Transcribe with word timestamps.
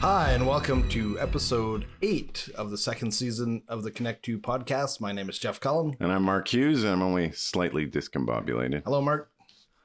Hi, 0.00 0.32
and 0.32 0.46
welcome 0.46 0.88
to 0.90 1.18
episode 1.20 1.86
eight 2.00 2.48
of 2.54 2.70
the 2.70 2.78
second 2.78 3.10
season 3.12 3.62
of 3.68 3.82
the 3.82 3.90
Connect 3.90 4.24
2 4.24 4.38
podcast. 4.38 5.00
My 5.00 5.12
name 5.12 5.28
is 5.28 5.38
Jeff 5.38 5.60
Cullen. 5.60 5.96
And 6.00 6.10
I'm 6.10 6.22
Mark 6.22 6.48
Hughes, 6.48 6.82
and 6.84 6.92
I'm 6.92 7.02
only 7.02 7.32
slightly 7.32 7.86
discombobulated. 7.86 8.82
Hello, 8.84 9.02
Mark. 9.02 9.30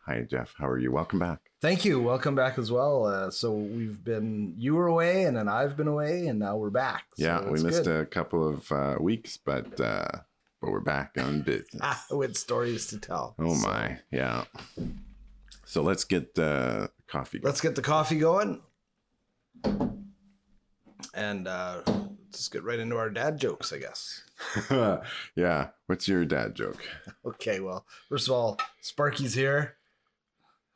Hi, 0.06 0.22
Jeff. 0.30 0.54
How 0.58 0.68
are 0.68 0.78
you? 0.78 0.92
Welcome 0.92 1.20
back. 1.20 1.40
Thank 1.62 1.84
you. 1.84 2.00
Welcome 2.02 2.34
back 2.36 2.58
as 2.58 2.72
well. 2.72 3.06
Uh, 3.06 3.30
so 3.30 3.52
we've 3.54 4.02
been, 4.04 4.54
you 4.58 4.76
were 4.76 4.88
away, 4.88 5.24
and 5.24 5.36
then 5.36 5.50
I've 5.50 5.76
been 5.76 5.88
away, 5.88 6.28
and 6.28 6.40
now 6.40 6.56
we're 6.56 6.70
back. 6.70 7.06
So 7.18 7.26
yeah, 7.26 7.42
we 7.50 7.62
missed 7.62 7.84
good. 7.84 8.02
a 8.02 8.06
couple 8.06 8.48
of 8.48 8.72
uh, 8.72 8.96
weeks, 9.02 9.36
but 9.38 9.80
uh, 9.82 10.08
but 10.62 10.72
we're 10.72 10.80
back 10.80 11.16
on 11.18 11.42
business. 11.46 12.06
With 12.10 12.38
stories 12.38 12.88
to 12.88 13.00
tell. 13.00 13.36
oh 13.40 13.54
So 13.56 13.68
my, 13.68 14.00
yeah. 14.12 14.46
So 15.66 15.82
let's 15.82 16.04
get 16.06 16.38
uh, 16.40 16.88
coffee. 17.08 17.40
let's 17.44 17.60
get 17.62 17.76
the 17.76 17.82
coffee 17.82 18.20
going. 18.20 18.62
And 21.14 21.48
uh, 21.48 21.82
let's 21.86 22.48
get 22.50 22.64
right 22.64 22.80
into 22.80 22.98
our 22.98 23.10
dad 23.10 23.38
jokes, 23.38 23.74
I 23.74 23.80
guess. 23.80 24.22
yeah. 25.36 25.68
What's 25.88 26.08
your 26.08 26.26
dad 26.26 26.56
joke? 26.56 26.82
Okay, 27.26 27.60
well, 27.60 27.86
first 28.10 28.28
of 28.28 28.34
all, 28.34 28.60
Sparky's 28.82 29.34
here. 29.34 29.76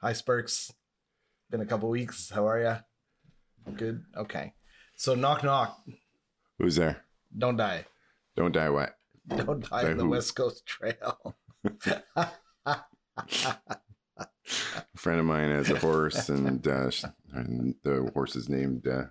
Hi, 0.01 0.13
Sparks. 0.13 0.71
Been 1.49 1.61
a 1.61 1.65
couple 1.65 1.89
weeks. 1.89 2.29
How 2.29 2.47
are 2.47 2.59
you? 2.59 3.73
Good. 3.75 4.03
Okay. 4.15 4.53
So 4.95 5.15
knock 5.15 5.43
knock. 5.43 5.79
Who's 6.57 6.75
there? 6.75 7.03
Don't 7.37 7.57
die. 7.57 7.85
Don't 8.35 8.53
die 8.53 8.69
What? 8.69 8.95
Don't 9.27 9.69
die 9.69 9.91
on 9.91 9.97
the 9.97 10.03
who? 10.03 10.09
West 10.09 10.35
Coast 10.35 10.65
Trail. 10.65 11.35
A 14.17 14.97
friend 14.97 15.19
of 15.19 15.25
mine 15.25 15.51
has 15.51 15.69
a 15.69 15.79
horse, 15.79 16.29
and, 16.29 16.65
uh, 16.67 16.89
and 17.33 17.75
the 17.83 18.09
horse 18.13 18.35
is 18.35 18.49
named 18.49 18.87
uh, 18.87 19.03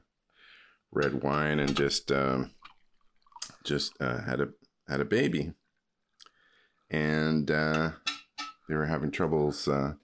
Red 0.90 1.22
Wine, 1.22 1.58
and 1.58 1.76
just 1.76 2.10
um, 2.10 2.52
just 3.64 3.92
uh, 4.00 4.22
had 4.22 4.40
a 4.40 4.48
had 4.88 5.00
a 5.00 5.04
baby, 5.04 5.52
and 6.90 7.50
uh, 7.50 7.90
they 8.68 8.74
were 8.74 8.86
having 8.86 9.10
troubles 9.10 9.68
uh, 9.68 9.94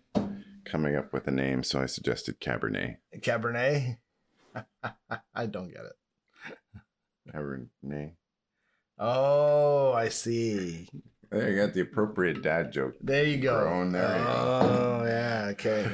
coming 0.64 0.96
up 0.96 1.12
with 1.12 1.27
a 1.28 1.30
name, 1.30 1.62
so 1.62 1.80
I 1.80 1.86
suggested 1.86 2.40
Cabernet. 2.40 2.96
Cabernet. 3.20 3.98
I 5.34 5.46
don't 5.46 5.72
get 5.72 5.84
it. 5.84 7.32
Cabernet. 7.34 8.12
Oh, 8.98 9.92
I 9.92 10.08
see. 10.08 10.88
There 11.34 11.50
you 11.50 11.56
got 11.56 11.74
the 11.74 11.80
appropriate 11.80 12.42
dad 12.42 12.72
joke. 12.72 12.94
There 13.00 13.24
you 13.24 13.38
go. 13.38 13.60
Grown, 13.62 13.92
there 13.92 14.18
you 14.18 14.24
go. 14.24 14.30
oh, 14.30 15.04
yeah. 15.06 15.46
Okay. 15.52 15.90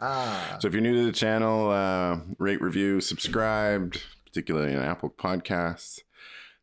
So 0.60 0.66
if 0.68 0.72
you're 0.74 0.80
new 0.82 0.94
to 0.94 1.04
the 1.06 1.12
channel, 1.12 1.70
uh, 1.70 2.18
rate, 2.38 2.60
review, 2.60 3.00
subscribe, 3.00 3.94
particularly 4.26 4.74
on 4.74 4.82
Apple 4.82 5.10
Podcasts. 5.10 6.00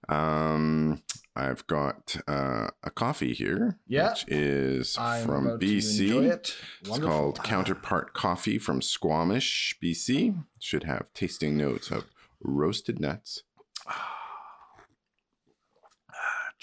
Um, 0.10 1.02
I've 1.36 1.66
got 1.68 2.16
uh, 2.28 2.68
a 2.84 2.90
coffee 2.92 3.34
here, 3.34 3.78
Yeah. 3.88 4.10
which 4.12 4.26
is 4.28 4.98
I'm 4.98 5.26
from 5.26 5.48
about 5.48 5.62
to 5.62 5.66
enjoy 5.68 6.24
BC. 6.26 6.32
it. 6.32 6.56
It's 6.86 7.00
called 7.00 7.44
Counterpart 7.44 8.14
Coffee 8.14 8.58
from 8.58 8.82
Squamish, 8.82 9.78
BC. 9.84 10.36
Should 10.60 10.84
have 10.84 11.06
tasting 11.14 11.58
notes 11.58 11.92
of 11.92 12.06
roasted 12.42 13.00
nuts, 13.00 13.44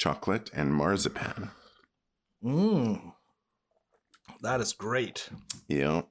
chocolate, 0.03 0.50
and 0.53 0.75
marzipan. 0.75 1.50
Mm. 2.42 3.12
That 4.42 4.61
is 4.61 4.72
great. 4.72 5.28
Yeah, 5.69 6.03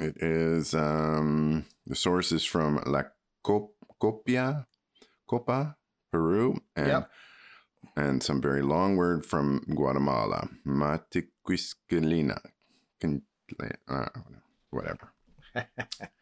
it 0.00 0.16
is. 0.20 0.74
Um, 0.74 1.64
the 1.86 1.94
source 1.94 2.32
is 2.32 2.44
from 2.44 2.82
La 2.84 3.02
Cop- 3.44 3.76
Copia, 4.02 4.66
Copa, 5.30 5.76
Peru, 6.10 6.58
and 6.74 6.88
Yep. 6.88 7.10
and 7.96 8.22
some 8.22 8.40
very 8.42 8.62
long 8.62 8.96
word 8.96 9.24
from 9.24 9.62
Guatemala, 9.72 10.48
Matiquisquilina, 10.66 12.40
uh, 13.88 14.08
whatever. 14.70 15.12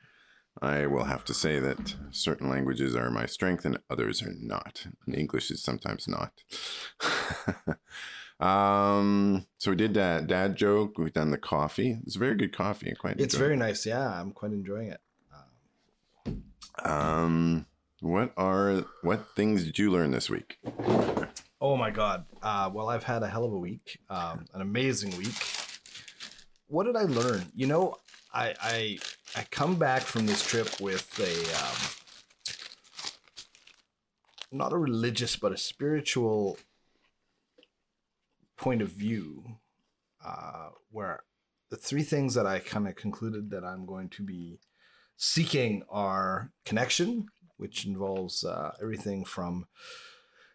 I 0.63 0.87
will 0.87 1.05
have 1.05 1.25
to 1.27 1.35
say 1.35 1.59
that 1.61 1.95
certain 2.11 2.49
languages 2.49 2.97
are 2.97 3.11
my 3.11 3.27
strength 3.27 3.65
and 3.65 3.79
others 3.91 4.23
are 4.23 4.35
not. 4.41 4.87
And 5.07 5.15
English 5.17 5.51
is 5.51 5.63
sometimes 5.63 6.09
not. 6.09 6.33
um, 8.41 9.47
so 9.59 9.71
we 9.73 9.77
did 9.77 9.95
that 9.95 10.27
dad 10.27 10.57
joke. 10.57 10.97
We've 10.99 11.13
done 11.13 11.31
the 11.31 11.39
coffee. 11.39 11.99
It's 12.05 12.17
very 12.17 12.35
good 12.37 12.57
coffee. 12.57 12.95
Quite 12.99 13.21
It's 13.21 13.35
it. 13.35 13.39
very 13.39 13.57
nice. 13.57 13.85
Yeah, 13.85 14.09
I'm 14.21 14.33
quite 14.33 14.53
enjoying 14.53 14.89
it. 14.89 15.01
Um, 16.85 17.67
what 18.01 18.33
are 18.37 18.85
what 19.03 19.29
things 19.35 19.65
did 19.65 19.79
you 19.79 19.91
learn 19.91 20.11
this 20.11 20.29
week? 20.29 20.59
Oh 21.61 21.77
my 21.77 21.91
god. 21.91 22.27
Uh, 22.43 22.71
well, 22.73 22.89
I've 22.91 23.05
had 23.05 23.23
a 23.23 23.29
hell 23.29 23.45
of 23.45 23.53
a 23.53 23.59
week, 23.59 23.99
um, 24.11 24.45
an 24.53 24.61
amazing 24.61 25.17
week. 25.17 25.35
What 26.69 26.85
did 26.85 26.97
I 26.97 27.05
learn? 27.05 27.47
You 27.55 27.67
know, 27.67 27.97
I 28.33 28.55
I 28.61 28.99
I 29.35 29.45
come 29.51 29.77
back 29.77 30.03
from 30.03 30.27
this 30.27 30.47
trip 30.47 30.81
with 30.81 31.19
a 31.19 31.33
um, 31.63 31.77
not 34.53 34.73
a 34.73 34.79
religious 34.79 35.37
but 35.37 35.53
a 35.53 35.57
spiritual 35.59 36.59
point 38.57 38.81
of 38.81 38.89
view, 38.91 39.45
uh, 40.25 40.71
where 40.91 41.25
the 41.71 41.77
three 41.77 42.03
things 42.03 42.35
that 42.35 42.47
I 42.47 42.61
kind 42.61 42.89
of 42.89 42.95
concluded 42.97 43.51
that 43.51 43.65
I'm 43.65 43.85
going 43.85 44.09
to 44.11 44.23
be 44.23 44.61
seeking 45.17 45.83
are 45.91 46.53
connection, 46.65 47.27
which 47.57 47.85
involves 47.87 48.45
uh, 48.45 48.73
everything 48.81 49.25
from 49.25 49.67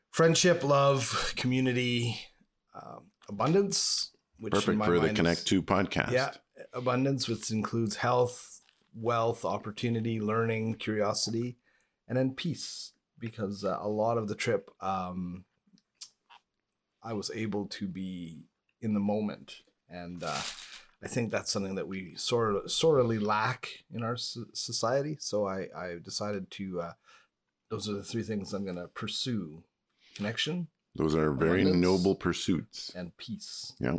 friendship, 0.10 0.64
love, 0.64 1.34
community, 1.36 2.20
um, 2.74 3.12
abundance, 3.30 4.12
which 4.40 4.54
Perfect 4.54 4.84
for 4.84 5.00
the 5.00 5.10
Connect 5.14 5.40
is- 5.40 5.44
Two 5.46 5.62
podcast. 5.62 6.12
Yeah, 6.12 6.32
abundance, 6.74 7.28
which 7.28 7.52
includes 7.52 7.98
health, 7.98 8.61
wealth, 8.94 9.46
opportunity, 9.46 10.20
learning, 10.20 10.76
curiosity, 10.76 11.58
and 12.08 12.18
then 12.18 12.34
peace. 12.34 12.92
Because 13.20 13.64
uh, 13.64 13.78
a 13.80 13.88
lot 13.88 14.18
of 14.18 14.28
the 14.28 14.36
trip, 14.36 14.72
um, 14.82 15.46
I 17.04 17.14
was 17.14 17.30
able 17.36 17.68
to 17.68 17.88
be 17.88 18.46
in 18.82 18.94
the 18.96 19.00
moment, 19.00 19.58
and 19.88 20.24
uh, 20.24 20.42
I 21.04 21.08
think 21.08 21.32
that's 21.32 21.52
something 21.52 21.76
that 21.76 21.88
we 21.88 22.16
sort 22.16 22.56
of 22.56 22.72
sorely 22.72 23.20
lack 23.20 23.70
in 23.94 24.02
our 24.02 24.18
so- 24.18 24.46
society. 24.54 25.18
So 25.20 25.46
I, 25.48 25.68
I 25.76 25.98
decided 26.04 26.50
to. 26.52 26.82
Uh, 26.82 26.94
those 27.70 27.88
are 27.88 27.94
the 27.94 28.04
three 28.04 28.24
things 28.24 28.54
I'm 28.54 28.64
going 28.66 28.76
to 28.78 28.88
pursue: 28.88 29.64
connection 30.16 30.68
Those 30.96 31.14
are 31.16 31.32
very 31.32 31.64
noble 31.64 32.16
pursuits. 32.16 32.92
and 32.96 33.16
peace. 33.18 33.74
Yeah. 33.80 33.98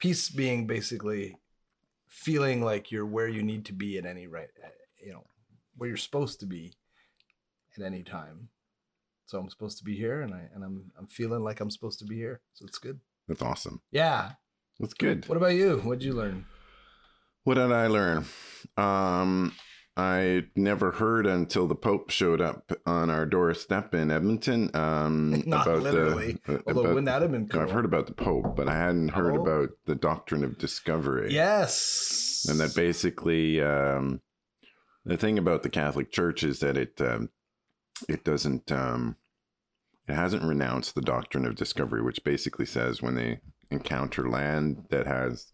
Peace 0.00 0.28
being 0.30 0.66
basically 0.66 1.36
feeling 2.08 2.62
like 2.62 2.90
you're 2.90 3.06
where 3.06 3.28
you 3.28 3.42
need 3.42 3.64
to 3.66 3.72
be 3.72 3.98
at 3.98 4.06
any 4.06 4.26
right, 4.26 4.48
uh, 4.64 4.68
you 5.04 5.12
know, 5.12 5.24
where 5.76 5.88
you're 5.88 5.96
supposed 5.96 6.40
to 6.40 6.46
be 6.46 6.74
at 7.76 7.84
any 7.84 8.02
time. 8.02 8.48
So 9.26 9.38
I'm 9.38 9.50
supposed 9.50 9.78
to 9.78 9.84
be 9.84 9.94
here, 9.96 10.22
and 10.22 10.32
I 10.34 10.48
and 10.54 10.64
I'm 10.64 10.90
I'm 10.98 11.06
feeling 11.06 11.42
like 11.42 11.60
I'm 11.60 11.70
supposed 11.70 11.98
to 11.98 12.06
be 12.06 12.16
here. 12.16 12.40
So 12.54 12.64
it's 12.66 12.78
good. 12.78 13.00
That's 13.28 13.42
awesome. 13.42 13.82
Yeah. 13.90 14.32
That's 14.80 14.94
good. 14.94 15.28
What 15.28 15.36
about 15.36 15.54
you? 15.54 15.78
What'd 15.78 16.02
you 16.02 16.14
learn? 16.14 16.46
What 17.44 17.54
did 17.54 17.72
I 17.72 17.88
learn? 17.88 18.24
Um, 18.76 19.54
I 19.98 20.44
never 20.54 20.92
heard 20.92 21.26
until 21.26 21.66
the 21.66 21.74
Pope 21.74 22.10
showed 22.10 22.40
up 22.40 22.70
on 22.86 23.10
our 23.10 23.26
doorstep 23.26 23.94
in 23.94 24.10
Edmonton. 24.12 24.70
Um, 24.74 25.42
Not 25.46 25.66
about 25.66 25.82
literally, 25.82 26.38
the. 26.46 26.54
uh, 26.54 26.62
Although 26.68 26.80
about- 26.82 26.88
wouldn't 26.90 27.06
that 27.06 27.22
have 27.22 27.32
been 27.32 27.48
cool? 27.48 27.60
I've 27.62 27.72
heard 27.72 27.84
about 27.84 28.06
the 28.06 28.12
Pope, 28.14 28.54
but 28.54 28.68
I 28.68 28.76
hadn't 28.76 29.08
heard 29.08 29.36
Oh. 29.36 29.42
about 29.42 29.70
the 29.86 29.96
doctrine 29.96 30.44
of 30.44 30.56
discovery. 30.56 31.32
Yes. 31.34 32.46
and 32.48 32.60
that 32.60 32.74
basically 32.76 33.60
um, 33.60 34.20
the 35.04 35.16
thing 35.16 35.36
about 35.36 35.64
the 35.64 35.68
Catholic 35.70 36.12
Church 36.12 36.44
is 36.44 36.60
that 36.60 36.76
it 36.76 37.00
um, 37.00 37.30
it 38.08 38.22
doesn't 38.22 38.70
um, 38.70 39.16
it 40.06 40.14
hasn't 40.14 40.44
renounced 40.44 40.94
the 40.94 41.02
doctrine 41.02 41.44
of 41.44 41.56
discovery, 41.56 42.02
which 42.02 42.22
basically 42.22 42.66
says 42.66 43.02
when 43.02 43.16
they 43.16 43.40
encounter 43.70 44.28
land 44.30 44.84
that 44.90 45.06
has 45.08 45.52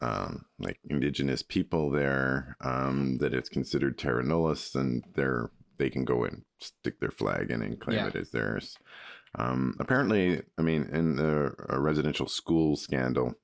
um, 0.00 0.44
like 0.58 0.78
indigenous 0.88 1.42
people 1.42 1.90
there, 1.90 2.56
um, 2.60 3.18
that 3.18 3.34
it's 3.34 3.48
considered 3.48 3.98
terra 3.98 4.22
nullius, 4.24 4.74
and 4.74 5.04
they're 5.14 5.50
they 5.78 5.90
can 5.90 6.04
go 6.04 6.22
and 6.24 6.42
stick 6.60 7.00
their 7.00 7.10
flag 7.10 7.50
in 7.50 7.62
and 7.62 7.80
claim 7.80 7.96
Yeah. 7.96 8.06
it 8.08 8.16
as 8.16 8.30
theirs. 8.30 8.76
Um, 9.36 9.74
apparently, 9.80 10.42
I 10.58 10.62
mean, 10.62 10.84
in 10.92 11.16
the 11.16 11.54
residential 11.70 12.28
school 12.28 12.76
scandal, 12.76 13.34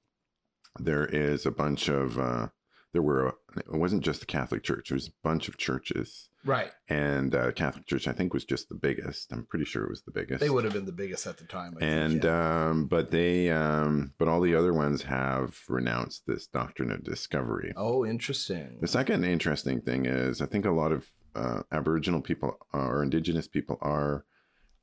there 0.78 1.06
is 1.06 1.46
a 1.46 1.50
bunch 1.50 1.88
of 1.88 2.18
uh, 2.18 2.48
there 2.92 3.02
were 3.02 3.34
it 3.56 3.72
wasn't 3.72 4.04
just 4.04 4.20
the 4.20 4.26
Catholic 4.26 4.62
Church. 4.62 4.88
There 4.90 4.96
was 4.96 5.08
a 5.08 5.12
bunch 5.24 5.48
of 5.48 5.56
churches, 5.56 6.27
right. 6.44 6.70
and 6.88 7.34
uh, 7.34 7.52
Catholic 7.52 7.86
Church 7.86 8.08
I 8.08 8.12
think 8.12 8.32
was 8.32 8.44
just 8.44 8.68
the 8.68 8.74
biggest. 8.74 9.32
I'm 9.32 9.44
pretty 9.46 9.64
sure 9.64 9.84
it 9.84 9.90
was 9.90 10.02
the 10.02 10.10
biggest. 10.10 10.40
They 10.40 10.50
would 10.50 10.64
have 10.64 10.72
been 10.72 10.86
the 10.86 10.92
biggest 10.92 11.26
at 11.26 11.38
the 11.38 11.44
time. 11.44 11.76
I 11.80 11.84
and 11.84 12.12
think, 12.12 12.24
yeah. 12.24 12.68
um, 12.68 12.86
but 12.86 13.10
they 13.10 13.50
um, 13.50 14.12
but 14.18 14.28
all 14.28 14.40
the 14.40 14.54
other 14.54 14.72
ones 14.72 15.02
have 15.02 15.58
renounced 15.68 16.26
this 16.26 16.46
doctrine 16.46 16.90
of 16.90 17.04
discovery. 17.04 17.72
oh, 17.76 18.04
interesting. 18.04 18.78
The 18.80 18.88
second 18.88 19.24
interesting 19.24 19.80
thing 19.80 20.06
is 20.06 20.40
I 20.40 20.46
think 20.46 20.64
a 20.64 20.70
lot 20.70 20.92
of 20.92 21.06
uh, 21.34 21.62
Aboriginal 21.72 22.20
people 22.20 22.58
or 22.72 23.02
Indigenous 23.02 23.48
people 23.48 23.78
are 23.80 24.24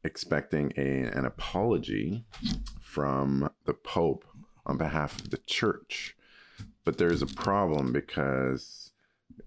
expecting 0.03 0.71
a 0.77 1.01
an 1.01 1.25
apology 1.25 2.25
from 2.81 3.49
the 3.65 3.73
Pope 3.73 4.23
on 4.65 4.77
behalf 4.77 5.19
of 5.19 5.31
the 5.31 5.37
Church, 5.45 6.15
but 6.83 6.97
there's 6.97 7.21
a 7.21 7.27
problem 7.27 7.91
because 7.91 8.84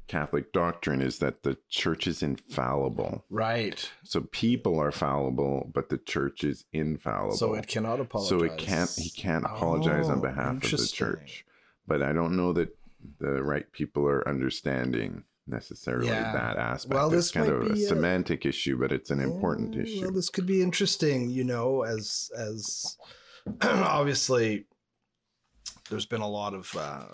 Catholic 0.06 0.52
doctrine 0.52 1.00
is 1.02 1.18
that 1.18 1.42
the 1.42 1.56
church 1.68 2.06
is 2.06 2.22
infallible. 2.22 3.24
Right. 3.30 3.90
So 4.04 4.22
people 4.32 4.78
are 4.80 4.92
fallible, 4.92 5.70
but 5.72 5.88
the 5.88 5.98
church 5.98 6.44
is 6.44 6.64
infallible. 6.72 7.36
So 7.36 7.54
it 7.54 7.66
cannot 7.66 8.00
apologize. 8.00 8.28
So 8.28 8.44
it 8.44 8.56
can't. 8.58 8.90
He 8.96 9.10
can't 9.10 9.44
apologize 9.44 10.08
on 10.08 10.18
Oh, 10.18 10.22
behalf 10.22 10.56
of 10.64 10.70
the 10.70 10.86
church. 10.92 11.44
But 11.86 12.02
I 12.02 12.12
don't 12.12 12.36
know 12.36 12.52
that 12.54 12.76
the 13.18 13.42
right 13.42 13.70
people 13.72 14.06
are 14.06 14.26
understanding 14.28 15.24
necessarily 15.46 16.08
Yeah. 16.08 16.32
that 16.32 16.56
aspect. 16.58 16.94
Well, 16.94 17.06
it's 17.08 17.16
this 17.26 17.30
kind 17.32 17.46
might 17.48 17.54
of 17.56 17.66
a 17.70 17.74
be 17.74 17.84
a- 17.84 17.88
semantic 17.88 18.44
issue, 18.44 18.76
but 18.78 18.92
it's 18.92 19.10
an 19.10 19.20
important 19.20 19.74
issue. 19.76 20.02
Well, 20.02 20.12
this 20.12 20.28
could 20.28 20.46
be 20.46 20.60
interesting, 20.62 21.30
you 21.30 21.44
know, 21.44 21.82
as 21.82 22.30
as 22.36 22.96
obviously 23.62 24.66
there's 25.88 26.04
been 26.06 26.20
a 26.20 26.28
lot 26.28 26.52
of 26.52 26.74
uh, 26.76 27.06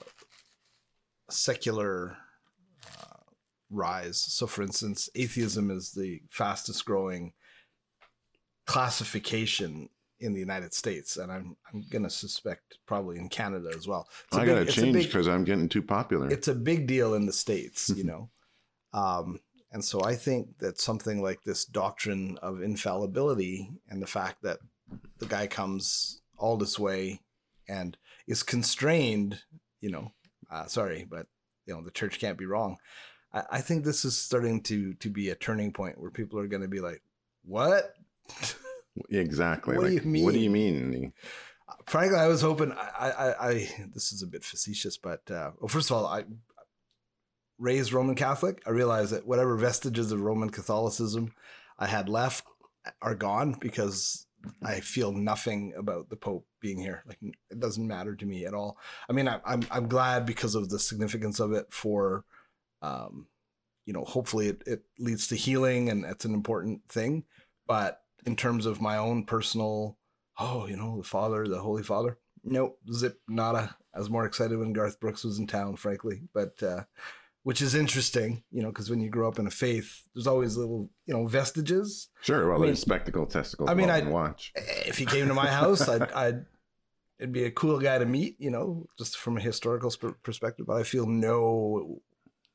secular 1.30 2.16
uh, 3.00 3.16
rise. 3.70 4.18
So, 4.18 4.46
for 4.46 4.62
instance, 4.62 5.08
atheism 5.14 5.70
is 5.70 5.92
the 5.92 6.22
fastest 6.30 6.84
growing 6.84 7.32
classification 8.66 9.88
in 10.20 10.32
the 10.32 10.40
United 10.40 10.72
States, 10.72 11.16
and 11.16 11.30
I'm 11.30 11.56
I'm 11.72 11.84
gonna 11.90 12.08
suspect 12.10 12.78
probably 12.86 13.18
in 13.18 13.28
Canada 13.28 13.70
as 13.76 13.86
well. 13.86 14.08
It's 14.28 14.36
I 14.36 14.40
big- 14.44 14.48
gotta 14.48 14.60
a 14.62 14.66
change 14.66 15.04
because 15.06 15.28
I'm 15.28 15.44
getting 15.44 15.68
too 15.68 15.82
popular. 15.82 16.28
it's 16.30 16.48
a 16.48 16.54
big 16.54 16.86
deal 16.86 17.14
in 17.14 17.26
the 17.26 17.32
states 17.32 17.90
you 17.94 18.04
know 18.10 18.30
um, 18.92 19.40
and 19.72 19.84
so 19.84 20.02
i 20.04 20.14
think 20.14 20.56
that 20.58 20.80
something 20.80 21.20
like 21.20 21.42
this 21.42 21.64
doctrine 21.64 22.38
of 22.42 22.62
infallibility 22.62 23.68
and 23.88 24.00
the 24.00 24.06
fact 24.06 24.36
that 24.42 24.58
the 25.18 25.26
guy 25.26 25.46
comes 25.46 26.20
all 26.38 26.56
this 26.56 26.78
way 26.78 27.20
and 27.68 27.96
is 28.28 28.42
constrained 28.42 29.40
you 29.80 29.90
know 29.90 30.12
uh, 30.50 30.66
sorry 30.66 31.04
but 31.10 31.26
you 31.66 31.74
know 31.74 31.82
the 31.82 31.90
church 31.90 32.18
can't 32.18 32.38
be 32.38 32.46
wrong 32.46 32.76
I, 33.32 33.42
I 33.52 33.60
think 33.60 33.84
this 33.84 34.04
is 34.04 34.16
starting 34.16 34.62
to 34.62 34.94
to 34.94 35.10
be 35.10 35.30
a 35.30 35.34
turning 35.34 35.72
point 35.72 36.00
where 36.00 36.10
people 36.10 36.38
are 36.38 36.46
going 36.46 36.62
to 36.62 36.68
be 36.68 36.80
like 36.80 37.02
what 37.44 37.94
exactly. 39.10 39.76
What 39.76 39.88
do 39.88 39.94
like, 39.94 40.04
you 40.04 40.24
What 40.24 40.34
do 40.34 40.40
you 40.40 40.50
mean? 40.50 40.90
mean? 40.90 41.12
frankly, 41.86 42.18
I 42.18 42.28
was 42.28 42.40
hoping. 42.40 42.72
I, 42.72 43.10
I, 43.10 43.48
I 43.48 43.52
this 43.92 44.12
is 44.12 44.22
a 44.22 44.26
bit 44.26 44.44
facetious, 44.44 44.96
but 44.96 45.30
uh, 45.30 45.52
well, 45.60 45.68
first 45.68 45.90
of 45.90 45.96
all, 45.96 46.06
I 46.06 46.24
raised 47.58 47.92
Roman 47.92 48.14
Catholic. 48.14 48.62
I 48.66 48.70
realized 48.70 49.12
that 49.12 49.26
whatever 49.26 49.56
vestiges 49.56 50.12
of 50.12 50.20
Roman 50.20 50.50
Catholicism 50.50 51.34
I 51.78 51.86
had 51.86 52.08
left 52.08 52.44
are 53.00 53.14
gone 53.14 53.56
because 53.60 54.26
I 54.62 54.80
feel 54.80 55.12
nothing 55.12 55.74
about 55.76 56.10
the 56.10 56.16
Pope 56.16 56.46
being 56.60 56.78
here. 56.78 57.02
Like 57.06 57.18
it 57.22 57.60
doesn't 57.60 57.86
matter 57.86 58.14
to 58.14 58.26
me 58.26 58.44
at 58.46 58.54
all. 58.54 58.78
I 59.08 59.12
mean, 59.12 59.28
I, 59.28 59.40
I'm 59.44 59.62
I'm 59.70 59.88
glad 59.88 60.26
because 60.26 60.54
of 60.54 60.68
the 60.68 60.78
significance 60.78 61.40
of 61.40 61.52
it 61.52 61.66
for, 61.70 62.24
um, 62.82 63.26
you 63.86 63.92
know, 63.92 64.04
hopefully 64.04 64.48
it, 64.48 64.62
it 64.66 64.82
leads 64.98 65.26
to 65.28 65.36
healing 65.36 65.88
and 65.88 66.04
it's 66.04 66.24
an 66.24 66.34
important 66.34 66.82
thing. 66.88 67.24
But 67.66 68.00
in 68.26 68.36
terms 68.36 68.66
of 68.66 68.80
my 68.80 68.96
own 68.96 69.24
personal 69.24 69.98
oh, 70.38 70.66
you 70.66 70.76
know, 70.76 70.98
the 70.98 71.04
father, 71.04 71.46
the 71.46 71.60
Holy 71.60 71.82
Father. 71.82 72.18
Nope, 72.42 72.78
zip, 72.92 73.20
nada. 73.28 73.76
I 73.94 73.98
was 73.98 74.10
more 74.10 74.26
excited 74.26 74.58
when 74.58 74.72
Garth 74.72 75.00
Brooks 75.00 75.24
was 75.24 75.38
in 75.38 75.46
town, 75.46 75.76
frankly. 75.76 76.22
But 76.32 76.62
uh, 76.62 76.84
which 77.44 77.62
is 77.62 77.74
interesting, 77.74 78.42
you 78.50 78.60
know, 78.62 78.68
because 78.68 78.90
when 78.90 79.00
you 79.00 79.08
grow 79.08 79.28
up 79.28 79.38
in 79.38 79.46
a 79.46 79.50
faith, 79.50 80.02
there's 80.14 80.26
always 80.26 80.56
little, 80.56 80.90
you 81.06 81.14
know, 81.14 81.26
vestiges. 81.26 82.08
Sure. 82.22 82.46
Well, 82.48 82.56
I 82.56 82.58
mean- 82.58 82.66
there's 82.68 82.80
spectacle 82.80 83.26
testicles. 83.26 83.70
I 83.70 83.74
mean, 83.74 83.88
I- 83.90 83.98
and 83.98 84.10
watch. 84.10 84.52
If 84.56 84.98
he 84.98 85.06
came 85.06 85.28
to 85.28 85.34
my 85.34 85.46
house, 85.46 85.88
I'd, 85.88 86.10
I'd 86.24 86.46
it'd 87.20 87.32
be 87.32 87.44
a 87.44 87.50
cool 87.50 87.78
guy 87.78 87.96
to 87.98 88.04
meet, 88.06 88.36
you 88.40 88.50
know, 88.50 88.86
just 88.98 89.16
from 89.16 89.36
a 89.36 89.40
historical 89.40 89.90
sp- 89.94 90.18
perspective. 90.24 90.66
But 90.66 90.78
I 90.78 90.82
feel 90.82 91.06
no 91.06 92.00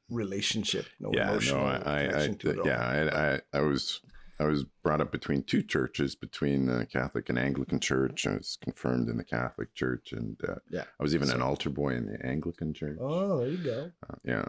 relationship, 0.10 0.86
no 1.00 1.12
yeah, 1.14 1.26
no, 1.26 1.32
emotional 1.34 1.66
I, 1.66 1.72
I, 1.76 1.98
I 2.00 2.06
connection 2.08 2.38
to 2.40 2.50
it 2.50 2.60
all. 2.60 2.68
yeah, 2.68 2.80
I, 3.14 3.34
I, 3.36 3.40
I 3.60 3.62
was, 3.62 4.02
I 4.40 4.46
was 4.46 4.64
brought 4.84 5.02
up 5.02 5.12
between 5.12 5.44
two 5.44 5.62
churches, 5.62 6.16
between 6.16 6.66
the 6.66 6.86
Catholic 6.92 7.30
and 7.30 7.38
Anglican 7.38 7.80
Church. 7.80 8.26
I 8.26 8.34
was 8.38 8.58
confirmed 8.62 9.08
in 9.10 9.18
the 9.18 9.24
Catholic 9.24 9.74
Church, 9.76 10.12
and 10.14 10.36
uh, 10.48 10.56
Yeah. 10.72 10.86
I 11.00 11.04
was 11.04 11.14
even 11.14 11.28
So- 11.28 11.36
an 11.36 11.42
altar 11.42 11.70
boy 11.70 11.90
in 11.90 12.08
the 12.08 12.26
Anglican 12.26 12.74
Church. 12.74 12.98
Oh, 13.00 13.40
there 13.40 13.50
you 13.50 13.58
go. 13.64 13.92
Uh, 14.10 14.16
yeah, 14.24 14.46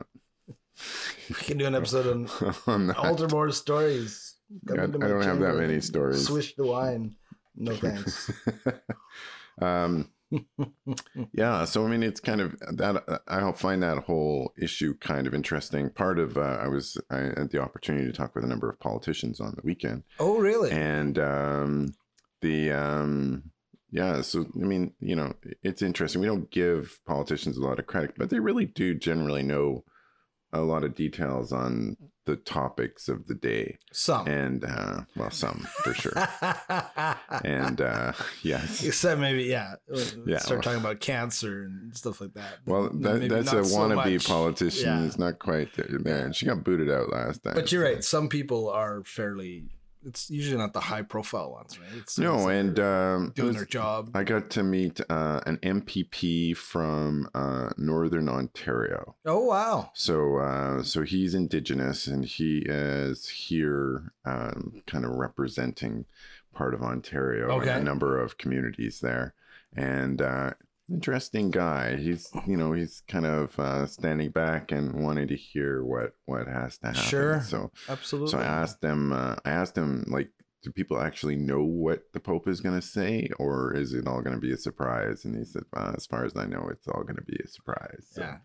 We 1.28 1.34
can 1.34 1.58
do 1.58 1.66
an 1.66 1.74
episode 1.74 2.06
on 2.06 2.54
On 2.66 2.86
that. 2.88 3.52
stories. 3.52 4.36
I, 4.68 4.72
I 4.72 4.76
Come 4.76 4.84
into 4.84 4.98
my 4.98 5.08
don't 5.08 5.22
have 5.22 5.40
that 5.40 5.56
many 5.56 5.80
stories. 5.80 6.26
Swish 6.26 6.56
the 6.56 6.64
wine. 6.64 7.16
No 7.56 7.74
thanks. 7.76 8.30
um, 9.62 10.10
yeah, 11.32 11.64
so 11.64 11.84
I 11.84 11.88
mean, 11.88 12.02
it's 12.02 12.20
kind 12.20 12.40
of 12.40 12.58
that. 12.72 13.22
I 13.26 13.40
find 13.58 13.82
that 13.82 13.98
whole 13.98 14.52
issue 14.56 14.94
kind 14.98 15.26
of 15.26 15.34
interesting. 15.34 15.90
Part 15.90 16.18
of 16.18 16.36
uh, 16.36 16.58
I 16.60 16.68
was 16.68 16.96
I 17.10 17.18
had 17.36 17.50
the 17.50 17.60
opportunity 17.60 18.06
to 18.06 18.12
talk 18.12 18.34
with 18.34 18.44
a 18.44 18.48
number 18.48 18.70
of 18.70 18.78
politicians 18.80 19.40
on 19.40 19.54
the 19.56 19.62
weekend, 19.62 20.04
oh, 20.18 20.38
really? 20.38 20.70
and 20.70 21.18
um, 21.18 21.94
the 22.40 22.70
um, 22.72 23.50
yeah. 23.90 24.20
So 24.20 24.46
I 24.54 24.64
mean, 24.64 24.94
you 25.00 25.16
know, 25.16 25.34
it's 25.62 25.82
interesting. 25.82 26.20
We 26.20 26.28
don't 26.28 26.50
give 26.50 27.00
politicians 27.06 27.56
a 27.56 27.62
lot 27.62 27.78
of 27.80 27.86
credit, 27.86 28.14
but 28.16 28.30
they 28.30 28.38
really 28.38 28.66
do 28.66 28.94
generally 28.94 29.42
know 29.42 29.84
a 30.52 30.60
lot 30.60 30.82
of 30.84 30.94
details 30.94 31.52
on 31.52 31.96
the 32.26 32.36
topics 32.36 33.08
of 33.08 33.26
the 33.26 33.34
day, 33.34 33.78
Some. 33.92 34.26
and 34.28 34.64
uh, 34.64 35.00
well, 35.16 35.30
some 35.30 35.66
for 35.82 35.94
sure. 35.94 36.12
And 37.44 37.80
uh, 37.80 38.12
yes, 38.42 38.84
Except 38.84 39.20
maybe, 39.20 39.44
yeah. 39.44 39.74
Yeah, 40.26 40.38
Start 40.38 40.50
well- 40.58 40.62
talking 40.62 40.80
about 40.80 41.00
cancer 41.00 41.62
and 41.64 41.96
stuff 41.96 42.20
like 42.20 42.34
that. 42.34 42.58
Well, 42.66 42.90
that, 42.90 43.28
that's 43.28 43.52
a 43.52 43.64
so 43.64 43.78
wannabe 43.78 44.14
much. 44.14 44.26
politician. 44.26 44.86
Yeah. 45.02 45.06
It's 45.06 45.18
not 45.18 45.38
quite 45.38 45.72
there. 45.74 45.86
there. 46.00 46.32
She 46.32 46.46
got 46.46 46.62
booted 46.64 46.90
out 46.90 47.10
last 47.10 47.42
time. 47.42 47.54
But 47.54 47.72
you're 47.72 47.84
so. 47.86 47.92
right. 47.92 48.04
Some 48.04 48.28
people 48.28 48.68
are 48.70 49.02
fairly. 49.04 49.64
It's 50.04 50.30
usually 50.30 50.56
not 50.58 50.72
the 50.72 50.80
high 50.80 51.02
profile 51.02 51.52
ones, 51.52 51.78
right? 51.78 51.88
It's 51.98 52.18
No, 52.18 52.48
and 52.48 52.78
um, 52.80 53.32
doing 53.34 53.48
was- 53.48 53.56
their 53.56 53.64
job. 53.66 54.10
I 54.14 54.24
got 54.24 54.48
to 54.50 54.62
meet 54.62 55.00
uh, 55.10 55.40
an 55.46 55.58
MPP 55.58 56.56
from 56.56 57.28
uh, 57.34 57.70
Northern 57.76 58.28
Ontario. 58.28 59.14
oh 59.26 59.44
wow! 59.44 59.90
So, 59.94 60.38
uh, 60.38 60.82
so 60.82 61.02
he's 61.02 61.34
Indigenous, 61.34 62.06
and 62.06 62.24
he 62.24 62.62
is 62.66 63.28
here, 63.28 64.12
um, 64.24 64.82
kind 64.86 65.04
of 65.04 65.12
representing 65.12 66.06
part 66.54 66.74
of 66.74 66.82
Ontario 66.82 67.50
and 67.60 67.68
a 67.70 67.82
number 67.84 68.18
of 68.20 68.38
communities 68.38 69.00
there. 69.00 69.34
And 69.76 70.20
uh, 70.20 70.52
interesting 70.90 71.50
guy. 71.50 71.96
He's, 71.96 72.30
you 72.46 72.56
know, 72.56 72.72
he's 72.72 73.02
kind 73.08 73.26
of 73.26 73.58
uh, 73.58 73.86
standing 73.86 74.30
back 74.30 74.72
and 74.72 75.04
wanting 75.04 75.28
to 75.28 75.36
hear 75.36 75.84
what 75.84 76.14
what 76.26 76.46
has 76.46 76.78
to 76.78 76.88
happen. 76.88 77.02
Sure. 77.02 77.42
So, 77.42 77.70
Absolutely. 77.88 78.32
so 78.32 78.38
I 78.38 78.44
asked 78.44 78.80
them. 78.80 79.12
Uh, 79.12 79.36
I 79.44 79.50
asked 79.50 79.76
him 79.76 80.04
like. 80.08 80.30
Do 80.62 80.70
people 80.70 81.00
actually 81.00 81.36
know 81.36 81.62
what 81.64 82.02
the 82.12 82.20
Pope 82.20 82.46
is 82.46 82.60
going 82.60 82.78
to 82.78 82.86
say, 82.86 83.30
or 83.38 83.74
is 83.74 83.94
it 83.94 84.06
all 84.06 84.20
going 84.20 84.34
to 84.34 84.40
be 84.42 84.52
a 84.52 84.58
surprise? 84.58 85.24
And 85.24 85.34
he 85.34 85.42
said, 85.42 85.62
uh, 85.74 85.92
"As 85.96 86.04
far 86.04 86.26
as 86.26 86.36
I 86.36 86.44
know, 86.44 86.68
it's 86.70 86.86
all 86.86 87.02
going 87.02 87.16
to 87.16 87.22
be 87.22 87.38
a 87.42 87.48
surprise." 87.48 88.08
So, 88.10 88.20
yeah. 88.20 88.36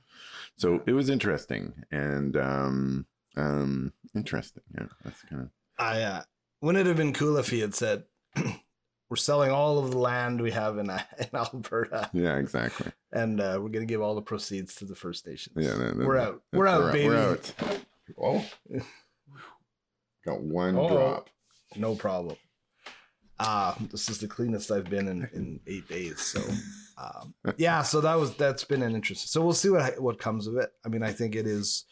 so 0.55 0.81
it 0.87 0.93
was 0.93 1.09
interesting 1.09 1.73
and 1.91 2.37
um 2.37 3.05
um 3.35 3.91
interesting. 4.15 4.63
Yeah, 4.73 4.85
that's 5.03 5.21
kind 5.23 5.41
of 5.41 5.49
I 5.77 6.03
uh, 6.03 6.21
wouldn't 6.61 6.85
it 6.85 6.87
have 6.87 6.97
been 6.97 7.13
cool 7.13 7.37
if 7.37 7.49
he 7.49 7.59
had 7.59 7.75
said, 7.75 8.03
"We're 9.09 9.15
selling 9.17 9.51
all 9.51 9.79
of 9.79 9.91
the 9.91 9.97
land 9.97 10.41
we 10.41 10.51
have 10.51 10.77
in, 10.77 10.89
in 11.19 11.27
Alberta, 11.33 12.09
yeah, 12.13 12.37
exactly. 12.37 12.91
and 13.11 13.39
uh, 13.39 13.53
we're 13.61 13.69
going 13.69 13.85
to 13.87 13.91
give 13.93 14.01
all 14.01 14.15
the 14.15 14.21
proceeds 14.21 14.75
to 14.75 14.85
the 14.85 14.95
First 14.95 15.25
Nations." 15.27 15.55
Yeah, 15.57 15.73
that- 15.75 15.97
that- 15.97 16.05
we're 16.07 16.17
that- 16.17 16.27
out. 16.27 16.41
We're 16.53 16.67
out, 16.67 16.91
baby. 16.93 17.09
We're 17.09 17.31
out. 17.31 17.53
Oh, 18.21 18.45
got 20.25 20.41
one 20.41 20.75
Oh. 20.77 20.89
drop. 20.89 21.29
No 21.75 21.95
problem. 21.95 22.37
Uh, 23.37 23.75
this 23.91 24.07
is 24.09 24.19
the 24.19 24.27
cleanest 24.27 24.71
I've 24.71 24.89
been 24.89 25.07
in, 25.09 25.29
in 25.33 25.59
eight 25.67 25.87
days. 25.89 26.21
So, 26.21 26.41
um, 26.97 27.33
yeah, 27.57 27.81
so 27.81 27.99
that 28.01 28.15
was, 28.15 28.33
that's 28.37 28.63
been 28.63 28.81
an 28.81 28.95
interesting, 28.95 29.27
so 29.27 29.43
we'll 29.43 29.53
see 29.53 29.69
what, 29.69 30.01
what 30.01 30.19
comes 30.19 30.47
of 30.47 30.55
it. 30.55 30.71
I 30.85 30.89
mean, 30.89 31.03
I 31.03 31.11
think 31.11 31.35
it 31.35 31.45
is, 31.45 31.83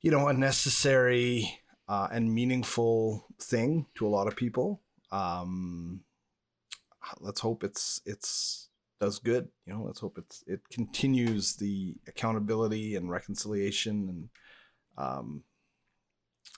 you 0.00 0.10
know, 0.10 0.28
a 0.28 0.32
necessary 0.32 1.60
uh, 1.88 2.08
and 2.10 2.32
meaningful 2.34 3.26
thing 3.38 3.86
to 3.96 4.06
a 4.06 4.08
lot 4.08 4.28
of 4.28 4.36
people. 4.36 4.80
Um, 5.12 6.00
let's 7.20 7.40
hope 7.40 7.64
it's, 7.64 8.00
it's, 8.04 8.68
does 9.00 9.18
good, 9.18 9.48
you 9.66 9.72
know, 9.72 9.82
let's 9.82 10.00
hope 10.00 10.18
it's, 10.18 10.44
it 10.46 10.60
continues 10.70 11.56
the 11.56 11.94
accountability 12.06 12.96
and 12.96 13.10
reconciliation 13.10 14.08
and, 14.08 14.28
um, 14.98 15.44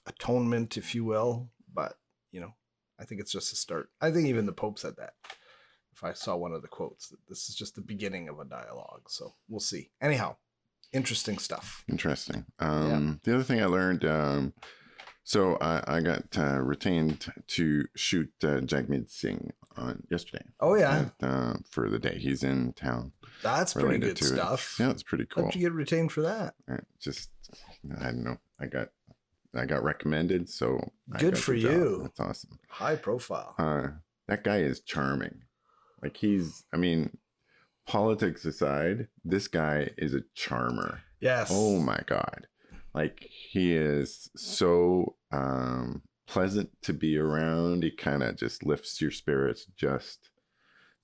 atonement, 0.06 0.76
if 0.76 0.94
you 0.94 1.04
will. 1.04 1.50
But 1.72 1.94
you 2.32 2.40
know, 2.40 2.54
I 2.98 3.04
think 3.04 3.20
it's 3.20 3.32
just 3.32 3.52
a 3.52 3.56
start. 3.56 3.90
I 4.00 4.10
think 4.10 4.26
even 4.26 4.46
the 4.46 4.52
Pope 4.52 4.78
said 4.78 4.94
that. 4.98 5.14
If 5.94 6.02
I 6.02 6.14
saw 6.14 6.36
one 6.36 6.52
of 6.52 6.62
the 6.62 6.68
quotes, 6.68 7.08
that 7.08 7.18
this 7.28 7.48
is 7.48 7.54
just 7.54 7.74
the 7.74 7.82
beginning 7.82 8.28
of 8.28 8.40
a 8.40 8.44
dialogue. 8.44 9.02
So 9.08 9.34
we'll 9.48 9.60
see. 9.60 9.90
Anyhow, 10.00 10.36
interesting 10.92 11.38
stuff. 11.38 11.84
Interesting. 11.88 12.46
Um, 12.58 13.20
The 13.24 13.34
other 13.34 13.44
thing 13.44 13.62
I 13.62 13.66
learned, 13.66 14.04
um, 14.06 14.54
So 15.24 15.56
I, 15.60 15.96
I 15.96 16.00
got 16.00 16.36
uh, 16.36 16.60
retained 16.60 17.32
to 17.48 17.86
shoot 17.94 18.30
uh, 18.42 18.60
Jagmeet 18.60 19.08
Singh 19.08 19.52
on 19.76 20.02
yesterday. 20.10 20.44
Oh 20.60 20.74
yeah, 20.74 21.06
at, 21.20 21.28
uh, 21.28 21.54
for 21.70 21.88
the 21.88 21.98
day 21.98 22.18
he's 22.18 22.42
in 22.42 22.72
town. 22.72 23.12
that's 23.42 23.74
pretty 23.74 23.98
good 23.98 24.16
to 24.16 24.24
it. 24.24 24.28
stuff. 24.28 24.76
Yeah, 24.78 24.90
it's 24.90 25.02
pretty 25.02 25.26
cool. 25.26 25.44
How'd 25.44 25.54
you 25.54 25.60
get 25.60 25.72
retained 25.72 26.12
for 26.12 26.22
that? 26.22 26.54
Uh, 26.70 26.78
Just 27.00 27.30
I 28.00 28.06
don't 28.06 28.24
know. 28.24 28.38
I 28.58 28.66
got 28.66 28.88
I 29.54 29.66
got 29.66 29.84
recommended, 29.84 30.48
so 30.48 30.92
Good 31.18 31.38
for 31.38 31.54
you. 31.54 32.00
That's 32.02 32.20
awesome. 32.20 32.58
High 32.68 32.96
profile. 32.96 33.54
Uh, 33.58 33.88
that 34.26 34.44
guy 34.44 34.58
is 34.58 34.80
charming. 34.80 35.42
Like 36.02 36.16
he's, 36.16 36.64
I 36.72 36.78
mean, 36.78 37.18
politics 37.86 38.44
aside, 38.44 39.08
this 39.24 39.48
guy 39.48 39.90
is 39.98 40.14
a 40.14 40.22
charmer. 40.34 41.00
Yes. 41.20 41.50
Oh 41.52 41.78
my 41.78 42.00
god. 42.06 42.46
Like 42.94 43.26
he 43.30 43.74
is 43.74 44.30
so 44.36 45.16
um 45.30 46.02
pleasant 46.26 46.70
to 46.82 46.92
be 46.92 47.18
around. 47.18 47.82
He 47.82 47.90
kind 47.90 48.22
of 48.22 48.36
just 48.36 48.64
lifts 48.64 49.00
your 49.00 49.10
spirits 49.10 49.66
just 49.76 50.30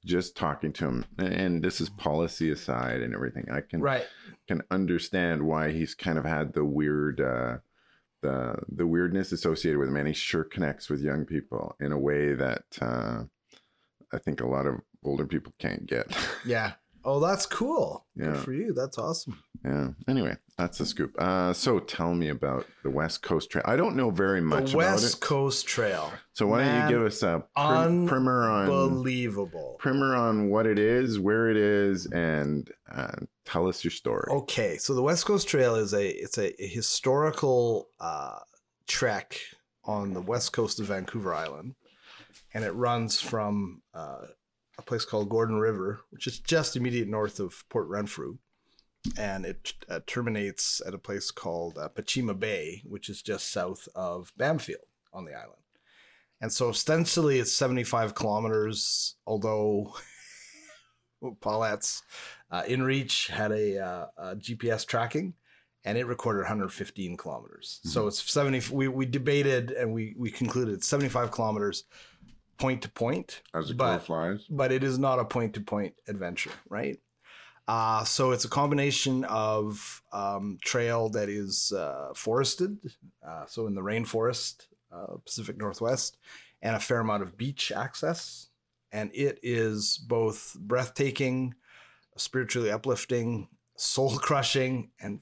just 0.05 0.37
talking 0.37 0.73
to 0.75 0.85
him. 0.87 1.05
And 1.19 1.63
this 1.63 1.81
is 1.81 1.91
policy 1.91 2.51
aside 2.51 3.03
and 3.03 3.15
everything. 3.15 3.47
I 3.51 3.61
can 3.63 3.81
Right. 3.81 4.07
can 4.47 4.63
understand 4.71 5.43
why 5.43 5.73
he's 5.73 5.95
kind 5.95 6.19
of 6.19 6.25
had 6.25 6.53
the 6.55 6.65
weird 6.65 7.21
uh 7.21 7.59
the 8.23 8.57
the 8.69 8.87
weirdness 8.87 9.33
associated 9.33 9.79
with 9.79 9.89
him 9.89 9.97
and 9.97 10.09
he 10.09 10.15
sure 10.15 10.45
connects 10.45 10.89
with 10.91 11.01
young 11.01 11.25
people 11.25 11.77
in 11.81 11.93
a 11.93 11.99
way 11.99 12.35
that 12.35 12.65
uh 12.81 13.25
I 14.13 14.19
think 14.19 14.41
a 14.41 14.47
lot 14.47 14.67
of 14.67 14.77
older 15.05 15.27
people 15.27 15.53
can't 15.59 15.87
get. 15.87 16.07
Yeah. 16.47 16.73
Oh, 17.05 17.21
that's 17.21 17.47
cool. 17.47 18.07
Good 18.17 18.35
Yeah. 18.35 18.41
for 18.43 18.53
you. 18.53 18.73
That's 18.73 18.99
awesome. 18.99 19.43
Yeah. 19.65 19.89
Anyway, 20.07 20.37
that's 20.57 20.79
the 20.79 20.87
scoop. 20.87 21.15
Uh, 21.19 21.53
so 21.53 21.81
tell 21.81 22.15
me 22.15 22.29
about 22.29 22.67
the 22.85 22.91
West 22.91 23.23
Coast 23.23 23.51
Trail. 23.51 23.65
I 23.67 23.77
don't 23.77 23.97
know 23.97 24.11
very 24.11 24.41
much 24.41 24.71
the 24.73 24.77
West 24.79 25.05
about 25.05 25.17
it. 25.17 25.21
Coast 25.21 25.67
Trail. 25.67 26.13
so 26.33 26.47
why 26.47 26.65
don't 26.65 26.83
you 26.83 26.89
give 26.97 27.05
us 27.07 27.23
a 27.23 27.43
prim- 27.57 28.07
primer 28.07 28.49
on 28.49 28.71
Unbelievable. 28.71 29.77
primer 29.81 30.15
on 30.15 30.49
what 30.49 30.67
it 30.67 30.79
is, 30.79 31.19
where 31.19 31.51
it 31.51 31.57
is, 31.57 32.07
and 32.07 32.71
uh, 32.91 33.17
tell 33.45 33.67
us 33.69 33.83
your 33.83 33.91
story. 33.91 34.29
Okay, 34.31 34.77
so 34.77 34.95
the 34.95 35.03
West 35.03 35.27
Coast 35.27 35.49
Trail 35.49 35.75
is 35.75 35.93
a 35.93 36.09
it's 36.09 36.39
a, 36.39 36.63
a 36.63 36.67
historical 36.69 37.89
uh, 38.01 38.39
trek 38.87 39.41
on 39.85 40.13
the 40.15 40.21
west 40.21 40.53
coast 40.53 40.79
of 40.79 40.87
Vancouver 40.87 41.35
Island, 41.35 41.75
and 42.55 42.63
it 42.65 42.73
runs 42.73 43.21
from 43.21 43.83
uh, 43.95 44.27
a 44.79 44.83
place 44.83 45.05
called 45.05 45.29
Gordon 45.29 45.57
River, 45.57 46.01
which 46.11 46.27
is 46.27 46.39
just 46.39 46.77
immediate 46.77 47.09
north 47.09 47.41
of 47.41 47.69
Port 47.69 47.89
Renfrew, 47.89 48.39
and 49.19 49.45
it 49.45 49.75
uh, 49.89 50.01
terminates 50.07 50.81
at 50.87 50.95
a 50.95 50.99
place 50.99 51.31
called 51.31 51.77
uh, 51.77 51.89
Pachena 51.89 52.39
Bay, 52.39 52.83
which 52.87 53.09
is 53.09 53.21
just 53.21 53.53
south 53.53 53.89
of 53.95 54.33
Bamfield 54.39 54.87
on 55.13 55.25
the 55.25 55.35
island. 55.35 55.63
And 56.41 56.53
so 56.53 56.69
ostensibly 56.69 57.41
it's 57.41 57.53
75 57.53 58.15
kilometers, 58.15 59.17
although 59.27 59.95
Paulette's 61.41 62.03
uh, 62.51 62.63
InReach 62.63 63.29
had 63.29 63.51
a, 63.51 63.85
uh, 63.85 64.07
a 64.17 64.37
GPS 64.37 64.87
tracking 64.87 65.35
and 65.85 65.99
it 65.99 66.07
recorded 66.07 66.41
115 66.41 67.17
kilometers. 67.17 67.81
So 67.85 68.07
it's 68.07 68.23
70. 68.31 68.75
We, 68.75 68.89
we 68.89 69.07
debated 69.07 69.71
and 69.73 69.93
we, 69.93 70.15
we 70.17 70.31
concluded 70.31 70.75
it's 70.75 70.89
75 70.89 71.31
kilometers 71.31 71.85
point 72.59 72.83
to 72.83 72.89
point, 72.91 73.43
As 73.55 73.69
the 73.69 73.75
but- 73.75 73.99
flies. 74.05 74.45
but 74.51 74.73
it 74.73 74.83
is 74.85 74.99
not 74.99 75.19
a 75.19 75.25
point 75.25 75.55
to 75.55 75.61
point 75.61 75.95
adventure, 76.07 76.51
right? 76.69 76.99
Uh, 77.67 78.03
so 78.05 78.31
it's 78.33 78.45
a 78.47 78.49
combination 78.49 79.25
of 79.25 80.03
um, 80.13 80.59
trail 80.65 81.11
that 81.11 81.29
is 81.29 81.71
uh, 81.73 82.13
forested, 82.15 82.79
uh, 83.27 83.45
so 83.47 83.67
in 83.67 83.75
the 83.75 83.83
rainforest, 83.83 84.67
uh, 84.91 85.17
Pacific 85.25 85.59
Northwest, 85.59 86.17
and 86.63 86.75
a 86.75 86.81
fair 86.81 87.01
amount 87.01 87.23
of 87.23 87.37
beach 87.37 87.71
access. 87.71 88.49
And 88.91 89.11
it 89.15 89.39
is 89.43 89.99
both 89.99 90.57
breathtaking, 90.59 91.55
spiritually 92.17 92.71
uplifting, 92.71 93.49
soul 93.77 94.17
crushing, 94.19 94.91
and 94.99 95.21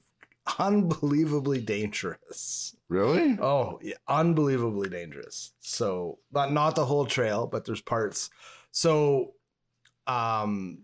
unbelievably 0.59 1.61
dangerous. 1.61 2.75
Really? 2.89 3.37
Oh, 3.41 3.79
yeah, 3.81 3.95
unbelievably 4.07 4.89
dangerous. 4.89 5.53
So 5.59 6.19
not 6.31 6.51
not 6.51 6.75
the 6.75 6.85
whole 6.85 7.05
trail, 7.05 7.47
but 7.47 7.65
there's 7.65 7.81
parts. 7.81 8.29
So 8.71 9.33
um 10.05 10.79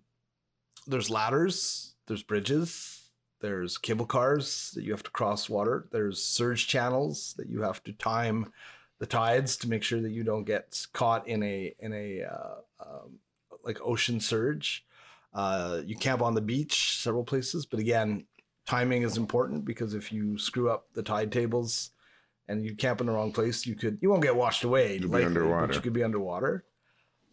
there's 0.86 1.10
ladders, 1.10 1.96
there's 2.08 2.24
bridges, 2.24 3.10
there's 3.40 3.78
cable 3.78 4.06
cars 4.06 4.72
that 4.76 4.84
you 4.84 4.92
have 4.92 5.04
to 5.04 5.12
cross 5.12 5.50
water, 5.50 5.88
there's 5.92 6.24
surge 6.24 6.68
channels 6.68 7.34
that 7.38 7.50
you 7.50 7.62
have 7.62 7.84
to 7.84 7.94
time 7.94 8.52
the 9.00 9.06
tides 9.06 9.58
to 9.58 9.70
make 9.70 9.84
sure 9.84 10.02
that 10.02 10.12
you 10.12 10.24
don't 10.24 10.46
get 10.46 10.86
caught 10.94 11.28
in 11.28 11.44
a 11.44 11.74
in 11.80 11.92
a 11.94 12.24
uh, 12.24 12.56
um, 12.80 13.20
like 13.64 13.80
ocean 13.84 14.20
surge. 14.20 14.86
Uh, 15.34 15.82
you 15.84 15.96
camp 15.96 16.22
on 16.22 16.36
the 16.36 16.42
beach 16.42 17.02
several 17.02 17.24
places, 17.24 17.66
but 17.66 17.80
again, 17.80 18.26
timing 18.66 19.04
is 19.04 19.18
important 19.18 19.66
because 19.66 19.94
if 19.94 20.12
you 20.12 20.38
screw 20.38 20.70
up 20.70 20.88
the 20.94 21.04
tide 21.04 21.32
tables 21.32 21.92
and 22.48 22.64
you 22.66 22.76
camp 22.76 23.00
in 23.02 23.08
the 23.08 23.14
wrong 23.14 23.32
place, 23.32 23.66
you 23.66 23.76
could 23.76 23.98
you 24.02 24.10
won't 24.10 24.24
get 24.24 24.36
washed 24.36 24.64
away. 24.64 24.98
You'll 24.98 25.10
be 25.12 25.24
underwater. 25.24 25.68
But 25.68 25.76
you 25.76 25.82
could 25.82 25.94
be 25.94 26.04
underwater. 26.04 26.66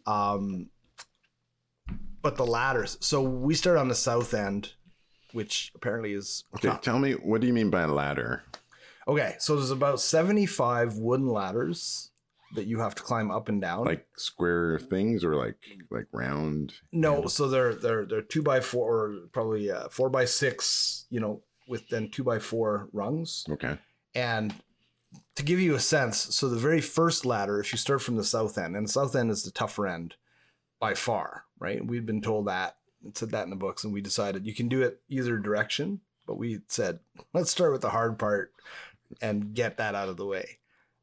Um, 0.05 0.69
but 2.21 2.37
the 2.37 2.45
ladders. 2.45 2.97
So 3.01 3.21
we 3.21 3.55
start 3.55 3.77
on 3.77 3.87
the 3.87 3.95
south 3.95 4.33
end, 4.33 4.73
which 5.33 5.71
apparently 5.75 6.13
is 6.13 6.43
Okay, 6.55 6.71
tell 6.81 6.99
me 6.99 7.13
what 7.13 7.41
do 7.41 7.47
you 7.47 7.53
mean 7.53 7.69
by 7.69 7.85
ladder? 7.85 8.43
okay. 9.07 9.35
So 9.39 9.55
there's 9.55 9.71
about 9.71 9.99
seventy 9.99 10.45
five 10.45 10.95
wooden 10.95 11.27
ladders 11.27 12.10
that 12.55 12.65
you 12.65 12.79
have 12.79 12.95
to 12.95 13.03
climb 13.03 13.31
up 13.31 13.49
and 13.49 13.61
down. 13.61 13.85
Like 13.85 14.05
square 14.17 14.79
things 14.79 15.23
or 15.23 15.35
like 15.35 15.57
like 15.89 16.07
round? 16.11 16.73
No, 16.91 17.27
so 17.27 17.47
they're 17.47 17.75
they're 17.75 18.05
they're 18.05 18.21
two 18.21 18.41
by 18.41 18.59
four 18.59 19.05
or 19.05 19.15
probably 19.31 19.71
uh, 19.71 19.89
four 19.89 20.09
by 20.09 20.25
six, 20.25 21.05
you 21.09 21.19
know, 21.19 21.41
with 21.67 21.87
then 21.89 22.09
two 22.09 22.23
by 22.23 22.39
four 22.39 22.89
rungs. 22.93 23.45
Okay. 23.49 23.77
And 24.13 24.53
to 25.35 25.43
give 25.43 25.59
you 25.59 25.75
a 25.75 25.79
sense, 25.79 26.35
so 26.35 26.49
the 26.49 26.57
very 26.57 26.81
first 26.81 27.25
ladder, 27.25 27.59
if 27.59 27.71
you 27.71 27.77
start 27.77 28.01
from 28.01 28.17
the 28.17 28.23
south 28.23 28.57
end, 28.57 28.75
and 28.75 28.87
the 28.87 28.91
south 28.91 29.15
end 29.15 29.31
is 29.31 29.43
the 29.43 29.51
tougher 29.51 29.87
end 29.87 30.15
by 30.79 30.93
far, 30.93 31.45
right? 31.59 31.85
We'd 31.85 32.05
been 32.05 32.21
told 32.21 32.47
that 32.47 32.77
it 33.05 33.17
said 33.17 33.31
that 33.31 33.45
in 33.45 33.49
the 33.49 33.55
books, 33.55 33.83
and 33.83 33.93
we 33.93 34.01
decided 34.01 34.45
you 34.45 34.53
can 34.53 34.67
do 34.67 34.81
it 34.81 35.01
either 35.09 35.37
direction, 35.37 36.01
but 36.27 36.37
we 36.37 36.59
said 36.67 36.99
let's 37.33 37.51
start 37.51 37.71
with 37.71 37.81
the 37.81 37.89
hard 37.89 38.19
part 38.19 38.51
and 39.21 39.53
get 39.53 39.77
that 39.77 39.95
out 39.95 40.09
of 40.09 40.17
the 40.17 40.25
way. 40.25 40.59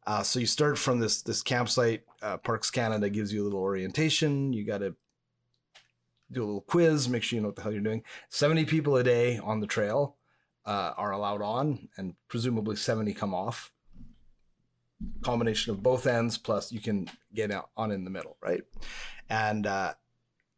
Uh, 0.09 0.23
so 0.23 0.41
you 0.41 0.47
start 0.47 0.79
from 0.79 1.01
this 1.01 1.21
this 1.21 1.43
campsite. 1.43 2.03
Uh, 2.23 2.39
Parks 2.39 2.71
Canada 2.71 3.11
gives 3.11 3.31
you 3.31 3.43
a 3.43 3.45
little 3.45 3.61
orientation. 3.61 4.55
You 4.55 4.65
got 4.65 4.79
to 4.79 4.97
do 6.33 6.43
a 6.43 6.47
little 6.47 6.63
quiz, 6.63 7.11
make 7.11 7.23
sure 7.23 7.37
you 7.37 7.43
know 7.43 7.49
what 7.49 7.57
the 7.57 7.63
hell 7.63 7.73
you're 7.73 7.83
doing. 7.83 8.03
Seventy 8.31 8.65
people 8.65 8.97
a 8.97 9.05
day 9.05 9.37
on 9.37 9.61
the 9.61 9.67
trail 9.67 10.17
uh, 10.65 10.95
are 10.97 11.13
allowed 11.13 11.43
on, 11.43 11.91
and 11.99 12.15
presumably 12.27 12.75
seventy 12.75 13.13
come 13.13 13.35
off. 13.35 13.71
Combination 15.21 15.73
of 15.73 15.83
both 15.83 16.07
ends, 16.07 16.39
plus 16.39 16.73
you 16.73 16.81
can 16.81 17.11
get 17.35 17.51
out 17.51 17.69
on 17.77 17.91
in 17.91 18.05
the 18.05 18.11
middle, 18.11 18.39
right? 18.41 18.63
And 19.29 19.67
uh, 19.67 19.93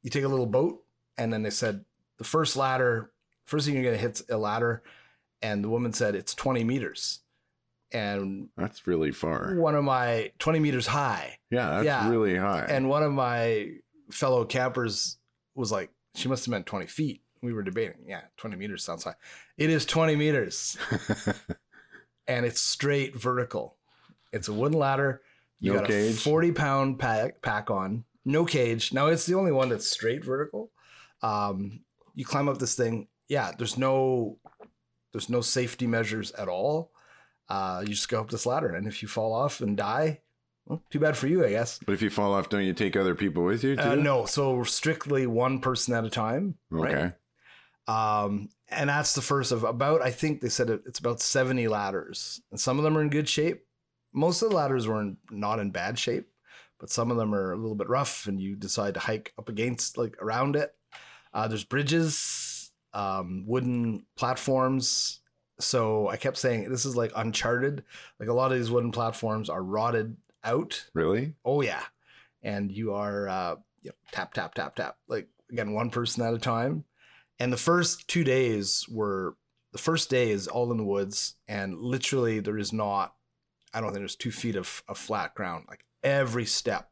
you 0.03 0.11
take 0.11 0.25
a 0.25 0.29
little 0.29 0.47
boat, 0.47 0.85
and 1.19 1.33
then 1.33 1.43
they 1.43 1.51
said 1.51 1.85
the 2.19 2.25
first 2.25 2.57
ladder, 2.57 3.11
first 3.47 3.67
thing 3.67 3.75
you're 3.75 3.83
gonna 3.83 3.97
hit's 3.97 4.23
a 4.31 4.39
ladder, 4.39 4.85
and 5.43 5.65
the 5.65 5.69
woman 5.69 5.93
said 5.93 6.15
it's 6.15 6.37
twenty 6.37 6.63
meters, 6.63 7.23
and 7.93 8.49
That's 8.57 8.87
really 8.87 9.13
far. 9.13 9.55
one 9.57 9.75
of 9.75 9.85
my 9.85 10.33
20 10.39 10.59
meters 10.61 10.87
high. 10.87 11.39
Yeah, 11.51 11.69
that's 11.71 11.85
Yeah. 11.85 12.09
really 12.11 12.37
high. 12.37 12.67
and 12.69 12.89
one 12.89 13.03
of 13.03 13.13
my 13.13 13.73
fellow 14.11 14.45
campers 14.45 15.19
was 15.55 15.71
like 15.73 15.91
she 16.15 16.29
must 16.29 16.45
have 16.47 16.51
meant 16.51 16.67
20 16.67 16.87
feet. 16.87 17.23
We 17.43 17.53
were 17.53 17.63
debating. 17.63 18.05
Yeah 18.07 18.23
20 18.37 18.57
meters 18.57 18.85
sounds 18.85 19.05
high. 19.05 19.15
It 19.59 19.71
is 19.71 19.85
20 19.87 20.17
meters. 20.17 20.77
And 22.29 22.47
it's 22.47 22.61
straight 22.61 23.17
vertical. 23.17 23.77
It's 24.33 24.47
a 24.47 24.53
wooden 24.53 24.79
ladder. 24.79 25.23
You 25.59 25.73
No 25.73 25.81
got 25.81 25.89
cage? 25.89 26.15
a 26.15 26.17
40 26.17 26.53
pound 26.53 26.99
pack, 27.01 27.43
pack 27.43 27.71
on. 27.71 28.05
No 28.25 28.45
cage. 28.45 28.93
Now 28.93 29.09
it's 29.09 29.27
the 29.27 29.35
only 29.35 29.51
one 29.51 29.69
that's 29.71 29.89
straight 29.91 30.25
vertical. 30.25 30.71
Um, 31.23 31.81
you 32.15 32.25
climb 32.25 32.49
up 32.49 32.59
this 32.59 32.77
thing. 32.77 33.09
Yeah 33.29 33.53
there's 33.59 33.77
no 33.77 34.39
there's 35.13 35.29
no 35.29 35.41
safety 35.41 35.87
measures 35.89 36.31
at 36.33 36.47
all 36.49 36.93
uh, 37.51 37.81
you 37.83 37.89
just 37.89 38.09
go 38.09 38.21
up 38.21 38.31
this 38.31 38.47
ladder 38.47 38.75
and 38.75 38.87
if 38.87 39.03
you 39.03 39.09
fall 39.09 39.35
off 39.35 39.61
and 39.61 39.77
die 39.77 40.21
well, 40.67 40.83
too 40.91 41.01
bad 41.01 41.17
for 41.17 41.27
you 41.27 41.45
i 41.45 41.51
guess 41.51 41.79
but 41.85 41.93
if 41.93 42.03
you 42.03 42.11
fall 42.11 42.33
off, 42.35 42.49
don't 42.49 42.65
you 42.65 42.73
take 42.73 42.97
other 42.97 43.15
people 43.15 43.45
with 43.45 43.65
you 43.65 43.77
too? 43.77 43.83
uh, 43.83 43.95
no, 43.95 44.25
so 44.25 44.63
strictly 44.63 45.27
one 45.27 45.61
person 45.61 45.95
at 45.95 46.05
a 46.05 46.11
time. 46.11 46.55
Okay. 46.73 46.95
Right. 46.95 47.13
Um, 47.89 48.51
and 48.69 48.89
that's 48.89 49.15
the 49.15 49.23
first 49.23 49.51
of 49.51 49.65
about. 49.65 50.03
I 50.03 50.11
think 50.11 50.41
they 50.41 50.49
said 50.49 50.71
it, 50.71 50.83
it's 50.87 51.01
about 51.01 51.21
seventy 51.21 51.67
ladders, 51.67 52.41
and 52.51 52.61
some 52.61 52.79
of 52.79 52.85
them 52.85 52.97
are 52.97 53.03
in 53.03 53.11
good 53.11 53.29
shape. 53.29 53.65
Most 54.13 54.43
of 54.43 54.51
the 54.51 54.57
ladders 54.57 54.87
were 54.87 55.01
in, 55.01 55.17
not 55.31 55.59
in 55.59 55.71
bad 55.71 55.99
shape, 55.99 56.29
but 56.79 56.91
some 56.91 57.11
of 57.11 57.17
them 57.17 57.35
are 57.35 57.53
a 57.53 57.57
little 57.57 57.75
bit 57.75 57.89
rough, 57.89 58.29
and 58.29 58.41
you 58.41 58.55
decide 58.55 58.95
to 58.95 59.01
hike 59.01 59.33
up 59.39 59.49
against, 59.49 59.99
like 59.99 60.17
around 60.23 60.55
it. 60.55 60.73
Uh, 61.35 61.49
there's 61.49 61.65
bridges, 61.65 62.71
um, 62.93 63.45
wooden 63.47 64.07
platforms, 64.17 65.20
So 65.61 66.09
I 66.09 66.17
kept 66.17 66.37
saying 66.37 66.69
this 66.69 66.85
is 66.85 66.97
like 66.97 67.13
uncharted. 67.15 67.85
Like 68.19 68.29
a 68.29 68.35
lot 68.35 68.53
of 68.53 68.59
these 68.59 68.71
wooden 68.71 68.93
platforms 68.93 69.49
are 69.49 69.63
rotted 69.63 70.17
out. 70.45 70.89
Really? 70.95 71.35
Oh 71.45 71.61
yeah, 71.61 71.83
and 72.43 72.71
you 72.73 72.95
are 72.95 73.29
uh, 73.29 73.57
you 73.83 73.91
know, 73.91 73.97
tap 74.13 74.35
tap 74.35 74.55
tap 74.55 74.77
tap 74.77 74.97
like 75.09 75.29
again 75.51 75.73
one 75.73 75.91
person 75.91 76.25
at 76.25 76.35
a 76.35 76.39
time. 76.39 76.85
And 77.39 77.53
the 77.53 77.57
first 77.57 78.07
two 78.07 78.25
days 78.25 78.87
were 78.89 79.37
the 79.73 79.79
first 79.79 80.11
day 80.11 80.31
is 80.31 80.49
all 80.49 80.71
in 80.73 80.79
the 80.79 80.85
woods, 80.85 81.37
and 81.49 81.79
literally 81.79 82.41
there 82.41 82.59
is 82.59 82.73
not. 82.73 83.15
I 83.73 83.81
don't 83.81 83.91
think 83.91 84.01
there's 84.01 84.17
two 84.17 84.33
feet 84.33 84.57
of, 84.57 84.83
of 84.89 84.99
flat 84.99 85.35
ground. 85.35 85.67
Like 85.69 85.85
every 86.03 86.45
step 86.45 86.91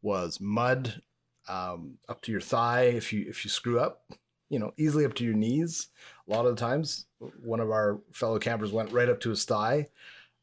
was 0.00 0.40
mud 0.40 1.02
um, 1.48 1.98
up 2.08 2.22
to 2.22 2.32
your 2.32 2.40
thigh. 2.40 2.84
If 2.84 3.12
you 3.12 3.26
if 3.28 3.44
you 3.44 3.50
screw 3.50 3.78
up, 3.78 4.02
you 4.48 4.58
know, 4.58 4.72
easily 4.78 5.04
up 5.04 5.14
to 5.14 5.24
your 5.24 5.34
knees. 5.34 5.88
A 6.26 6.30
lot 6.30 6.46
of 6.46 6.56
the 6.56 6.60
times, 6.60 7.06
one 7.42 7.60
of 7.60 7.70
our 7.70 8.00
fellow 8.12 8.38
campers 8.38 8.72
went 8.72 8.92
right 8.92 9.08
up 9.08 9.20
to 9.20 9.30
his 9.30 9.44
thigh. 9.44 9.88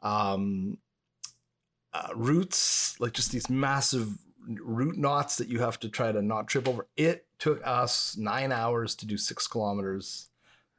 Um, 0.01 0.77
uh, 1.93 2.09
roots, 2.15 2.99
like 2.99 3.13
just 3.13 3.31
these 3.31 3.49
massive 3.49 4.17
root 4.47 4.97
knots 4.97 5.37
that 5.37 5.49
you 5.49 5.59
have 5.59 5.79
to 5.79 5.89
try 5.89 6.11
to 6.11 6.21
not 6.21 6.47
trip 6.47 6.67
over. 6.67 6.87
It 6.97 7.25
took 7.39 7.65
us 7.65 8.15
nine 8.17 8.51
hours 8.51 8.95
to 8.95 9.05
do 9.05 9.17
six 9.17 9.47
kilometers 9.47 10.29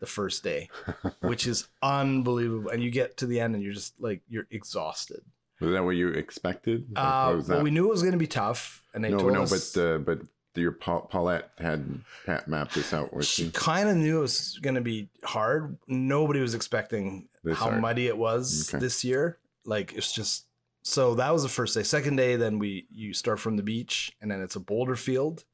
the 0.01 0.07
first 0.07 0.43
day, 0.43 0.69
which 1.21 1.47
is 1.47 1.69
unbelievable. 1.83 2.71
And 2.71 2.83
you 2.83 2.91
get 2.91 3.17
to 3.19 3.27
the 3.27 3.41
end 3.41 3.55
and 3.55 3.63
you're 3.63 3.73
just 3.73 4.01
like, 4.01 4.23
you're 4.29 4.47
exhausted. 4.51 5.21
Was 5.61 5.73
that 5.73 5.85
what 5.85 5.97
you 5.97 6.09
expected? 6.09 6.87
Uh, 6.97 7.35
well, 7.35 7.43
that- 7.43 7.63
we 7.63 7.71
knew 7.71 7.87
it 7.87 7.91
was 7.91 8.03
going 8.03 8.13
to 8.13 8.19
be 8.19 8.27
tough. 8.27 8.83
And 8.95 9.05
they 9.05 9.11
no, 9.11 9.19
told 9.19 9.33
no, 9.33 9.43
us. 9.43 9.75
but 9.75 9.81
uh, 9.83 9.99
but 9.99 10.21
your 10.61 10.73
Paul, 10.73 11.03
Paulette 11.11 11.51
had 11.59 12.01
Pat 12.27 12.47
mapped 12.49 12.75
this 12.75 12.93
out 12.93 13.13
with 13.15 13.27
she 13.27 13.51
kind 13.51 13.89
of 13.89 13.97
knew 13.97 14.19
it 14.19 14.23
was 14.23 14.59
going 14.63 14.75
to 14.75 14.81
be 14.81 15.09
hard. 15.25 15.79
Nobody 15.87 16.41
was 16.41 16.55
expecting 16.55 17.29
This 17.43 17.59
how 17.59 17.71
hard. 17.71 17.81
muddy 17.81 18.07
it 18.07 18.17
was 18.19 18.69
Okay. 18.69 18.79
this 18.81 19.03
year. 19.05 19.39
Like 19.65 19.93
it's 19.95 20.13
just 20.13 20.47
so 20.83 21.15
that 21.15 21.33
was 21.33 21.43
the 21.45 21.49
first 21.49 21.75
day. 21.75 21.83
Second 21.85 22.17
day, 22.17 22.37
then 22.37 22.59
we 22.59 22.87
you 22.91 23.15
start 23.15 23.39
from 23.41 23.57
the 23.57 23.63
beach, 23.63 24.13
and 24.21 24.31
then 24.31 24.41
it's 24.43 24.57
a 24.57 24.61
boulder 24.61 24.97
field 24.97 25.45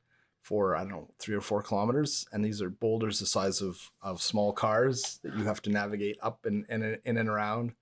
for 0.40 0.74
I 0.74 0.80
don't 0.80 0.88
know 0.90 1.10
three 1.18 1.34
or 1.36 1.42
four 1.42 1.62
kilometers, 1.62 2.26
and 2.32 2.42
these 2.42 2.62
are 2.62 2.70
boulders 2.70 3.20
the 3.20 3.26
size 3.26 3.60
of 3.60 3.90
of 4.00 4.22
small 4.22 4.52
cars 4.54 5.20
that 5.22 5.36
you 5.36 5.44
have 5.44 5.60
to 5.62 5.70
navigate 5.70 6.16
up 6.22 6.46
and 6.46 6.64
and 6.70 6.98
in 7.04 7.18
and 7.18 7.28
around. 7.28 7.72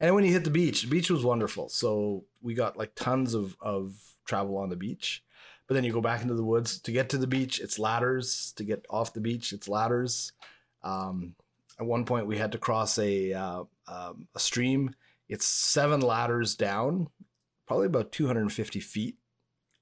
And 0.00 0.14
when 0.14 0.24
you 0.24 0.32
hit 0.32 0.44
the 0.44 0.50
beach, 0.50 0.82
the 0.82 0.88
beach 0.88 1.10
was 1.10 1.22
wonderful. 1.24 1.68
So 1.68 2.24
we 2.40 2.54
got 2.54 2.78
like 2.78 2.94
tons 2.94 3.34
of 3.34 3.56
of 3.60 3.94
travel 4.24 4.56
on 4.56 4.70
the 4.70 4.76
beach. 4.76 5.22
But 5.66 5.74
then 5.74 5.84
you 5.84 5.92
go 5.92 6.00
back 6.00 6.22
into 6.22 6.34
the 6.34 6.44
woods 6.44 6.78
to 6.80 6.92
get 6.92 7.08
to 7.10 7.18
the 7.18 7.26
beach. 7.26 7.60
It's 7.60 7.78
ladders 7.78 8.52
to 8.56 8.64
get 8.64 8.84
off 8.90 9.14
the 9.14 9.20
beach. 9.20 9.52
It's 9.52 9.68
ladders. 9.68 10.32
Um, 10.82 11.34
at 11.78 11.86
one 11.86 12.04
point, 12.04 12.26
we 12.26 12.38
had 12.38 12.52
to 12.52 12.58
cross 12.58 12.98
a 12.98 13.32
uh, 13.32 13.64
um, 13.88 14.28
a 14.34 14.38
stream. 14.38 14.94
It's 15.28 15.46
seven 15.46 16.00
ladders 16.00 16.54
down, 16.54 17.08
probably 17.66 17.86
about 17.86 18.12
250 18.12 18.80
feet, 18.80 19.16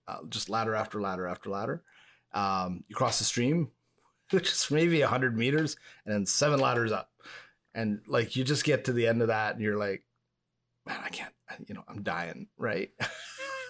uh, 0.06 0.18
just 0.28 0.48
ladder 0.48 0.74
after 0.74 1.00
ladder 1.00 1.26
after 1.26 1.50
ladder. 1.50 1.82
Um, 2.32 2.84
you 2.88 2.94
cross 2.94 3.18
the 3.18 3.24
stream, 3.24 3.70
which 4.30 4.50
is 4.50 4.70
maybe 4.70 5.00
100 5.00 5.36
meters, 5.36 5.76
and 6.06 6.14
then 6.14 6.26
seven 6.26 6.60
ladders 6.60 6.92
up. 6.92 7.10
And 7.74 8.00
like 8.06 8.36
you 8.36 8.44
just 8.44 8.64
get 8.64 8.84
to 8.84 8.92
the 8.92 9.06
end 9.08 9.20
of 9.20 9.28
that, 9.28 9.54
and 9.54 9.62
you're 9.62 9.78
like, 9.78 10.04
man, 10.86 11.00
I 11.04 11.08
can't, 11.08 11.32
you 11.66 11.74
know, 11.74 11.84
I'm 11.88 12.02
dying, 12.02 12.48
right? 12.56 12.90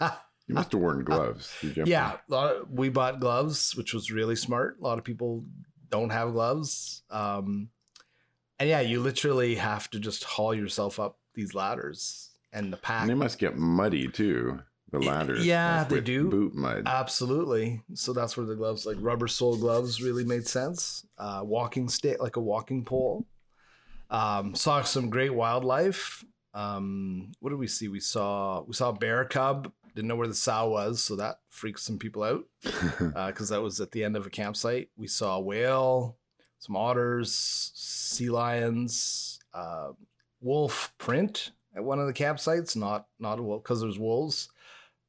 You 0.49 0.55
must 0.57 0.73
have 0.73 0.81
worn 0.81 1.05
gloves. 1.05 1.53
Did 1.61 1.77
you 1.77 1.81
have 1.81 1.85
to- 1.87 1.91
yeah, 1.91 2.17
of, 2.31 2.71
we 2.71 2.89
bought 2.89 3.21
gloves, 3.21 3.77
which 3.77 3.95
was 3.95 4.11
really 4.11 4.37
smart. 4.37 4.77
A 4.81 4.85
lot 4.85 4.99
of 4.99 5.05
people 5.05 5.45
don't 5.91 6.11
have 6.11 6.33
gloves. 6.33 7.03
Um, 7.11 7.69
and 8.59 8.69
yeah, 8.69 8.81
you 8.81 9.01
literally 9.01 9.55
have 9.57 9.89
to 9.91 9.99
just 10.01 10.25
haul 10.25 10.55
yourself 10.55 10.99
up 11.01 11.19
these 11.35 11.55
ladders 11.55 12.31
and 12.53 12.73
the 12.73 12.77
pack. 12.77 13.03
And 13.03 13.11
they 13.11 13.15
must 13.15 13.39
get 13.39 13.57
muddy 13.57 14.09
too. 14.09 14.61
The 14.91 14.99
ladders. 14.99 15.47
yeah, 15.47 15.81
like 15.81 15.89
they 15.89 16.01
do. 16.03 16.29
Boot 16.29 16.55
mud. 16.55 16.83
Absolutely. 16.85 17.81
So 17.95 18.13
that's 18.13 18.37
where 18.37 18.45
the 18.45 18.55
gloves, 18.55 18.85
like 18.85 18.99
rubber 19.01 19.27
sole 19.27 19.57
gloves, 19.57 20.03
really 20.03 20.23
made 20.25 20.47
sense. 20.47 21.07
Uh, 21.17 21.41
walking 21.45 21.89
stick, 21.89 22.21
like 22.23 22.37
a 22.37 22.41
walking 22.41 22.85
pole. 22.85 23.27
Um, 24.11 24.55
saw 24.55 24.83
some 24.83 25.09
great 25.09 25.33
wildlife. 25.35 26.23
Um, 26.53 27.33
what 27.41 27.49
did 27.51 27.59
we 27.59 27.69
see? 27.69 27.89
We 27.89 28.01
saw 28.01 28.63
we 28.67 28.75
saw 28.75 28.91
a 28.91 28.93
bear 28.93 29.25
cub. 29.25 29.73
Didn't 29.95 30.09
know 30.09 30.17
where 30.17 30.29
the 30.29 30.35
sow 30.35 30.71
was, 30.71 31.03
so 31.03 31.17
that 31.17 31.41
freaked 31.49 31.81
some 31.81 31.99
people 31.99 32.23
out 32.23 32.45
because 32.63 33.51
that 33.51 33.63
was 33.63 33.81
at 33.81 33.91
the 33.91 34.05
end 34.05 34.17
of 34.17 34.27
a 34.27 34.31
campsite. 34.31 34.89
We 34.97 35.07
saw 35.07 35.37
a 35.37 35.41
whale, 35.41 36.17
some 36.59 36.77
otters, 36.77 37.73
sea 37.75 38.31
lions, 38.31 39.39
uh, 39.53 39.93
wolf 40.41 40.95
print 40.99 41.51
at 41.77 41.85
one 41.85 41.99
of 41.99 42.07
the 42.07 42.13
campsites. 42.13 42.75
Not 42.75 43.07
not 43.19 43.39
a 43.39 43.43
wolf 43.43 43.63
because 43.63 43.81
there's 43.81 43.99
wolves. 43.99 44.49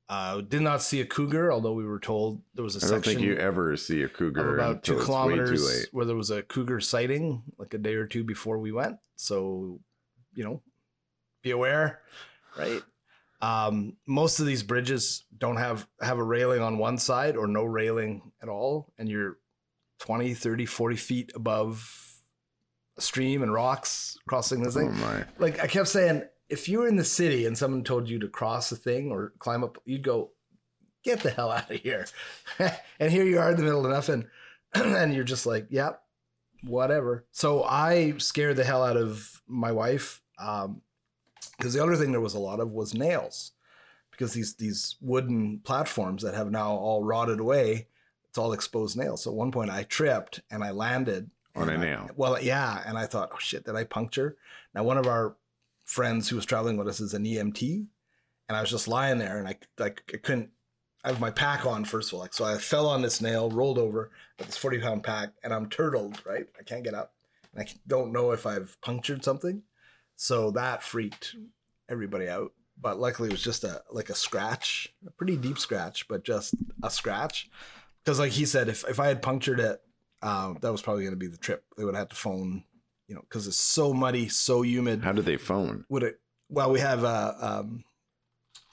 Uh, 0.10 0.42
did 0.42 0.62
not 0.62 0.82
see 0.82 1.00
a 1.00 1.06
cougar, 1.06 1.52
although 1.52 1.74
we 1.74 1.86
were 1.86 2.00
told 2.00 2.42
there 2.54 2.64
was 2.64 2.82
a 2.82 2.86
I 2.86 2.90
don't 2.90 3.06
think 3.06 3.22
you 3.22 3.38
ever 3.38 3.76
see 3.78 4.04
a 4.04 4.10
cougar 4.10 4.56
about 4.56 4.84
two 4.84 4.94
until 4.94 5.00
it's 5.00 5.00
way 5.00 5.00
too 5.00 5.06
kilometers 5.06 5.88
where 5.92 6.06
there 6.06 6.16
was 6.16 6.30
a 6.30 6.44
cougar 6.44 6.82
sighting 6.82 7.42
like 7.58 7.74
a 7.74 7.78
day 7.78 7.96
or 7.96 8.06
two 8.06 8.24
before 8.24 8.60
we 8.60 8.72
went. 8.72 8.98
So, 9.16 9.80
you 10.36 10.44
know, 10.44 10.62
be 11.42 11.52
aware, 11.52 12.02
right? 12.58 12.82
Um, 13.44 13.98
most 14.08 14.40
of 14.40 14.46
these 14.46 14.64
bridges 14.64 15.26
don't 15.38 15.58
have 15.58 15.86
have 16.02 16.18
a 16.18 16.24
railing 16.24 16.62
on 16.62 16.78
one 16.78 16.98
side 16.98 17.36
or 17.36 17.46
no 17.46 17.66
railing 17.66 18.32
at 18.42 18.48
all, 18.48 18.94
and 18.98 19.10
you're 19.10 19.38
20, 20.00 20.34
30, 20.34 20.66
40 20.66 20.96
feet 20.96 21.32
above 21.36 22.22
a 22.98 23.02
stream 23.02 23.44
and 23.44 23.52
rocks 23.52 24.16
crossing 24.30 24.64
this 24.64 24.78
Oh 24.78 24.80
thing 24.80 24.98
my! 24.98 25.26
like 25.40 25.62
I 25.62 25.68
kept 25.68 25.90
saying, 25.90 26.24
if 26.48 26.70
you 26.70 26.80
were 26.80 26.88
in 26.88 26.96
the 26.96 27.04
city 27.04 27.46
and 27.46 27.58
someone 27.58 27.84
told 27.84 28.08
you 28.08 28.18
to 28.20 28.30
cross 28.30 28.72
a 28.72 28.78
thing 28.78 29.12
or 29.12 29.34
climb 29.40 29.64
up, 29.64 29.78
you'd 29.84 30.04
go, 30.04 30.32
get 31.04 31.20
the 31.20 31.32
hell 31.32 31.52
out 31.52 31.70
of 31.70 31.82
here. 31.82 32.06
and 33.00 33.12
here 33.12 33.26
you 33.26 33.40
are 33.40 33.52
in 33.52 33.58
the 33.58 33.64
middle 33.64 33.86
of 33.86 33.92
nothing. 33.92 34.26
and 34.74 35.14
you're 35.14 35.24
just 35.26 35.46
like, 35.46 35.68
yep, 35.70 36.02
whatever. 36.64 37.26
So 37.32 37.64
I 37.64 38.14
scared 38.20 38.56
the 38.56 38.64
hell 38.64 38.84
out 38.86 38.96
of 38.96 39.42
my 39.48 39.74
wife. 39.74 40.22
Um, 40.40 40.82
because 41.64 41.74
the 41.74 41.82
other 41.82 41.96
thing 41.96 42.12
there 42.12 42.20
was 42.20 42.34
a 42.34 42.40
lot 42.40 42.60
of 42.60 42.72
was 42.72 42.94
nails. 42.94 43.54
Because 44.12 44.34
these 44.34 44.56
these 44.56 44.98
wooden 45.00 45.60
platforms 45.60 46.22
that 46.22 46.36
have 46.36 46.52
now 46.52 46.72
all 46.72 47.06
rotted 47.06 47.40
away, 47.40 47.88
it's 48.28 48.38
all 48.38 48.52
exposed 48.52 48.98
nails. 48.98 49.24
So 49.24 49.32
at 49.32 49.38
one 49.38 49.50
point 49.50 49.72
I 49.72 49.84
tripped 49.84 50.42
and 50.52 50.62
I 50.62 50.72
landed 50.72 51.32
On 51.56 51.70
a 51.70 51.78
nail. 51.78 52.10
well, 52.18 52.40
yeah, 52.42 52.84
and 52.86 52.98
I 52.98 53.06
thought, 53.06 53.30
oh 53.34 53.40
shit, 53.40 53.64
did 53.64 53.78
I 53.78 53.86
puncture? 53.86 54.36
Now 54.76 54.84
one 54.84 54.98
of 54.98 55.08
our 55.08 55.38
friends 55.86 56.28
who 56.28 56.36
was 56.36 56.46
traveling 56.46 56.76
with 56.76 56.90
us 56.90 57.00
is 57.00 57.14
an 57.14 57.24
EMT, 57.24 57.86
and 58.50 58.58
I 58.58 58.60
was 58.60 58.70
just 58.70 58.90
lying 58.90 59.20
there, 59.20 59.38
and 59.38 59.48
I 59.48 59.58
like 59.80 60.04
I 60.14 60.18
couldn't. 60.18 60.50
I 61.06 61.08
have 61.08 61.22
my 61.22 61.32
pack 61.32 61.66
on 61.66 61.86
first 61.86 62.10
of 62.10 62.16
all, 62.16 62.20
like 62.20 62.34
so 62.34 62.44
I 62.44 62.58
fell 62.58 62.88
on 62.88 63.02
this 63.02 63.22
nail, 63.22 63.50
rolled 63.50 63.80
over 63.80 64.12
with 64.38 64.48
this 64.48 64.58
forty 64.58 64.80
pound 64.80 65.04
pack, 65.04 65.30
and 65.46 65.54
I'm 65.54 65.70
turtled. 65.70 66.22
Right, 66.26 66.46
I 66.60 66.64
can't 66.64 66.84
get 66.84 66.94
up, 66.94 67.14
and 67.56 67.64
I 67.64 67.72
don't 67.88 68.12
know 68.12 68.32
if 68.32 68.46
I've 68.46 68.76
punctured 68.82 69.24
something, 69.24 69.64
so 70.16 70.52
that 70.52 70.84
freaked 70.84 71.36
everybody 71.90 72.28
out. 72.30 72.52
But 72.80 73.00
luckily, 73.00 73.30
it 73.30 73.32
was 73.34 73.44
just 73.44 73.64
a 73.64 73.84
like 73.92 74.10
a 74.10 74.16
scratch, 74.16 74.94
a 75.06 75.12
pretty 75.12 75.38
deep 75.38 75.60
scratch, 75.60 76.08
but 76.08 76.24
just 76.24 76.56
a 76.82 76.90
scratch. 76.90 77.50
Because 78.04 78.20
like 78.20 78.32
he 78.32 78.46
said, 78.46 78.68
if 78.68 78.84
if 78.90 79.00
I 79.00 79.08
had 79.08 79.22
punctured 79.22 79.60
it, 79.60 79.80
uh, 80.22 80.54
that 80.62 80.72
was 80.72 80.82
probably 80.82 81.04
going 81.04 81.14
to 81.14 81.20
be 81.20 81.28
the 81.28 81.38
trip. 81.38 81.64
They 81.78 81.86
would 81.86 81.96
have 81.96 82.10
to 82.10 82.16
phone, 82.16 82.64
you 83.08 83.16
know, 83.16 83.22
because 83.22 83.48
it's 83.48 83.58
so 83.58 83.94
muddy, 83.94 84.28
so 84.28 84.64
humid. 84.64 85.04
How 85.04 85.12
did 85.12 85.26
they 85.26 85.38
phone? 85.38 85.86
Would 85.90 86.04
it? 86.04 86.20
Well, 86.50 86.72
we 86.72 86.80
have 86.80 87.04
uh, 87.04 87.34
um, 87.40 87.84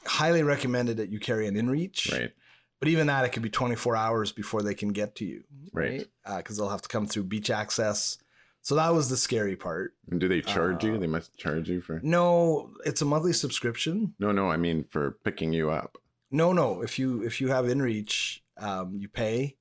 highly 0.06 0.42
recommended 0.42 0.96
that 0.96 1.10
you 1.10 1.18
carry 1.20 1.46
an 1.46 1.54
InReach, 1.54 2.10
Right. 2.12 2.30
but 2.78 2.88
even 2.88 3.06
that, 3.06 3.24
it 3.24 3.30
could 3.30 3.42
be 3.42 3.50
24 3.50 3.96
hours 3.96 4.32
before 4.32 4.62
they 4.62 4.74
can 4.74 4.90
get 4.90 5.14
to 5.16 5.24
you, 5.24 5.44
Right. 5.72 6.06
Because 6.36 6.56
they'll 6.56 6.68
have 6.68 6.82
to 6.82 6.88
come 6.88 7.06
through 7.06 7.24
beach 7.24 7.50
access. 7.50 8.18
So 8.62 8.74
that 8.74 8.92
was 8.92 9.08
the 9.08 9.16
scary 9.16 9.56
part. 9.56 9.94
And 10.10 10.20
do 10.20 10.28
they 10.28 10.42
charge 10.42 10.84
you? 10.84 10.94
Uh, 10.94 10.98
They 10.98 11.06
must 11.06 11.36
charge 11.38 11.68
you 11.68 11.80
for. 11.80 11.98
No, 12.02 12.70
it's 12.84 13.00
a 13.02 13.04
monthly 13.06 13.32
subscription. 13.32 14.14
No, 14.18 14.32
no. 14.32 14.50
I 14.50 14.56
mean 14.56 14.84
for 14.84 15.12
picking 15.24 15.52
you 15.52 15.70
up. 15.70 15.96
No, 16.30 16.52
no. 16.52 16.82
If 16.82 16.98
you 16.98 17.22
if 17.24 17.40
you 17.40 17.48
have 17.48 17.64
InReach, 17.64 18.40
um, 18.58 18.96
you 18.96 19.08
pay, 19.08 19.56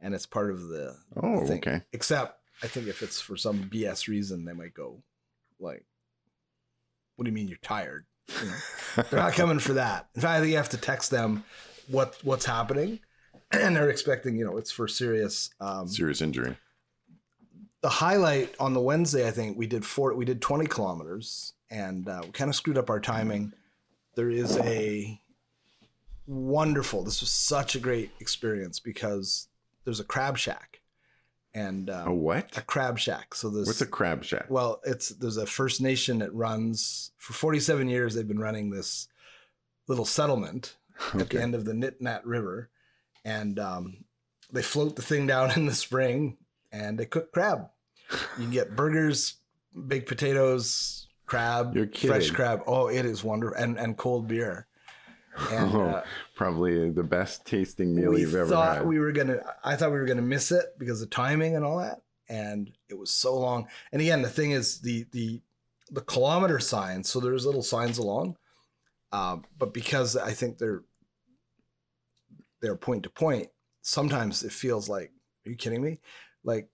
and 0.00 0.14
it's 0.14 0.26
part 0.26 0.50
of 0.50 0.68
the 0.68 0.96
Oh, 1.16 1.40
okay. 1.52 1.82
Except 1.92 2.40
I 2.62 2.68
think 2.68 2.86
if 2.86 3.02
it's 3.02 3.20
for 3.20 3.36
some 3.36 3.64
BS 3.64 4.06
reason, 4.08 4.44
they 4.44 4.52
might 4.52 4.72
go 4.74 5.02
like, 5.58 5.84
"What 7.16 7.24
do 7.24 7.30
you 7.30 7.34
mean 7.34 7.48
you're 7.48 7.58
tired?" 7.58 8.06
You 8.40 8.46
know, 8.48 9.02
they're 9.10 9.20
not 9.20 9.32
coming 9.34 9.58
for 9.58 9.74
that. 9.74 10.08
In 10.14 10.22
fact, 10.22 10.36
I 10.36 10.40
think 10.40 10.50
you 10.52 10.56
have 10.56 10.68
to 10.70 10.78
text 10.78 11.10
them 11.10 11.44
what 11.88 12.16
what's 12.22 12.46
happening, 12.46 13.00
and 13.52 13.74
they're 13.76 13.90
expecting 13.90 14.36
you 14.38 14.44
know 14.46 14.56
it's 14.56 14.70
for 14.70 14.88
serious. 14.88 15.50
Um, 15.60 15.88
Serious 15.88 16.22
injury. 16.22 16.56
The 17.84 17.90
highlight 17.90 18.54
on 18.58 18.72
the 18.72 18.80
Wednesday, 18.80 19.28
I 19.28 19.30
think 19.30 19.58
we 19.58 19.66
did 19.66 19.84
four, 19.84 20.14
we 20.14 20.24
did 20.24 20.40
20 20.40 20.64
kilometers 20.64 21.52
and 21.68 22.08
uh, 22.08 22.22
we 22.24 22.30
kind 22.30 22.48
of 22.48 22.56
screwed 22.56 22.78
up 22.78 22.88
our 22.88 22.98
timing. 22.98 23.52
There 24.14 24.30
is 24.30 24.56
a 24.56 25.20
wonderful, 26.26 27.04
this 27.04 27.20
was 27.20 27.28
such 27.28 27.74
a 27.74 27.78
great 27.78 28.10
experience 28.20 28.80
because 28.80 29.48
there's 29.84 30.00
a 30.00 30.04
crab 30.04 30.38
shack 30.38 30.80
and 31.52 31.90
um, 31.90 32.08
A 32.08 32.14
what? 32.14 32.56
a 32.56 32.62
crab 32.62 32.98
shack. 32.98 33.34
So 33.34 33.50
there's 33.50 33.66
What's 33.66 33.82
a 33.82 33.86
crab 33.86 34.24
shack? 34.24 34.46
well, 34.48 34.80
it's 34.84 35.10
there's 35.10 35.36
a 35.36 35.44
First 35.44 35.82
Nation 35.82 36.20
that 36.20 36.32
runs 36.34 37.10
for 37.18 37.34
47 37.34 37.90
years. 37.90 38.14
They've 38.14 38.26
been 38.26 38.38
running 38.38 38.70
this 38.70 39.08
little 39.88 40.06
settlement 40.06 40.76
at 41.12 41.28
the 41.28 41.42
end 41.42 41.54
of 41.54 41.66
the 41.66 41.72
Nitinat 41.72 42.22
River, 42.24 42.70
and 43.26 43.58
um, 43.58 44.04
they 44.50 44.62
float 44.62 44.96
the 44.96 45.02
thing 45.02 45.26
down 45.26 45.50
in 45.56 45.66
the 45.66 45.74
spring 45.74 46.38
and 46.72 46.98
they 46.98 47.06
cook 47.06 47.30
crab. 47.30 47.68
You 48.10 48.44
can 48.44 48.50
get 48.50 48.76
burgers, 48.76 49.36
baked 49.88 50.08
potatoes, 50.08 51.08
crab, 51.26 51.74
fresh 51.96 52.30
crab. 52.30 52.62
Oh, 52.66 52.88
it 52.88 53.04
is 53.06 53.24
wonderful, 53.24 53.56
and 53.60 53.78
and 53.78 53.96
cold 53.96 54.28
beer. 54.28 54.66
And 55.50 55.72
Oh, 55.74 55.82
uh, 55.82 56.04
Probably 56.36 56.90
the 56.90 57.02
best 57.02 57.44
tasting 57.44 57.94
meal 57.94 58.16
you've 58.16 58.34
ever 58.36 58.54
had. 58.54 58.86
we 58.86 59.00
were 59.00 59.10
gonna. 59.12 59.40
I 59.64 59.74
thought 59.76 59.90
we 59.92 59.98
were 59.98 60.06
gonna 60.06 60.22
miss 60.22 60.52
it 60.52 60.64
because 60.78 61.02
of 61.02 61.10
timing 61.10 61.56
and 61.56 61.64
all 61.64 61.78
that, 61.78 62.02
and 62.28 62.70
it 62.88 62.94
was 62.98 63.10
so 63.10 63.36
long. 63.36 63.66
And 63.90 64.00
again, 64.00 64.22
the 64.22 64.28
thing 64.28 64.52
is 64.52 64.80
the 64.80 65.06
the 65.10 65.40
the 65.90 66.02
kilometer 66.02 66.60
signs. 66.60 67.08
So 67.08 67.18
there's 67.20 67.46
little 67.46 67.62
signs 67.64 67.98
along, 67.98 68.36
um, 69.12 69.44
but 69.58 69.74
because 69.74 70.16
I 70.16 70.32
think 70.32 70.58
they're 70.58 70.82
they're 72.60 72.76
point 72.76 73.02
to 73.04 73.10
point, 73.10 73.48
sometimes 73.82 74.42
it 74.42 74.52
feels 74.52 74.88
like. 74.88 75.10
Are 75.46 75.50
you 75.50 75.56
kidding 75.56 75.82
me? 75.82 76.00
Like 76.42 76.68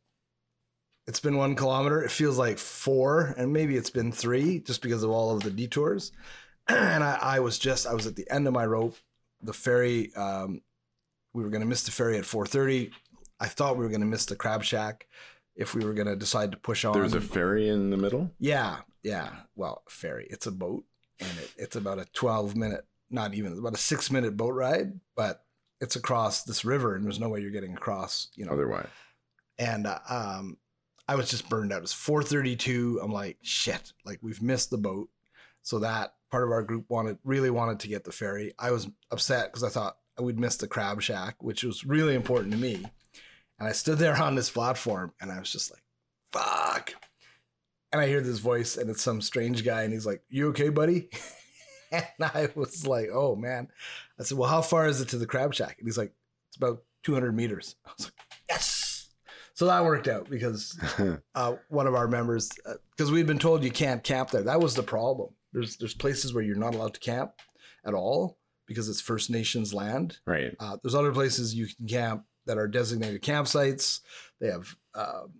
it's 1.10 1.18
been 1.18 1.36
one 1.36 1.56
kilometer. 1.56 2.00
It 2.00 2.12
feels 2.12 2.38
like 2.38 2.56
four, 2.56 3.34
and 3.36 3.52
maybe 3.52 3.76
it's 3.76 3.90
been 3.90 4.12
three, 4.12 4.60
just 4.60 4.80
because 4.80 5.02
of 5.02 5.10
all 5.10 5.34
of 5.34 5.42
the 5.42 5.50
detours. 5.50 6.12
and 6.68 7.02
I, 7.02 7.18
I 7.20 7.40
was 7.40 7.58
just 7.58 7.84
I 7.84 7.94
was 7.94 8.06
at 8.06 8.14
the 8.14 8.30
end 8.30 8.46
of 8.46 8.52
my 8.52 8.64
rope. 8.64 8.96
The 9.42 9.52
ferry, 9.52 10.14
um, 10.14 10.62
we 11.34 11.42
were 11.42 11.50
going 11.50 11.62
to 11.62 11.66
miss 11.66 11.82
the 11.82 11.90
ferry 11.90 12.16
at 12.16 12.24
four 12.24 12.46
thirty. 12.46 12.92
I 13.40 13.48
thought 13.48 13.76
we 13.76 13.82
were 13.82 13.90
going 13.90 14.02
to 14.02 14.06
miss 14.06 14.26
the 14.26 14.36
crab 14.36 14.62
shack 14.62 15.08
if 15.56 15.74
we 15.74 15.84
were 15.84 15.94
going 15.94 16.06
to 16.06 16.14
decide 16.14 16.52
to 16.52 16.58
push 16.58 16.84
on. 16.84 16.92
There's 16.92 17.14
a 17.14 17.20
ferry 17.20 17.68
in 17.68 17.90
the 17.90 17.96
middle. 17.96 18.30
yeah, 18.38 18.76
yeah. 19.02 19.30
Well, 19.56 19.82
ferry. 19.88 20.28
It's 20.30 20.46
a 20.46 20.52
boat, 20.52 20.84
and 21.18 21.30
it, 21.38 21.52
it's 21.56 21.74
about 21.74 21.98
a 21.98 22.04
twelve 22.12 22.54
minute, 22.54 22.86
not 23.10 23.34
even 23.34 23.58
about 23.58 23.74
a 23.74 23.78
six 23.78 24.12
minute 24.12 24.36
boat 24.36 24.54
ride, 24.54 25.00
but 25.16 25.44
it's 25.80 25.96
across 25.96 26.44
this 26.44 26.64
river, 26.64 26.94
and 26.94 27.04
there's 27.04 27.18
no 27.18 27.30
way 27.30 27.40
you're 27.40 27.50
getting 27.50 27.74
across. 27.74 28.28
You 28.36 28.46
know, 28.46 28.52
Otherwise, 28.52 28.86
and 29.58 29.88
uh, 29.88 29.98
um, 30.08 30.56
I 31.10 31.16
was 31.16 31.28
just 31.28 31.48
burned 31.48 31.72
out. 31.72 31.82
It's 31.82 31.92
4:32. 31.92 33.02
I'm 33.02 33.12
like, 33.12 33.38
shit, 33.42 33.92
like 34.04 34.20
we've 34.22 34.40
missed 34.40 34.70
the 34.70 34.78
boat. 34.78 35.08
So 35.62 35.80
that 35.80 36.14
part 36.30 36.44
of 36.44 36.52
our 36.52 36.62
group 36.62 36.84
wanted 36.88 37.18
really 37.24 37.50
wanted 37.50 37.80
to 37.80 37.88
get 37.88 38.04
the 38.04 38.12
ferry. 38.12 38.54
I 38.60 38.70
was 38.70 38.88
upset 39.10 39.48
because 39.48 39.64
I 39.64 39.70
thought 39.70 39.96
we'd 40.20 40.38
miss 40.38 40.56
the 40.56 40.68
crab 40.68 41.02
shack, 41.02 41.42
which 41.42 41.64
was 41.64 41.84
really 41.84 42.14
important 42.14 42.52
to 42.52 42.58
me. 42.58 42.84
And 43.58 43.68
I 43.68 43.72
stood 43.72 43.98
there 43.98 44.16
on 44.22 44.36
this 44.36 44.50
platform, 44.50 45.12
and 45.20 45.32
I 45.32 45.40
was 45.40 45.50
just 45.50 45.72
like, 45.72 45.82
fuck. 46.30 46.94
And 47.90 48.00
I 48.00 48.06
hear 48.06 48.20
this 48.20 48.38
voice, 48.38 48.76
and 48.76 48.88
it's 48.88 49.02
some 49.02 49.20
strange 49.20 49.64
guy, 49.64 49.82
and 49.82 49.92
he's 49.92 50.06
like, 50.06 50.22
"You 50.28 50.50
okay, 50.50 50.68
buddy?" 50.68 51.08
and 51.90 52.04
I 52.20 52.50
was 52.54 52.86
like, 52.86 53.08
"Oh 53.12 53.34
man." 53.34 53.66
I 54.16 54.22
said, 54.22 54.38
"Well, 54.38 54.48
how 54.48 54.62
far 54.62 54.86
is 54.86 55.00
it 55.00 55.08
to 55.08 55.18
the 55.18 55.26
crab 55.26 55.54
shack?" 55.54 55.74
And 55.80 55.88
he's 55.88 55.98
like, 55.98 56.12
"It's 56.50 56.56
about 56.56 56.84
200 57.02 57.34
meters." 57.34 57.74
I 57.84 57.90
was 57.98 58.06
like, 58.06 58.14
"Yes." 58.48 58.79
So 59.60 59.66
that 59.66 59.84
worked 59.84 60.08
out 60.08 60.30
because 60.30 60.74
uh, 61.34 61.56
one 61.68 61.86
of 61.86 61.94
our 61.94 62.08
members, 62.08 62.48
because 62.96 63.12
we'd 63.12 63.26
been 63.26 63.38
told 63.38 63.62
you 63.62 63.70
can't 63.70 64.02
camp 64.02 64.30
there. 64.30 64.44
That 64.44 64.58
was 64.58 64.74
the 64.74 64.82
problem. 64.82 65.34
There's 65.52 65.76
there's 65.76 65.92
places 65.92 66.32
where 66.32 66.42
you're 66.42 66.56
not 66.56 66.74
allowed 66.74 66.94
to 66.94 67.00
camp 67.00 67.32
at 67.84 67.92
all 67.92 68.38
because 68.66 68.88
it's 68.88 69.02
First 69.02 69.28
Nations 69.28 69.74
land. 69.74 70.16
right? 70.24 70.56
Uh, 70.58 70.78
there's 70.82 70.94
other 70.94 71.12
places 71.12 71.54
you 71.54 71.66
can 71.66 71.86
camp 71.86 72.24
that 72.46 72.56
are 72.56 72.68
designated 72.68 73.20
campsites. 73.20 74.00
They 74.40 74.46
have 74.46 74.74
um, 74.94 75.34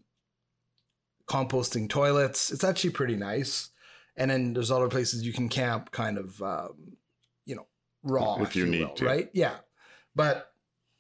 composting 1.27 1.89
toilets. 1.89 2.51
It's 2.51 2.63
actually 2.63 2.91
pretty 2.91 3.17
nice. 3.17 3.71
And 4.19 4.31
then 4.31 4.53
there's 4.53 4.71
other 4.71 4.89
places 4.89 5.25
you 5.25 5.33
can 5.33 5.49
camp 5.49 5.93
kind 5.93 6.19
of, 6.19 6.43
um, 6.43 6.99
you 7.47 7.57
know, 7.57 7.69
raw 8.03 8.37
If 8.43 8.55
you 8.55 8.67
need 8.67 8.81
will, 8.85 8.95
to. 8.97 9.07
right? 9.07 9.31
Yeah. 9.33 9.55
But 10.15 10.53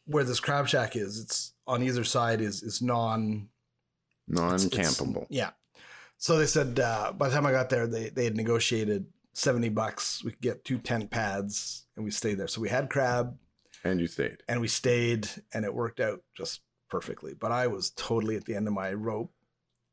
where 0.06 0.24
this 0.24 0.40
crab 0.40 0.68
shack 0.68 0.96
is, 0.96 1.20
it's 1.20 1.49
on 1.70 1.82
either 1.82 2.04
side 2.04 2.40
is 2.40 2.62
is 2.62 2.82
non 2.82 3.48
it's- 4.28 4.64
Non-campable. 4.64 5.26
Yeah. 5.30 5.50
So 6.18 6.36
they 6.38 6.46
said 6.46 6.78
uh, 6.78 7.12
by 7.12 7.28
the 7.28 7.34
time 7.34 7.46
I 7.46 7.52
got 7.52 7.70
there, 7.70 7.86
they 7.86 8.10
they 8.10 8.24
had 8.24 8.36
negotiated 8.36 9.06
seventy 9.32 9.68
bucks. 9.70 10.22
We 10.24 10.32
could 10.32 10.40
get 10.42 10.64
two 10.64 10.78
tent 10.78 11.10
pads, 11.10 11.86
and 11.96 12.04
we 12.04 12.10
stayed 12.10 12.36
there. 12.38 12.46
So 12.48 12.60
we 12.60 12.68
had 12.68 12.90
crab, 12.90 13.36
And 13.84 13.98
you 14.00 14.06
stayed. 14.06 14.38
and 14.48 14.60
we 14.60 14.68
stayed, 14.68 15.28
and 15.54 15.64
it 15.64 15.74
worked 15.74 16.00
out 16.00 16.20
just 16.36 16.60
perfectly. 16.90 17.34
But 17.34 17.52
I 17.52 17.66
was 17.68 17.90
totally 17.90 18.36
at 18.36 18.44
the 18.44 18.54
end 18.54 18.68
of 18.68 18.74
my 18.74 18.92
rope 18.92 19.32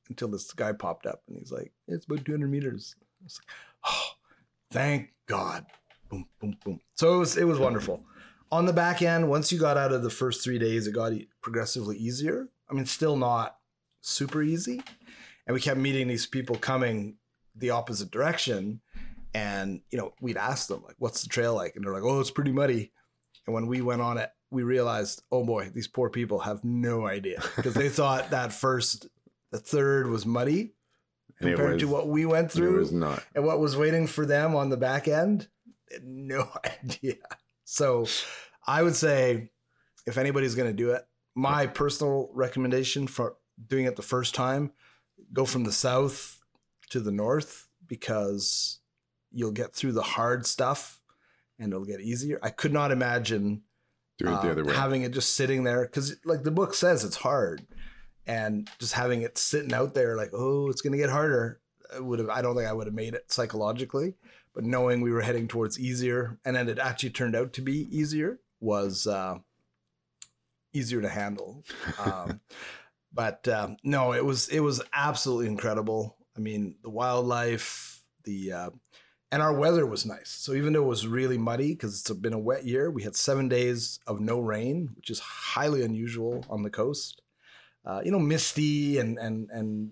until 0.10 0.28
this 0.28 0.52
guy 0.54 0.72
popped 0.74 1.06
up, 1.06 1.22
and 1.28 1.38
he's 1.38 1.52
like, 1.52 1.72
"It's 1.88 2.06
about 2.06 2.26
two 2.26 2.34
hundred 2.34 2.52
meters." 2.52 2.96
I 3.00 3.24
was 3.24 3.40
like, 3.40 3.56
"Oh, 3.94 4.10
thank 4.72 5.14
God!" 5.28 5.66
Boom, 6.10 6.28
boom, 6.40 6.58
boom. 6.64 6.80
So 6.96 7.16
it 7.16 7.20
was 7.20 7.38
it 7.38 7.46
was 7.48 7.58
wonderful. 7.60 8.04
On 8.52 8.66
the 8.66 8.74
back 8.74 9.02
end, 9.02 9.30
once 9.30 9.52
you 9.52 9.60
got 9.60 9.78
out 9.78 9.92
of 9.92 10.04
the 10.04 10.10
first 10.10 10.44
three 10.44 10.60
days, 10.60 10.88
it 10.88 10.94
got 10.94 11.12
progressively 11.42 11.98
easier. 11.98 12.48
I 12.70 12.74
mean, 12.74 12.86
still 12.86 13.16
not 13.18 13.58
super 14.02 14.42
easy. 14.42 14.82
And 15.46 15.54
we 15.54 15.62
kept 15.62 15.80
meeting 15.80 16.08
these 16.08 16.26
people 16.26 16.56
coming 16.56 17.18
the 17.56 17.72
opposite 17.72 18.12
direction. 18.12 18.82
And, 19.34 19.82
you 19.92 19.98
know, 19.98 20.14
we'd 20.22 20.38
ask 20.38 20.68
them, 20.68 20.84
like, 20.86 20.96
what's 21.00 21.22
the 21.24 21.30
trail 21.30 21.56
like? 21.56 21.76
And 21.76 21.84
they're 21.84 21.94
like, 21.94 22.04
oh, 22.04 22.20
it's 22.20 22.32
pretty 22.32 22.52
muddy. 22.52 22.92
And 23.46 23.54
when 23.54 23.68
we 23.68 23.82
went 23.82 24.02
on 24.02 24.18
it, 24.18 24.30
we 24.50 24.64
realized, 24.64 25.22
oh 25.32 25.44
boy, 25.44 25.70
these 25.74 25.88
poor 25.88 26.10
people 26.10 26.40
have 26.40 26.64
no 26.64 27.06
idea 27.06 27.42
because 27.56 27.74
they 27.74 27.90
thought 27.90 28.30
that 28.30 28.54
first, 28.54 29.08
the 29.52 29.60
third 29.60 30.08
was 30.08 30.26
muddy 30.26 30.74
compared 31.40 31.80
to 31.80 31.88
what 31.88 32.08
we 32.08 32.26
went 32.26 32.52
through. 32.52 32.76
It 32.76 32.80
was 32.80 32.92
not. 32.94 33.24
and 33.36 33.46
what 33.46 33.60
was 33.60 33.76
waiting 33.76 34.08
for 34.08 34.26
them 34.26 34.56
on 34.56 34.70
the 34.70 34.78
back 34.78 35.08
end 35.08 35.48
no 36.04 36.50
idea 36.84 37.16
so 37.70 38.08
i 38.66 38.82
would 38.82 38.96
say 38.96 39.50
if 40.06 40.18
anybody's 40.18 40.56
going 40.56 40.70
to 40.70 40.76
do 40.76 40.92
it 40.92 41.06
my 41.36 41.68
personal 41.68 42.30
recommendation 42.34 43.06
for 43.08 43.36
doing 43.68 43.84
it 43.84 43.98
the 43.98 44.02
first 44.02 44.34
time 44.34 44.72
go 45.34 45.44
from 45.44 45.66
the 45.66 45.72
south 45.72 46.40
to 46.90 47.02
the 47.02 47.12
north 47.12 47.68
because 47.86 48.80
you'll 49.34 49.52
get 49.52 49.76
through 49.76 49.92
the 49.92 50.02
hard 50.02 50.46
stuff 50.46 51.02
and 51.60 51.74
it'll 51.74 51.86
get 51.86 52.00
easier 52.00 52.40
i 52.42 52.50
could 52.50 52.72
not 52.72 52.90
imagine 52.90 53.62
it 54.20 54.24
the 54.24 54.32
uh, 54.32 54.52
other 54.52 54.64
way. 54.64 54.74
having 54.74 55.02
it 55.02 55.12
just 55.12 55.34
sitting 55.34 55.66
there 55.66 55.82
because 55.82 56.16
like 56.24 56.44
the 56.44 56.52
book 56.52 56.74
says 56.74 57.04
it's 57.04 57.18
hard 57.18 57.68
and 58.26 58.70
just 58.80 58.94
having 58.94 59.24
it 59.24 59.38
sitting 59.38 59.74
out 59.74 59.94
there 59.94 60.16
like 60.16 60.30
oh 60.32 60.70
it's 60.70 60.82
going 60.82 60.94
to 60.94 60.98
get 60.98 61.10
harder 61.10 61.60
I 61.94 62.00
would 62.00 62.20
have 62.20 62.30
i 62.30 62.42
don't 62.42 62.56
think 62.56 62.68
i 62.68 62.74
would 62.74 62.88
have 62.88 62.94
made 62.94 63.14
it 63.14 63.30
psychologically 63.30 64.16
but 64.58 64.66
knowing 64.66 65.02
we 65.02 65.12
were 65.12 65.22
heading 65.22 65.48
towards 65.48 65.80
easier 65.80 66.40
and 66.44 66.56
then 66.56 66.68
it 66.68 66.80
actually 66.80 67.12
turned 67.12 67.36
out 67.36 67.54
to 67.54 67.62
be 67.62 67.88
easier 67.96 68.40
was 68.60 69.06
uh 69.06 69.36
easier 70.74 71.00
to 71.00 71.08
handle 71.08 71.64
um 72.04 72.42
but 73.14 73.48
um 73.48 73.78
no 73.84 74.14
it 74.14 74.26
was 74.26 74.50
it 74.50 74.62
was 74.62 74.82
absolutely 74.94 75.46
incredible 75.46 76.18
i 76.36 76.40
mean 76.40 76.74
the 76.82 76.90
wildlife 76.90 78.02
the 78.24 78.52
uh 78.52 78.70
and 79.32 79.42
our 79.42 79.54
weather 79.54 79.86
was 79.86 80.06
nice. 80.06 80.30
So 80.30 80.54
even 80.54 80.72
though 80.72 80.84
it 80.84 80.88
was 80.88 81.06
really 81.06 81.38
muddy 81.38 81.74
because 81.74 82.00
it's 82.00 82.10
been 82.22 82.32
a 82.32 82.40
wet 82.40 82.66
year, 82.66 82.90
we 82.90 83.04
had 83.04 83.14
seven 83.14 83.50
days 83.50 84.00
of 84.08 84.22
no 84.22 84.40
rain, 84.40 84.92
which 84.96 85.10
is 85.10 85.20
highly 85.20 85.84
unusual 85.84 86.46
on 86.50 86.64
the 86.64 86.70
coast. 86.70 87.22
Uh, 87.86 88.00
you 88.06 88.12
know, 88.12 88.20
misty 88.20 89.00
and 89.00 89.18
and 89.18 89.50
and 89.52 89.92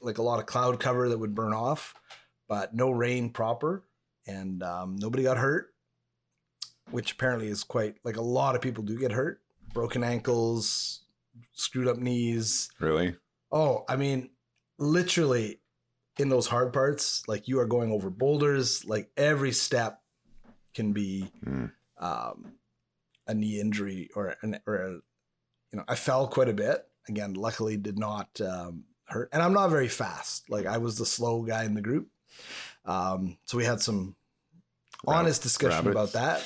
like 0.00 0.18
a 0.18 0.22
lot 0.22 0.38
of 0.38 0.46
cloud 0.46 0.78
cover 0.78 1.08
that 1.08 1.18
would 1.18 1.34
burn 1.34 1.52
off, 1.52 1.92
but 2.48 2.74
no 2.74 2.90
rain 2.90 3.30
proper, 3.30 3.84
and 4.26 4.62
um, 4.62 4.96
nobody 4.96 5.22
got 5.22 5.38
hurt, 5.38 5.74
which 6.90 7.12
apparently 7.12 7.48
is 7.48 7.64
quite 7.64 7.96
like 8.04 8.16
a 8.16 8.22
lot 8.22 8.54
of 8.54 8.62
people 8.62 8.82
do 8.84 8.98
get 8.98 9.12
hurt, 9.12 9.40
broken 9.72 10.02
ankles, 10.04 11.04
screwed 11.52 11.88
up 11.88 11.98
knees. 11.98 12.68
really? 12.80 13.16
Oh, 13.52 13.84
I 13.88 13.96
mean, 13.96 14.30
literally 14.78 15.60
in 16.18 16.28
those 16.28 16.46
hard 16.48 16.72
parts, 16.72 17.22
like 17.28 17.46
you 17.48 17.60
are 17.60 17.66
going 17.66 17.92
over 17.92 18.10
boulders, 18.10 18.84
like 18.84 19.10
every 19.16 19.52
step 19.52 20.00
can 20.74 20.92
be 20.92 21.30
Mm. 21.44 21.72
um, 21.98 22.52
a 23.26 23.34
knee 23.34 23.60
injury 23.60 24.10
or 24.14 24.36
an 24.42 24.58
or 24.66 24.74
a, 24.76 24.90
you 24.92 25.02
know, 25.78 25.84
I 25.88 25.94
fell 25.94 26.28
quite 26.28 26.48
a 26.48 26.54
bit. 26.54 26.86
Again, 27.08 27.34
luckily 27.34 27.76
did 27.76 27.98
not 27.98 28.40
um, 28.40 28.84
hurt, 29.06 29.28
and 29.32 29.42
I'm 29.42 29.52
not 29.52 29.68
very 29.68 29.88
fast. 29.88 30.50
Like 30.50 30.66
I 30.66 30.78
was 30.78 30.98
the 30.98 31.06
slow 31.06 31.42
guy 31.42 31.64
in 31.64 31.74
the 31.74 31.80
group, 31.80 32.08
um, 32.84 33.36
so 33.44 33.56
we 33.58 33.64
had 33.64 33.80
some 33.80 34.14
Rab- 35.06 35.18
honest 35.18 35.42
discussion 35.42 35.86
rabbits. 35.86 36.12
about 36.12 36.12
that. 36.12 36.42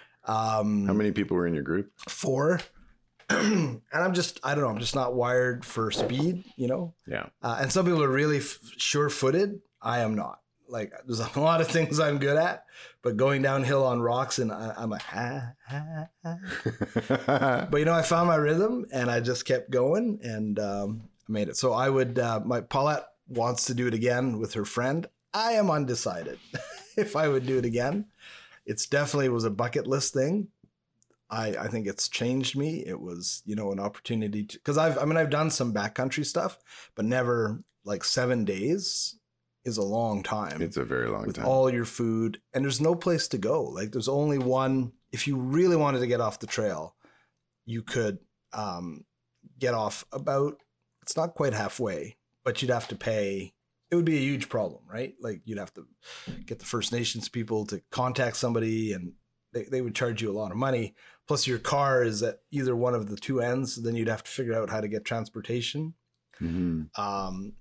Um, 0.28 0.86
How 0.88 0.92
many 0.92 1.12
people 1.12 1.36
were 1.36 1.46
in 1.46 1.54
your 1.54 1.62
group? 1.62 1.92
four? 2.08 2.58
and 3.30 3.80
I'm 3.92 4.12
just, 4.12 4.40
I 4.42 4.56
don't 4.56 4.64
know, 4.64 4.70
I'm 4.70 4.80
just 4.80 4.96
not 4.96 5.14
wired 5.14 5.64
for 5.64 5.92
speed, 5.92 6.42
you 6.56 6.66
know. 6.66 6.94
Yeah. 7.06 7.26
Uh, 7.40 7.58
and 7.60 7.70
some 7.72 7.86
people 7.86 8.02
are 8.02 8.08
really 8.08 8.38
f- 8.38 8.58
sure-footed. 8.76 9.60
I 9.80 10.00
am 10.00 10.16
not. 10.16 10.40
like 10.68 10.92
there's 11.06 11.20
a 11.20 11.30
lot 11.38 11.60
of 11.60 11.68
things 11.68 12.00
I'm 12.00 12.18
good 12.18 12.36
at, 12.36 12.64
but 13.02 13.16
going 13.16 13.40
downhill 13.40 13.84
on 13.86 14.00
rocks 14.02 14.40
and 14.40 14.50
I, 14.50 14.74
I'm 14.76 14.90
like, 14.90 15.02
ha, 15.02 15.52
ha, 15.68 16.08
ha. 16.24 17.66
but 17.70 17.78
you 17.78 17.84
know, 17.84 17.94
I 17.94 18.02
found 18.02 18.26
my 18.26 18.34
rhythm 18.34 18.84
and 18.92 19.08
I 19.08 19.20
just 19.20 19.44
kept 19.44 19.70
going 19.70 20.18
and 20.24 20.58
um, 20.58 21.02
I 21.28 21.32
made 21.32 21.48
it. 21.48 21.56
So 21.56 21.72
I 21.72 21.88
would, 21.88 22.18
uh, 22.18 22.40
my 22.44 22.62
Paulette 22.62 23.06
wants 23.28 23.66
to 23.66 23.74
do 23.74 23.86
it 23.86 23.94
again 23.94 24.40
with 24.40 24.54
her 24.54 24.64
friend. 24.64 25.06
I 25.36 25.52
am 25.52 25.70
undecided 25.70 26.38
if 26.96 27.14
I 27.14 27.28
would 27.28 27.46
do 27.46 27.58
it 27.58 27.66
again. 27.66 28.06
It's 28.64 28.86
definitely 28.86 29.28
was 29.28 29.44
a 29.44 29.50
bucket 29.50 29.86
list 29.86 30.14
thing. 30.14 30.48
I, 31.28 31.48
I 31.48 31.68
think 31.68 31.86
it's 31.86 32.08
changed 32.08 32.56
me. 32.56 32.84
It 32.86 32.98
was, 32.98 33.42
you 33.44 33.54
know, 33.54 33.70
an 33.70 33.78
opportunity 33.78 34.44
to, 34.44 34.58
cause 34.60 34.78
I've, 34.78 34.96
I 34.96 35.04
mean, 35.04 35.18
I've 35.18 35.28
done 35.28 35.50
some 35.50 35.74
backcountry 35.74 36.24
stuff, 36.24 36.58
but 36.94 37.04
never 37.04 37.62
like 37.84 38.02
seven 38.02 38.46
days 38.46 39.18
is 39.66 39.76
a 39.76 39.82
long 39.82 40.22
time 40.22 40.62
it's 40.62 40.76
a 40.76 40.84
very 40.84 41.08
long 41.08 41.26
with 41.26 41.36
time. 41.36 41.44
all 41.44 41.68
your 41.68 41.84
food 41.84 42.40
and 42.54 42.64
there's 42.64 42.80
no 42.80 42.94
place 42.94 43.26
to 43.26 43.36
go 43.36 43.64
like 43.64 43.90
there's 43.90 44.08
only 44.08 44.38
one 44.38 44.92
if 45.10 45.26
you 45.26 45.36
really 45.36 45.74
wanted 45.74 45.98
to 45.98 46.06
get 46.06 46.20
off 46.20 46.38
the 46.38 46.46
trail 46.46 46.94
you 47.64 47.82
could 47.82 48.18
um, 48.52 49.04
get 49.58 49.74
off 49.74 50.04
about 50.12 50.62
it's 51.02 51.16
not 51.16 51.34
quite 51.34 51.52
halfway 51.52 52.16
but 52.44 52.62
you'd 52.62 52.70
have 52.70 52.86
to 52.86 52.94
pay 52.94 53.52
it 53.96 53.98
would 54.00 54.04
be 54.04 54.18
a 54.18 54.20
huge 54.20 54.48
problem 54.50 54.82
right 54.86 55.14
like 55.20 55.40
you'd 55.46 55.58
have 55.58 55.72
to 55.72 55.86
get 56.44 56.58
the 56.58 56.64
first 56.66 56.92
nations 56.92 57.28
people 57.30 57.64
to 57.64 57.80
contact 57.90 58.36
somebody 58.36 58.92
and 58.92 59.12
they, 59.54 59.62
they 59.64 59.80
would 59.80 59.94
charge 59.94 60.20
you 60.20 60.30
a 60.30 60.36
lot 60.38 60.50
of 60.50 60.56
money 60.58 60.94
plus 61.26 61.46
your 61.46 61.58
car 61.58 62.02
is 62.02 62.22
at 62.22 62.40
either 62.50 62.76
one 62.76 62.94
of 62.94 63.08
the 63.08 63.16
two 63.16 63.40
ends 63.40 63.76
then 63.82 63.96
you'd 63.96 64.08
have 64.08 64.22
to 64.22 64.30
figure 64.30 64.54
out 64.54 64.68
how 64.70 64.80
to 64.80 64.88
get 64.88 65.04
transportation 65.04 65.94
Mhm. 66.42 66.90
um, 66.98 67.54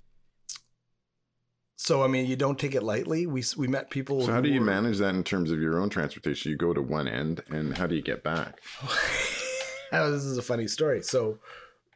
so 1.77 2.03
I 2.03 2.07
mean, 2.07 2.25
you 2.25 2.35
don't 2.35 2.57
take 2.57 2.73
it 2.73 2.83
lightly. 2.83 3.25
We 3.27 3.43
we 3.57 3.67
met 3.67 3.89
people. 3.89 4.21
So 4.25 4.31
how 4.31 4.41
do 4.41 4.49
you 4.49 4.61
were- 4.61 4.65
manage 4.65 4.97
that 4.99 5.13
in 5.13 5.23
terms 5.23 5.51
of 5.51 5.59
your 5.59 5.77
own 5.79 5.89
transportation? 5.89 6.51
You 6.51 6.57
go 6.57 6.73
to 6.73 6.81
one 6.81 7.07
end, 7.07 7.41
and 7.49 7.77
how 7.77 7.85
do 7.85 7.95
you 7.95 8.01
get 8.01 8.23
back? 8.23 8.61
oh, 9.91 10.11
this 10.11 10.23
is 10.23 10.37
a 10.37 10.41
funny 10.41 10.67
story. 10.67 11.01
So 11.03 11.37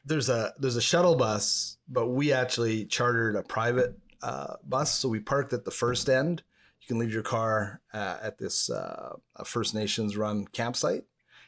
there's 0.06 0.28
a 0.30 0.54
there's 0.60 0.75
a 0.75 0.82
shuttle 0.82 1.15
bus, 1.15 1.78
but 1.88 2.08
we 2.08 2.34
actually 2.34 2.86
chartered 2.86 3.36
a 3.38 3.41
private 3.43 3.97
uh, 4.21 4.55
bus. 4.63 4.93
So 4.99 5.10
we 5.10 5.19
parked 5.19 5.53
at 5.53 5.65
the 5.65 5.71
first 5.71 6.10
end. 6.10 6.43
You 6.82 6.88
can 6.88 6.99
leave 6.99 7.13
your 7.13 7.23
car 7.23 7.82
uh, 7.93 8.17
at 8.21 8.38
this 8.38 8.69
uh, 8.69 9.15
First 9.45 9.75
Nations 9.75 10.15
run 10.17 10.47
campsite, 10.47 11.03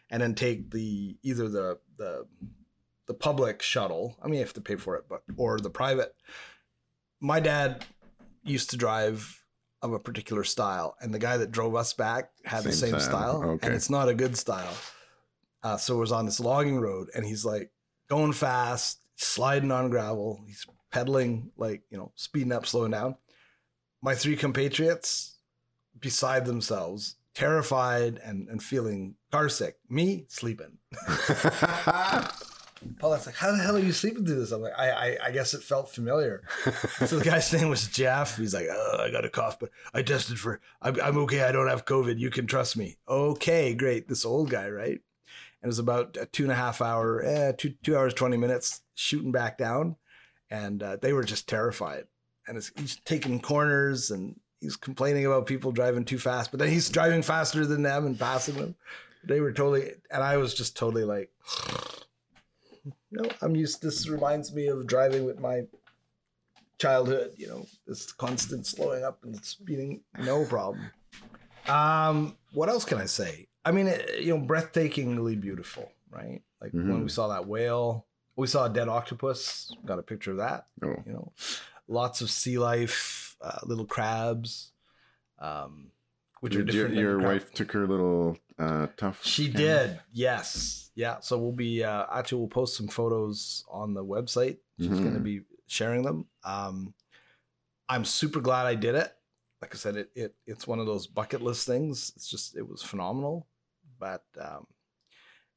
and 0.09 0.21
then 0.21 0.35
take 0.35 0.71
the 0.71 1.17
either 1.23 1.47
the 1.49 1.79
the 1.97 2.25
the 3.07 3.13
public 3.13 3.61
shuttle. 3.61 4.17
I 4.21 4.25
mean, 4.25 4.35
you 4.35 4.39
have 4.41 4.53
to 4.53 4.61
pay 4.61 4.75
for 4.75 4.95
it, 4.97 5.05
but 5.09 5.23
or 5.37 5.59
the 5.59 5.69
private. 5.69 6.15
My 7.19 7.39
dad 7.39 7.85
used 8.43 8.69
to 8.71 8.77
drive 8.77 9.37
of 9.81 9.93
a 9.93 9.99
particular 9.99 10.43
style, 10.43 10.95
and 11.01 11.13
the 11.13 11.19
guy 11.19 11.37
that 11.37 11.51
drove 11.51 11.75
us 11.75 11.93
back 11.93 12.31
had 12.45 12.63
the 12.63 12.71
Same 12.71 12.91
same 12.91 12.99
style. 12.99 13.39
style, 13.39 13.49
Okay. 13.51 13.67
and 13.67 13.75
it's 13.75 13.89
not 13.89 14.09
a 14.09 14.13
good 14.13 14.37
style. 14.37 14.73
Uh, 15.63 15.77
so 15.77 15.95
it 15.95 15.99
was 15.99 16.11
on 16.11 16.25
this 16.25 16.39
logging 16.39 16.79
road, 16.79 17.09
and 17.15 17.25
he's 17.25 17.45
like 17.45 17.71
going 18.09 18.33
fast, 18.33 18.99
sliding 19.15 19.71
on 19.71 19.89
gravel. 19.89 20.43
He's 20.47 20.65
pedaling, 20.91 21.51
like 21.57 21.81
you 21.89 21.97
know, 21.97 22.11
speeding 22.15 22.51
up, 22.51 22.65
slowing 22.65 22.91
down. 22.91 23.15
My 24.01 24.15
three 24.15 24.35
compatriots, 24.35 25.37
beside 25.99 26.45
themselves, 26.45 27.15
terrified 27.33 28.19
and 28.23 28.47
and 28.49 28.61
feeling 28.61 29.15
car 29.31 29.49
sick. 29.49 29.77
Me 29.89 30.25
sleeping. 30.27 30.77
Paulette's 32.97 33.27
like, 33.27 33.35
"How 33.35 33.51
the 33.51 33.57
hell 33.57 33.75
are 33.75 33.79
you 33.79 33.91
sleeping 33.91 34.25
through 34.25 34.39
this?" 34.39 34.51
I'm 34.51 34.61
like, 34.61 34.77
"I 34.77 34.89
I, 34.89 35.17
I 35.25 35.31
guess 35.31 35.53
it 35.53 35.63
felt 35.63 35.89
familiar." 35.89 36.43
so 37.05 37.19
the 37.19 37.25
guy's 37.25 37.53
name 37.53 37.69
was 37.69 37.87
Jeff. 37.87 38.37
He's 38.37 38.53
like, 38.53 38.67
I 38.69 39.09
got 39.11 39.25
a 39.25 39.29
cough, 39.29 39.59
but 39.59 39.69
I 39.93 40.01
tested 40.01 40.39
for, 40.39 40.59
I'm, 40.81 40.99
I'm 40.99 41.17
okay. 41.19 41.43
I 41.43 41.51
don't 41.51 41.67
have 41.67 41.85
COVID. 41.85 42.17
You 42.17 42.31
can 42.31 42.47
trust 42.47 42.75
me. 42.75 42.97
Okay, 43.07 43.75
great. 43.75 44.07
This 44.07 44.25
old 44.25 44.49
guy, 44.49 44.67
right? 44.69 44.99
And 45.61 45.63
it 45.63 45.67
was 45.67 45.79
about 45.79 46.17
a 46.19 46.25
two 46.25 46.43
and 46.43 46.51
a 46.51 46.55
half 46.55 46.81
hour, 46.81 47.23
eh, 47.23 47.51
two, 47.55 47.75
two 47.83 47.95
hours, 47.95 48.15
20 48.15 48.35
minutes 48.37 48.81
shooting 48.95 49.31
back 49.31 49.59
down. 49.59 49.95
And 50.51 50.83
uh, 50.83 50.97
they 50.97 51.13
were 51.13 51.23
just 51.23 51.47
terrified. 51.49 52.03
And 52.47 52.57
it's, 52.57 52.71
he's 52.75 52.97
taking 52.97 53.39
corners 53.39 54.11
and 54.11 54.39
he's 54.59 54.75
complaining 54.75 55.25
about 55.25 55.47
people 55.47 55.71
driving 55.71 56.05
too 56.05 56.19
fast, 56.19 56.51
but 56.51 56.59
then 56.59 56.69
he's 56.69 56.89
driving 56.89 57.23
faster 57.23 57.65
than 57.65 57.81
them 57.81 58.05
and 58.05 58.19
passing 58.19 58.55
them. 58.59 58.75
They 59.23 59.39
were 59.39 59.53
totally, 59.53 59.91
and 60.11 60.21
I 60.21 60.37
was 60.37 60.53
just 60.53 60.75
totally 60.77 61.05
like, 61.05 61.31
no, 63.11 63.29
I'm 63.41 63.55
used. 63.55 63.81
This 63.81 64.07
reminds 64.09 64.53
me 64.53 64.67
of 64.67 64.85
driving 64.87 65.25
with 65.25 65.39
my 65.39 65.61
childhood. 66.79 67.33
You 67.37 67.47
know, 67.47 67.67
this 67.87 68.11
constant 68.11 68.65
slowing 68.65 69.03
up 69.03 69.23
and 69.23 69.35
speeding, 69.45 70.01
no 70.17 70.45
problem. 70.45 70.91
Um, 71.67 72.37
what 72.51 72.69
else 72.69 72.85
can 72.85 72.97
I 72.97 73.05
say? 73.05 73.47
I 73.63 73.71
mean, 73.71 73.87
it, 73.87 74.21
you 74.21 74.35
know, 74.35 74.43
breathtakingly 74.43 75.39
beautiful, 75.39 75.91
right? 76.09 76.41
Like 76.59 76.73
when 76.73 76.83
Mhm. 76.83 77.03
we 77.03 77.09
saw 77.09 77.27
that 77.27 77.47
whale, 77.47 78.07
we 78.35 78.47
saw 78.47 78.65
a 78.65 78.69
dead 78.69 78.87
octopus. 78.87 79.73
Got 79.85 79.99
a 79.99 80.03
picture 80.03 80.31
of 80.31 80.37
that. 80.37 80.67
oh, 80.83 80.95
You 81.05 81.13
know, 81.13 81.31
lots 81.87 82.21
of 82.21 82.29
sea 82.29 82.57
life, 82.57 83.35
uh, 83.41 83.59
little 83.63 83.85
crabs, 83.85 84.71
um, 85.39 85.91
which 86.39 86.53
are 86.55 86.59
your, 86.59 86.65
different. 86.65 86.89
than 86.95 86.99
your 87.03 87.19
crab- 87.19 87.27
wife 87.31 87.53
took 87.53 87.71
her 87.73 87.87
little 87.87 88.37
uh, 88.57 88.87
tough. 88.97 89.23
she 89.25 89.51
camera? 89.51 89.87
did, 89.87 89.99
yes, 90.13 90.91
yeah. 90.95 91.19
So 91.21 91.37
we'll 91.37 91.51
be 91.51 91.83
uh, 91.83 92.05
actually 92.11 92.39
we'll 92.39 92.47
post 92.47 92.75
some 92.77 92.87
photos 92.87 93.63
on 93.69 93.93
the 93.93 94.03
website. 94.03 94.57
She's 94.79 94.87
going 94.89 95.13
to 95.13 95.19
be 95.19 95.41
sharing 95.67 96.01
them. 96.01 96.25
Um, 96.43 96.93
I'm 97.87 98.03
super 98.05 98.39
glad 98.39 98.65
I 98.65 98.73
did 98.75 98.95
it. 98.95 99.11
Like 99.61 99.75
I 99.75 99.77
said, 99.77 99.95
it, 99.95 100.09
it 100.15 100.35
it's 100.47 100.65
one 100.67 100.79
of 100.79 100.87
those 100.87 101.05
bucket 101.05 101.41
list 101.43 101.67
things. 101.67 102.11
It's 102.15 102.27
just 102.27 102.55
it 102.57 102.67
was 102.67 102.81
phenomenal, 102.81 103.47
but 103.99 104.23
um, 104.39 104.65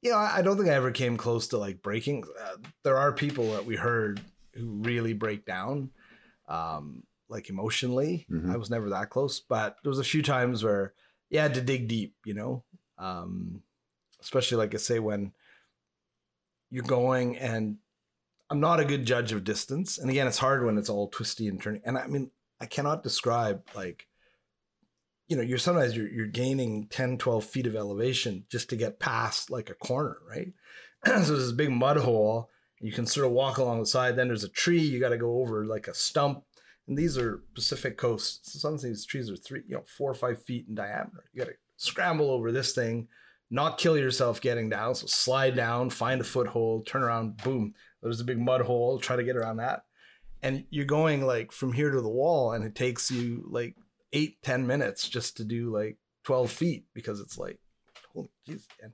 you 0.04 0.10
know 0.10 0.18
I, 0.18 0.36
I 0.36 0.42
don't 0.42 0.56
think 0.56 0.68
I 0.68 0.74
ever 0.74 0.92
came 0.92 1.16
close 1.16 1.48
to 1.48 1.58
like 1.58 1.82
breaking. 1.82 2.24
Uh, 2.40 2.56
there 2.84 2.98
are 2.98 3.12
people 3.12 3.52
that 3.52 3.64
we 3.64 3.74
heard 3.74 4.20
who 4.52 4.66
really 4.82 5.14
break 5.14 5.44
down, 5.44 5.90
um, 6.46 7.02
like 7.28 7.48
emotionally. 7.50 8.26
Mhm. 8.30 8.52
I 8.52 8.56
was 8.56 8.70
never 8.70 8.90
that 8.90 9.10
close, 9.10 9.40
but 9.40 9.78
there 9.82 9.90
was 9.90 9.98
a 9.98 10.04
few 10.04 10.22
times 10.22 10.62
where 10.62 10.92
you 11.30 11.40
had 11.40 11.54
to 11.54 11.60
dig 11.60 11.88
deep, 11.88 12.14
you 12.24 12.34
know, 12.34 12.62
um, 12.98 13.62
especially 14.20 14.58
like 14.58 14.74
I 14.74 14.78
say 14.78 15.00
when 15.00 15.32
you're 16.70 16.84
going 16.84 17.36
and 17.38 17.78
I'm 18.50 18.60
not 18.60 18.78
a 18.78 18.84
good 18.84 19.06
judge 19.06 19.32
of 19.32 19.42
distance. 19.42 19.98
And 19.98 20.10
again, 20.10 20.26
it's 20.26 20.38
hard 20.38 20.64
when 20.64 20.76
it's 20.78 20.90
all 20.90 21.08
twisty 21.08 21.48
and 21.48 21.60
turning. 21.60 21.80
And 21.84 21.96
I 21.96 22.06
mean, 22.06 22.30
I 22.60 22.66
cannot 22.66 23.02
describe 23.02 23.66
like, 23.74 24.06
you 25.34 25.40
know, 25.40 25.46
you're 25.48 25.58
sometimes 25.58 25.96
you're, 25.96 26.06
you're 26.06 26.28
gaining 26.28 26.86
10, 26.86 27.18
12 27.18 27.44
feet 27.44 27.66
of 27.66 27.74
elevation 27.74 28.44
just 28.48 28.70
to 28.70 28.76
get 28.76 29.00
past 29.00 29.50
like 29.50 29.68
a 29.68 29.74
corner, 29.74 30.18
right? 30.30 30.52
so 31.04 31.12
there's 31.12 31.28
this 31.28 31.50
big 31.50 31.72
mud 31.72 31.96
hole. 31.96 32.50
You 32.80 32.92
can 32.92 33.04
sort 33.04 33.26
of 33.26 33.32
walk 33.32 33.58
along 33.58 33.80
the 33.80 33.86
side. 33.86 34.14
Then 34.14 34.28
there's 34.28 34.44
a 34.44 34.48
tree. 34.48 34.80
You 34.80 35.00
got 35.00 35.08
to 35.08 35.18
go 35.18 35.40
over 35.40 35.66
like 35.66 35.88
a 35.88 35.94
stump. 35.94 36.44
And 36.86 36.96
these 36.96 37.18
are 37.18 37.42
Pacific 37.52 37.98
coast. 37.98 38.48
So 38.48 38.60
some 38.60 38.74
of 38.74 38.82
these 38.82 39.04
trees 39.04 39.28
are 39.28 39.34
three, 39.34 39.62
you 39.66 39.74
know, 39.74 39.82
four 39.98 40.08
or 40.08 40.14
five 40.14 40.40
feet 40.40 40.66
in 40.68 40.76
diameter. 40.76 41.24
You 41.32 41.40
got 41.40 41.50
to 41.50 41.56
scramble 41.78 42.30
over 42.30 42.52
this 42.52 42.72
thing, 42.72 43.08
not 43.50 43.78
kill 43.78 43.98
yourself 43.98 44.40
getting 44.40 44.68
down. 44.68 44.94
So 44.94 45.08
slide 45.08 45.56
down, 45.56 45.90
find 45.90 46.20
a 46.20 46.24
foothold, 46.24 46.86
turn 46.86 47.02
around, 47.02 47.38
boom. 47.38 47.74
There's 48.04 48.20
a 48.20 48.24
big 48.24 48.38
mud 48.38 48.60
hole. 48.60 49.00
Try 49.00 49.16
to 49.16 49.24
get 49.24 49.36
around 49.36 49.56
that. 49.56 49.82
And 50.44 50.66
you're 50.70 50.84
going 50.84 51.26
like 51.26 51.50
from 51.50 51.72
here 51.72 51.90
to 51.90 52.00
the 52.00 52.08
wall, 52.08 52.52
and 52.52 52.64
it 52.64 52.76
takes 52.76 53.10
you 53.10 53.44
like 53.50 53.74
eight, 54.14 54.40
ten 54.42 54.66
minutes 54.66 55.08
just 55.08 55.36
to 55.36 55.44
do 55.44 55.70
like 55.70 55.98
12 56.24 56.50
feet 56.50 56.84
because 56.94 57.20
it's 57.20 57.36
like, 57.36 57.58
holy 58.14 58.30
jeez. 58.48 58.62
And, 58.82 58.92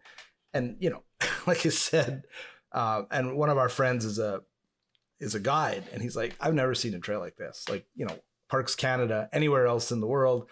and, 0.53 0.77
you 0.81 0.91
know, 0.91 1.05
like 1.47 1.65
I 1.65 1.69
said, 1.69 2.23
uh, 2.73 3.03
and 3.13 3.37
one 3.37 3.51
of 3.51 3.59
our 3.59 3.69
friends 3.69 4.05
is 4.05 4.19
a, 4.19 4.41
is 5.21 5.35
a 5.37 5.41
guide 5.41 5.85
and 5.93 6.03
he's 6.03 6.17
like, 6.17 6.35
I've 6.41 6.55
never 6.55 6.75
seen 6.75 6.95
a 6.95 6.99
trail 6.99 7.21
like 7.21 7.37
this. 7.37 7.65
Like, 7.69 7.87
you 7.95 8.07
know, 8.07 8.19
Parks 8.49 8.75
Canada, 8.75 9.29
anywhere 9.33 9.67
else 9.67 9.93
in 9.93 10.01
the 10.01 10.07
world, 10.09 10.49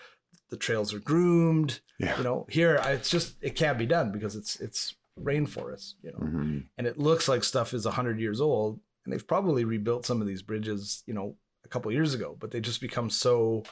the 0.51 0.57
trails 0.57 0.95
are 0.95 1.01
groomed. 1.01 1.81
Yeah. 1.99 2.17
You 2.19 2.23
know, 2.25 2.47
here 2.49 2.79
I- 2.83 2.93
it's 2.93 3.11
just 3.11 3.37
it 3.43 3.57
can't 3.57 3.77
be 3.79 3.87
done 3.87 4.13
because 4.13 4.37
it's 4.37 4.57
it's 4.61 4.95
rainforest, 5.19 5.95
you 6.03 6.13
know. 6.13 6.19
Mhm. 6.19 6.67
And 6.79 6.87
it 6.87 6.99
looks 6.99 7.29
like 7.29 7.43
stuff 7.43 7.75
is 7.75 7.85
100 7.87 8.21
years 8.21 8.41
old 8.41 8.79
and 9.05 9.13
they've 9.13 9.27
probably 9.27 9.65
rebuilt 9.65 10.07
some 10.07 10.21
of 10.21 10.27
these 10.29 10.43
bridges, 10.43 11.03
you 11.07 11.15
know, 11.15 11.37
a 11.65 11.69
couple 11.69 11.91
years 11.93 12.15
ago, 12.15 12.37
but 12.39 12.51
they 12.51 12.61
just 12.61 12.81
become 12.81 13.11
so 13.11 13.65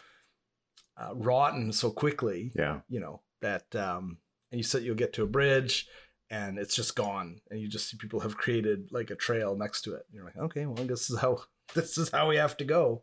uh, 0.99 1.15
rotten 1.15 1.73
so 1.73 1.91
quickly 1.91 2.53
Yeah. 2.55 2.81
you 2.89 3.01
know 3.01 3.21
that 3.43 3.75
um 3.77 4.19
and 4.51 4.59
you 4.59 4.63
said 4.65 4.83
you'll 4.83 4.95
get 4.95 5.13
to 5.15 5.23
a 5.23 5.27
bridge 5.27 5.87
and 6.31 6.59
it's 6.59 6.75
just 6.75 6.97
gone 6.97 7.41
and 7.51 7.61
you 7.61 7.69
just 7.69 7.89
see 7.91 7.97
people 7.97 8.21
have 8.21 8.37
created 8.37 8.89
like 8.91 9.11
a 9.11 9.15
trail 9.17 9.55
next 9.57 9.83
to 9.83 9.95
it 9.95 10.05
and 10.09 10.15
you're 10.15 10.25
like 10.25 10.37
okay 10.39 10.67
well 10.67 10.85
this 10.85 11.11
is 11.11 11.19
how 11.21 11.39
this 11.75 11.99
is 11.99 12.11
how 12.11 12.29
we 12.29 12.37
have 12.37 12.57
to 12.57 12.65
go 12.65 13.03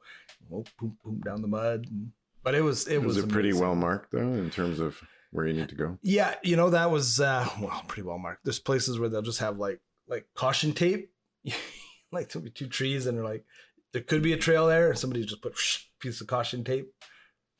well 0.49 0.65
boom 0.79 0.97
boom 1.03 1.21
down 1.23 1.41
the 1.41 1.47
mud 1.47 1.85
and, 1.89 2.11
but 2.43 2.55
it 2.55 2.61
was 2.61 2.87
it 2.87 2.97
was, 2.97 3.15
was 3.15 3.25
it 3.25 3.29
pretty 3.29 3.53
well 3.53 3.75
marked 3.75 4.11
though 4.11 4.19
in 4.19 4.49
terms 4.49 4.79
of 4.79 4.99
where 5.31 5.47
you 5.47 5.53
need 5.53 5.69
to 5.69 5.75
go? 5.75 5.97
yeah 6.01 6.35
you 6.43 6.55
know 6.55 6.69
that 6.69 6.91
was 6.91 7.19
uh 7.19 7.47
well 7.61 7.83
pretty 7.87 8.05
well 8.07 8.17
marked 8.19 8.43
there's 8.43 8.59
places 8.59 8.97
where 8.99 9.09
they'll 9.09 9.21
just 9.21 9.39
have 9.39 9.57
like 9.57 9.79
like 10.07 10.25
caution 10.35 10.73
tape 10.73 11.11
like 12.11 12.29
there'll 12.29 12.43
be 12.43 12.49
two 12.49 12.67
trees 12.67 13.05
and 13.05 13.17
they're 13.17 13.23
like 13.25 13.45
there 13.93 14.01
could 14.01 14.21
be 14.23 14.33
a 14.33 14.37
trail 14.37 14.67
there 14.67 14.89
and 14.89 14.97
somebody 14.99 15.23
just 15.23 15.41
put 15.41 15.53
piece 15.99 16.19
of 16.21 16.27
caution 16.27 16.63
tape 16.63 16.91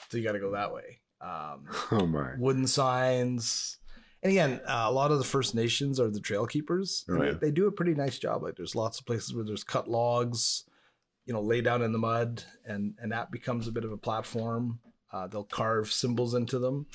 so 0.10 0.18
you 0.18 0.24
got 0.24 0.34
to 0.34 0.40
go 0.40 0.52
that 0.52 0.74
way. 0.74 1.00
Um, 1.22 1.66
Oh 1.92 2.06
my. 2.06 2.32
wooden 2.38 2.68
signs. 2.68 3.78
And 4.22 4.32
again, 4.32 4.62
uh, 4.66 4.86
a 4.88 4.92
lot 4.92 5.12
of 5.12 5.18
the 5.18 5.24
First 5.26 5.54
Nations 5.54 6.00
are 6.00 6.10
the 6.10 6.20
trail 6.20 6.46
keepers. 6.46 7.04
Oh, 7.10 7.16
they, 7.18 7.32
they 7.32 7.52
do 7.52 7.68
a 7.68 7.72
pretty 7.72 7.94
nice 7.94 8.18
job. 8.20 8.42
Like 8.44 8.56
there's 8.56 8.76
lots 8.76 9.00
of 9.00 9.06
places 9.06 9.34
where 9.34 9.44
there's 9.44 9.64
cut 9.66 9.90
logs, 9.90 10.64
you 11.26 11.34
know, 11.34 11.42
lay 11.42 11.62
down 11.62 11.82
in 11.82 11.92
the 11.92 12.00
mud, 12.00 12.44
and 12.66 12.94
and 13.02 13.12
that 13.12 13.32
becomes 13.32 13.68
a 13.68 13.72
bit 13.72 13.84
of 13.84 13.92
a 13.92 13.98
platform. 13.98 14.80
Uh, 15.12 15.28
they'll 15.28 15.44
carve 15.44 15.92
symbols 15.92 16.34
into 16.34 16.58
them, 16.58 16.86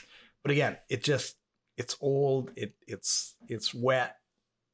but 0.43 0.51
again, 0.51 0.79
it 0.89 1.03
just 1.05 1.37
it's 1.77 1.97
old. 2.01 2.51
It 2.57 2.73
it's 2.87 3.37
it's 3.47 3.75
wet. 3.75 4.17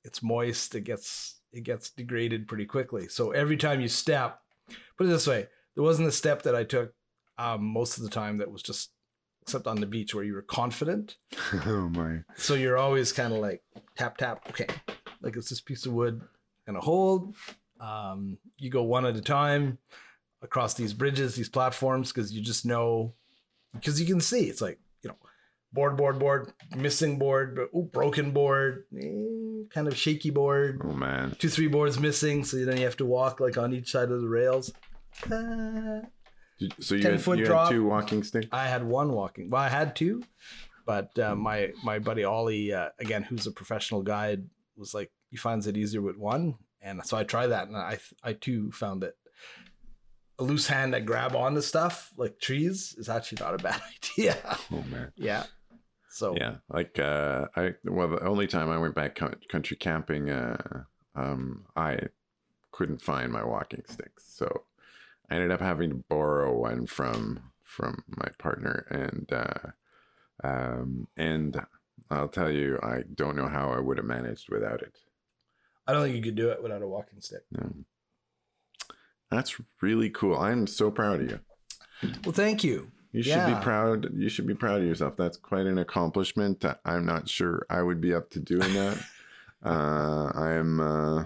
It's 0.04 0.22
moist. 0.22 0.74
It 0.76 0.82
gets 0.82 1.40
it 1.52 1.62
gets 1.64 1.90
degraded 1.90 2.46
pretty 2.46 2.66
quickly. 2.66 3.08
So 3.08 3.32
every 3.32 3.56
time 3.56 3.80
you 3.80 3.88
step, 3.88 4.40
put 4.96 5.06
it 5.06 5.10
this 5.10 5.26
way, 5.26 5.48
there 5.74 5.84
wasn't 5.84 6.08
a 6.08 6.12
step 6.12 6.42
that 6.42 6.54
I 6.54 6.62
took 6.64 6.94
um, 7.38 7.64
most 7.64 7.96
of 7.98 8.04
the 8.04 8.10
time 8.10 8.38
that 8.38 8.50
was 8.50 8.62
just 8.62 8.90
except 9.42 9.66
on 9.66 9.78
the 9.80 9.86
beach 9.86 10.14
where 10.14 10.24
you 10.24 10.32
were 10.34 10.42
confident. 10.42 11.16
oh 11.66 11.88
my. 11.90 12.20
So 12.36 12.54
you're 12.54 12.78
always 12.78 13.12
kind 13.12 13.32
of 13.32 13.40
like 13.40 13.62
tap 13.96 14.16
tap. 14.16 14.46
Okay, 14.50 14.66
like 15.20 15.36
it's 15.36 15.50
this 15.50 15.60
piece 15.60 15.84
of 15.86 15.92
wood 15.92 16.20
and 16.66 16.76
a 16.76 16.80
hold. 16.80 17.34
Um, 17.80 18.38
you 18.56 18.70
go 18.70 18.82
one 18.84 19.04
at 19.04 19.16
a 19.16 19.20
time 19.20 19.78
across 20.42 20.74
these 20.74 20.94
bridges, 20.94 21.34
these 21.34 21.48
platforms, 21.48 22.12
because 22.12 22.32
you 22.32 22.42
just 22.42 22.64
know 22.64 23.14
because 23.74 24.00
you 24.00 24.06
can 24.06 24.20
see 24.20 24.44
it's 24.44 24.60
like 24.62 24.78
you 25.02 25.08
know 25.10 25.16
board, 25.72 25.96
board, 25.96 26.18
board, 26.18 26.52
missing 26.76 27.18
board, 27.18 27.56
but 27.56 27.76
ooh, 27.76 27.90
broken 27.92 28.30
board, 28.30 28.84
eh, 28.96 29.64
kind 29.70 29.88
of 29.88 29.96
shaky 29.96 30.30
board, 30.30 30.80
Oh 30.84 30.92
man. 30.92 31.34
two 31.38 31.48
three 31.50 31.66
boards 31.66 31.98
missing. 32.00 32.44
So 32.44 32.64
then 32.64 32.78
you 32.78 32.84
have 32.84 32.96
to 32.98 33.04
walk 33.04 33.40
like 33.40 33.58
on 33.58 33.74
each 33.74 33.90
side 33.90 34.10
of 34.10 34.22
the 34.22 34.28
rails. 34.28 34.72
Did- 35.28 36.06
So 36.80 36.94
you 36.94 37.02
10 37.02 37.12
had, 37.12 37.20
foot 37.20 37.38
you 37.38 37.46
had 37.46 37.68
two 37.68 37.84
walking 37.84 38.22
sticks. 38.22 38.46
I 38.52 38.66
had 38.66 38.84
one 38.84 39.12
walking. 39.12 39.50
Well, 39.50 39.60
I 39.60 39.68
had 39.68 39.96
two, 39.96 40.22
but 40.86 41.18
uh, 41.18 41.34
my 41.34 41.72
my 41.82 41.98
buddy 41.98 42.24
Ollie, 42.24 42.72
uh, 42.72 42.90
again, 42.98 43.22
who's 43.24 43.46
a 43.46 43.50
professional 43.50 44.02
guide, 44.02 44.48
was 44.76 44.94
like, 44.94 45.10
he 45.30 45.36
finds 45.36 45.66
it 45.66 45.76
easier 45.76 46.00
with 46.00 46.16
one, 46.16 46.54
and 46.80 47.04
so 47.04 47.16
I 47.16 47.24
tried 47.24 47.48
that, 47.48 47.66
and 47.68 47.76
I 47.76 47.98
I 48.22 48.34
too 48.34 48.70
found 48.70 49.02
that 49.02 49.14
a 50.38 50.44
loose 50.44 50.66
hand 50.66 50.94
that 50.94 51.06
grab 51.06 51.34
on 51.34 51.46
onto 51.46 51.60
stuff 51.60 52.12
like 52.16 52.38
trees 52.40 52.94
is 52.98 53.08
actually 53.08 53.38
not 53.40 53.54
a 53.54 53.58
bad 53.58 53.80
idea. 54.18 54.36
Oh 54.72 54.84
man. 54.90 55.12
yeah. 55.16 55.44
So 56.10 56.36
Yeah, 56.36 56.56
like 56.68 56.98
uh, 56.98 57.46
I 57.56 57.74
well, 57.84 58.08
the 58.08 58.24
only 58.24 58.46
time 58.46 58.70
I 58.70 58.78
went 58.78 58.94
back 58.94 59.18
country 59.48 59.76
camping, 59.76 60.30
uh, 60.30 60.84
um, 61.16 61.66
I 61.74 61.98
couldn't 62.70 63.02
find 63.02 63.32
my 63.32 63.44
walking 63.44 63.82
sticks, 63.88 64.24
so 64.28 64.62
I 65.30 65.34
ended 65.34 65.50
up 65.50 65.60
having 65.60 65.90
to 65.90 66.04
borrow 66.08 66.52
one 66.56 66.86
from 66.86 67.50
from 67.62 68.04
my 68.08 68.28
partner, 68.38 68.86
and 68.90 69.32
uh, 69.32 69.70
um, 70.46 71.08
and 71.16 71.60
I'll 72.10 72.28
tell 72.28 72.50
you, 72.50 72.78
I 72.82 73.02
don't 73.14 73.36
know 73.36 73.48
how 73.48 73.72
I 73.72 73.80
would 73.80 73.96
have 73.96 74.06
managed 74.06 74.48
without 74.50 74.82
it. 74.82 74.98
I 75.86 75.92
don't 75.92 76.02
think 76.04 76.16
you 76.16 76.22
could 76.22 76.34
do 76.36 76.50
it 76.50 76.62
without 76.62 76.82
a 76.82 76.88
walking 76.88 77.20
stick. 77.20 77.42
No. 77.50 77.72
That's 79.30 79.60
really 79.80 80.10
cool. 80.10 80.36
I'm 80.38 80.66
so 80.66 80.90
proud 80.90 81.20
of 81.20 81.30
you. 81.30 81.40
Well, 82.24 82.32
thank 82.32 82.62
you. 82.62 82.92
You 83.12 83.22
should 83.22 83.32
Yeah. 83.32 83.54
be 83.54 83.62
proud. 83.62 84.14
You 84.14 84.28
should 84.28 84.46
be 84.46 84.54
proud 84.54 84.80
of 84.80 84.86
yourself. 84.86 85.16
That's 85.16 85.36
quite 85.36 85.66
an 85.66 85.78
accomplishment. 85.78 86.64
I'm 86.84 87.06
not 87.06 87.28
sure 87.28 87.66
I 87.70 87.82
would 87.82 88.00
be 88.00 88.14
up 88.14 88.30
to 88.30 88.40
doing 88.40 88.72
that. 88.74 88.98
uh, 89.64 90.30
I 90.34 90.52
am. 90.52 90.80
Uh, 90.80 91.24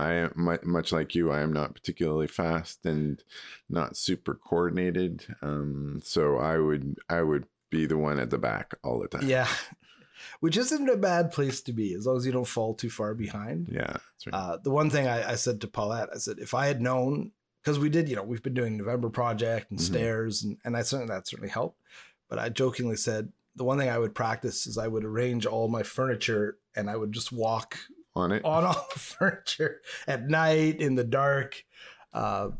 I 0.00 0.12
am 0.14 0.32
much 0.64 0.92
like 0.92 1.14
you. 1.14 1.30
I 1.30 1.40
am 1.40 1.52
not 1.52 1.74
particularly 1.74 2.26
fast 2.26 2.84
and 2.86 3.22
not 3.68 3.96
super 3.96 4.34
coordinated. 4.34 5.26
Um, 5.42 6.00
so 6.02 6.36
I 6.38 6.58
would. 6.58 6.98
I 7.08 7.22
would 7.22 7.46
be 7.70 7.86
the 7.86 7.96
one 7.98 8.18
at 8.18 8.30
the 8.30 8.38
back 8.38 8.74
all 8.82 8.98
the 9.00 9.08
time. 9.08 9.28
Yeah. 9.28 9.48
Which 10.40 10.56
isn't 10.56 10.88
a 10.88 10.96
bad 10.96 11.32
place 11.32 11.60
to 11.62 11.72
be 11.72 11.94
as 11.94 12.06
long 12.06 12.16
as 12.16 12.26
you 12.26 12.32
don't 12.32 12.46
fall 12.46 12.74
too 12.74 12.90
far 12.90 13.14
behind. 13.14 13.68
Yeah. 13.70 13.96
Right. 14.26 14.32
Uh, 14.34 14.56
the 14.62 14.70
one 14.70 14.90
thing 14.90 15.06
I, 15.06 15.30
I 15.32 15.34
said 15.36 15.60
to 15.60 15.66
Paulette, 15.68 16.08
I 16.14 16.18
said, 16.18 16.38
if 16.38 16.52
I 16.52 16.66
had 16.66 16.80
known, 16.82 17.32
because 17.62 17.78
we 17.78 17.88
did, 17.88 18.08
you 18.08 18.16
know, 18.16 18.22
we've 18.22 18.42
been 18.42 18.54
doing 18.54 18.76
November 18.76 19.08
Project 19.08 19.70
and 19.70 19.78
Mhm. 19.80 19.84
stairs, 19.84 20.42
and, 20.42 20.58
and 20.64 20.76
I 20.76 20.82
certainly 20.82 21.14
that 21.14 21.26
certainly 21.28 21.50
helped. 21.50 21.80
But 22.28 22.38
I 22.38 22.48
jokingly 22.48 22.96
said 22.96 23.32
the 23.56 23.64
one 23.64 23.78
thing 23.78 23.88
I 23.88 23.98
would 23.98 24.14
practice 24.14 24.66
is 24.66 24.76
I 24.78 24.88
would 24.88 25.04
arrange 25.04 25.46
all 25.46 25.68
my 25.68 25.82
furniture 25.82 26.58
and 26.76 26.88
I 26.90 26.96
would 26.96 27.12
just 27.12 27.32
walk 27.32 27.78
On 28.16 28.32
it. 28.32 28.44
on 28.44 28.64
all 28.64 28.88
the 28.92 28.98
furniture 28.98 29.80
at 30.08 30.28
night 30.28 30.80
in 30.80 30.96
the 30.96 31.04
dark 31.04 31.64
uh, 32.12 32.50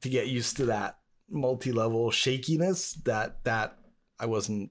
to 0.00 0.08
get 0.08 0.26
used 0.26 0.56
to 0.56 0.66
that 0.66 0.98
multi-level 1.30 2.10
shakiness 2.10 2.94
that 3.04 3.44
that 3.44 3.78
I 4.18 4.26
wasn't 4.26 4.70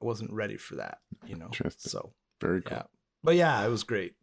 I 0.00 0.04
wasn't 0.04 0.32
ready 0.32 0.56
for 0.56 0.76
that, 0.76 0.98
you 1.26 1.36
know. 1.36 1.50
So 1.78 2.12
Very 2.40 2.62
cool. 2.62 2.76
yeah. 2.78 2.82
But 3.24 3.36
yeah, 3.36 3.64
it 3.64 3.68
was 3.68 3.82
great. 3.84 4.14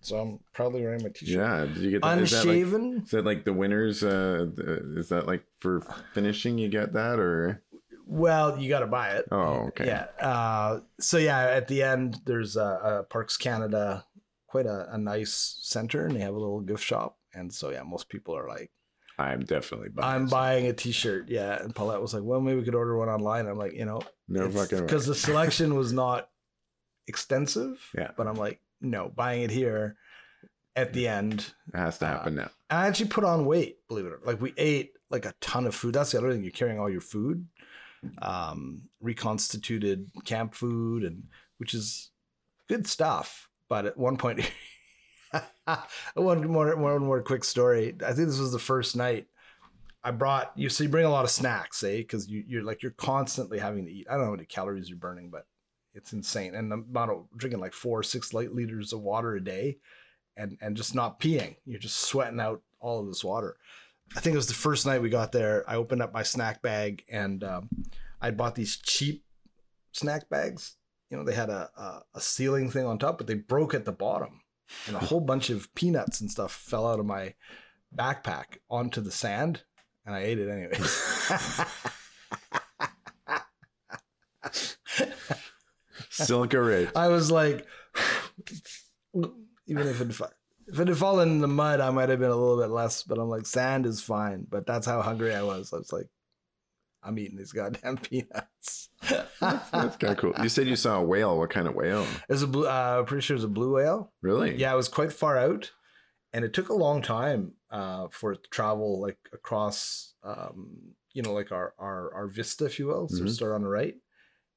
So 0.00 0.18
I'm 0.18 0.40
proudly 0.54 0.80
wearing 0.82 1.02
my 1.02 1.08
t-shirt. 1.08 1.36
Yeah. 1.38 1.66
Did 1.66 1.76
you 1.78 1.90
get 1.90 2.02
that? 2.02 2.18
Is 2.18 2.30
that 2.30 2.46
like, 2.46 2.56
Unshaven. 2.56 3.02
is 3.04 3.10
that 3.10 3.24
like 3.24 3.44
the 3.44 3.52
winners? 3.52 4.04
Uh, 4.04 4.46
is 4.96 5.08
that 5.08 5.26
like 5.26 5.44
for 5.58 5.82
finishing? 6.14 6.56
You 6.58 6.68
get 6.68 6.92
that 6.92 7.18
or? 7.18 7.62
well, 8.06 8.58
you 8.58 8.70
got 8.70 8.80
to 8.80 8.86
buy 8.86 9.10
it. 9.10 9.26
Oh, 9.30 9.66
okay. 9.68 9.86
Yeah. 9.86 10.06
Uh, 10.26 10.80
so 10.98 11.18
yeah, 11.18 11.40
at 11.40 11.68
the 11.68 11.82
end, 11.82 12.20
there's 12.24 12.56
a, 12.56 12.62
a 12.82 13.02
Parks 13.02 13.36
Canada, 13.36 14.06
quite 14.48 14.66
a, 14.66 14.92
a 14.92 14.98
nice 14.98 15.58
center, 15.62 16.06
and 16.06 16.16
they 16.16 16.20
have 16.20 16.34
a 16.34 16.38
little 16.38 16.60
gift 16.60 16.82
shop. 16.82 17.18
And 17.34 17.52
so 17.52 17.70
yeah, 17.70 17.82
most 17.82 18.08
people 18.08 18.36
are 18.36 18.48
like, 18.48 18.70
I'm 19.18 19.44
definitely 19.44 19.90
buying. 19.90 20.22
I'm 20.22 20.26
buying 20.28 20.66
a 20.66 20.72
T-shirt. 20.72 21.28
Yeah, 21.28 21.60
and 21.62 21.74
Paulette 21.74 22.00
was 22.00 22.14
like, 22.14 22.22
well, 22.22 22.40
maybe 22.40 22.58
we 22.58 22.64
could 22.64 22.74
order 22.74 22.96
one 22.96 23.08
online. 23.08 23.46
I'm 23.46 23.58
like, 23.58 23.74
you 23.74 23.84
know, 23.84 24.00
No 24.28 24.48
fucking 24.50 24.80
because 24.80 25.06
the 25.06 25.14
selection 25.14 25.74
was 25.74 25.92
not 25.92 26.30
extensive. 27.06 27.80
Yeah. 27.96 28.10
But 28.16 28.26
I'm 28.26 28.36
like, 28.36 28.60
no, 28.80 29.12
buying 29.14 29.42
it 29.42 29.50
here 29.50 29.96
at 30.76 30.92
the 30.92 31.08
end. 31.08 31.52
It 31.74 31.76
has 31.76 31.98
to 31.98 32.06
uh, 32.06 32.10
happen 32.10 32.36
now. 32.36 32.50
I 32.70 32.86
actually 32.86 33.08
put 33.08 33.24
on 33.24 33.44
weight, 33.44 33.78
believe 33.88 34.06
it 34.06 34.12
or 34.12 34.18
not. 34.18 34.26
Like 34.26 34.40
we 34.40 34.54
ate 34.56 34.92
like 35.10 35.26
a 35.26 35.34
ton 35.40 35.66
of 35.66 35.74
food. 35.74 35.94
That's 35.94 36.12
the 36.12 36.18
other 36.18 36.32
thing. 36.32 36.42
You're 36.42 36.52
carrying 36.52 36.78
all 36.78 36.90
your 36.90 37.00
food, 37.00 37.46
um, 38.22 38.82
reconstituted 39.00 40.10
camp 40.24 40.54
food, 40.54 41.02
and 41.02 41.24
which 41.56 41.74
is 41.74 42.10
good 42.68 42.86
stuff. 42.86 43.47
But 43.68 43.86
at 43.86 43.96
one 43.96 44.16
point, 44.16 44.50
one 46.14 46.46
more 46.46 46.76
one 46.76 47.04
more 47.04 47.22
quick 47.22 47.44
story. 47.44 47.94
I 48.04 48.12
think 48.12 48.28
this 48.28 48.38
was 48.38 48.52
the 48.52 48.58
first 48.58 48.96
night. 48.96 49.26
I 50.02 50.10
brought 50.10 50.52
you. 50.56 50.68
So 50.68 50.84
you 50.84 50.90
bring 50.90 51.04
a 51.04 51.10
lot 51.10 51.24
of 51.24 51.30
snacks, 51.30 51.82
eh? 51.82 51.98
Because 51.98 52.28
you, 52.28 52.44
you're 52.46 52.62
like 52.62 52.82
you're 52.82 52.92
constantly 52.92 53.58
having 53.58 53.84
to 53.86 53.92
eat. 53.92 54.06
I 54.08 54.12
don't 54.12 54.20
know 54.20 54.26
how 54.26 54.32
many 54.32 54.46
calories 54.46 54.88
you're 54.88 54.98
burning, 54.98 55.28
but 55.30 55.46
it's 55.94 56.12
insane. 56.12 56.54
And 56.54 56.72
amount 56.72 57.10
of 57.10 57.26
drinking 57.36 57.60
like 57.60 57.74
four, 57.74 58.02
six 58.02 58.32
light 58.32 58.52
liters 58.52 58.92
of 58.92 59.00
water 59.00 59.34
a 59.34 59.44
day, 59.44 59.78
and 60.36 60.56
and 60.60 60.76
just 60.76 60.94
not 60.94 61.20
peeing. 61.20 61.56
You're 61.66 61.80
just 61.80 61.98
sweating 61.98 62.40
out 62.40 62.62
all 62.80 63.00
of 63.00 63.06
this 63.08 63.24
water. 63.24 63.56
I 64.16 64.20
think 64.20 64.34
it 64.34 64.38
was 64.38 64.46
the 64.46 64.54
first 64.54 64.86
night 64.86 65.02
we 65.02 65.10
got 65.10 65.32
there. 65.32 65.68
I 65.68 65.76
opened 65.76 66.02
up 66.02 66.14
my 66.14 66.22
snack 66.22 66.62
bag 66.62 67.04
and 67.10 67.44
um, 67.44 67.68
I 68.20 68.30
bought 68.30 68.54
these 68.54 68.76
cheap 68.76 69.24
snack 69.92 70.28
bags. 70.28 70.76
You 71.10 71.16
know, 71.16 71.24
they 71.24 71.34
had 71.34 71.50
a, 71.50 71.70
a 71.76 72.02
a 72.14 72.20
sealing 72.20 72.70
thing 72.70 72.86
on 72.86 72.98
top, 72.98 73.18
but 73.18 73.26
they 73.26 73.34
broke 73.34 73.74
at 73.74 73.84
the 73.84 73.92
bottom, 73.92 74.42
and 74.86 74.96
a 74.96 74.98
whole 75.06 75.20
bunch 75.20 75.50
of 75.50 75.74
peanuts 75.74 76.20
and 76.20 76.30
stuff 76.30 76.52
fell 76.52 76.86
out 76.86 77.00
of 77.00 77.06
my 77.06 77.34
backpack 77.94 78.58
onto 78.70 79.00
the 79.00 79.10
sand, 79.10 79.62
and 80.04 80.14
I 80.14 80.20
ate 80.20 80.38
it 80.38 80.48
anyways. 80.48 81.32
Silica 86.10 86.60
rich. 86.60 86.90
I 86.96 87.08
was 87.08 87.30
like, 87.30 87.66
even 89.14 89.86
if 89.86 90.00
it 90.00 90.20
if 90.68 90.78
it 90.78 90.88
had 90.88 90.98
fallen 90.98 91.30
in 91.30 91.40
the 91.40 91.48
mud, 91.48 91.80
I 91.80 91.90
might 91.90 92.10
have 92.10 92.18
been 92.18 92.30
a 92.30 92.36
little 92.36 92.60
bit 92.60 92.70
less. 92.70 93.02
But 93.02 93.18
I'm 93.18 93.28
like, 93.28 93.46
sand 93.46 93.86
is 93.86 94.02
fine. 94.02 94.46
But 94.48 94.66
that's 94.66 94.86
how 94.86 95.00
hungry 95.00 95.34
I 95.34 95.42
was. 95.42 95.72
I 95.72 95.78
was 95.78 95.92
like, 95.92 96.08
I'm 97.02 97.18
eating 97.18 97.38
these 97.38 97.52
goddamn 97.52 97.96
peanuts. 98.02 98.87
That's 99.40 99.96
kind 99.96 100.12
of 100.12 100.16
cool. 100.16 100.34
You 100.42 100.48
said 100.48 100.66
you 100.66 100.76
saw 100.76 100.98
a 100.98 101.02
whale. 101.02 101.38
What 101.38 101.50
kind 101.50 101.68
of 101.68 101.74
whale? 101.74 102.06
There's 102.28 102.42
a 102.42 102.46
blue. 102.46 102.66
Uh, 102.66 103.02
pretty 103.04 103.22
sure 103.22 103.36
it's 103.36 103.44
a 103.44 103.48
blue 103.48 103.74
whale. 103.74 104.12
Really? 104.22 104.56
Yeah, 104.56 104.72
it 104.72 104.76
was 104.76 104.88
quite 104.88 105.12
far 105.12 105.38
out, 105.38 105.72
and 106.32 106.44
it 106.44 106.52
took 106.52 106.68
a 106.68 106.74
long 106.74 107.02
time 107.02 107.52
uh, 107.70 108.08
for 108.10 108.32
it 108.32 108.42
to 108.44 108.50
travel 108.50 109.00
like 109.00 109.18
across, 109.32 110.14
um, 110.22 110.94
you 111.12 111.22
know, 111.22 111.32
like 111.32 111.52
our 111.52 111.74
our 111.78 112.12
our 112.14 112.26
vista, 112.28 112.64
if 112.66 112.78
you 112.78 112.86
will. 112.86 113.08
So 113.08 113.24
Mhm. 113.24 113.30
start 113.30 113.52
on 113.52 113.62
the 113.62 113.68
right, 113.68 113.94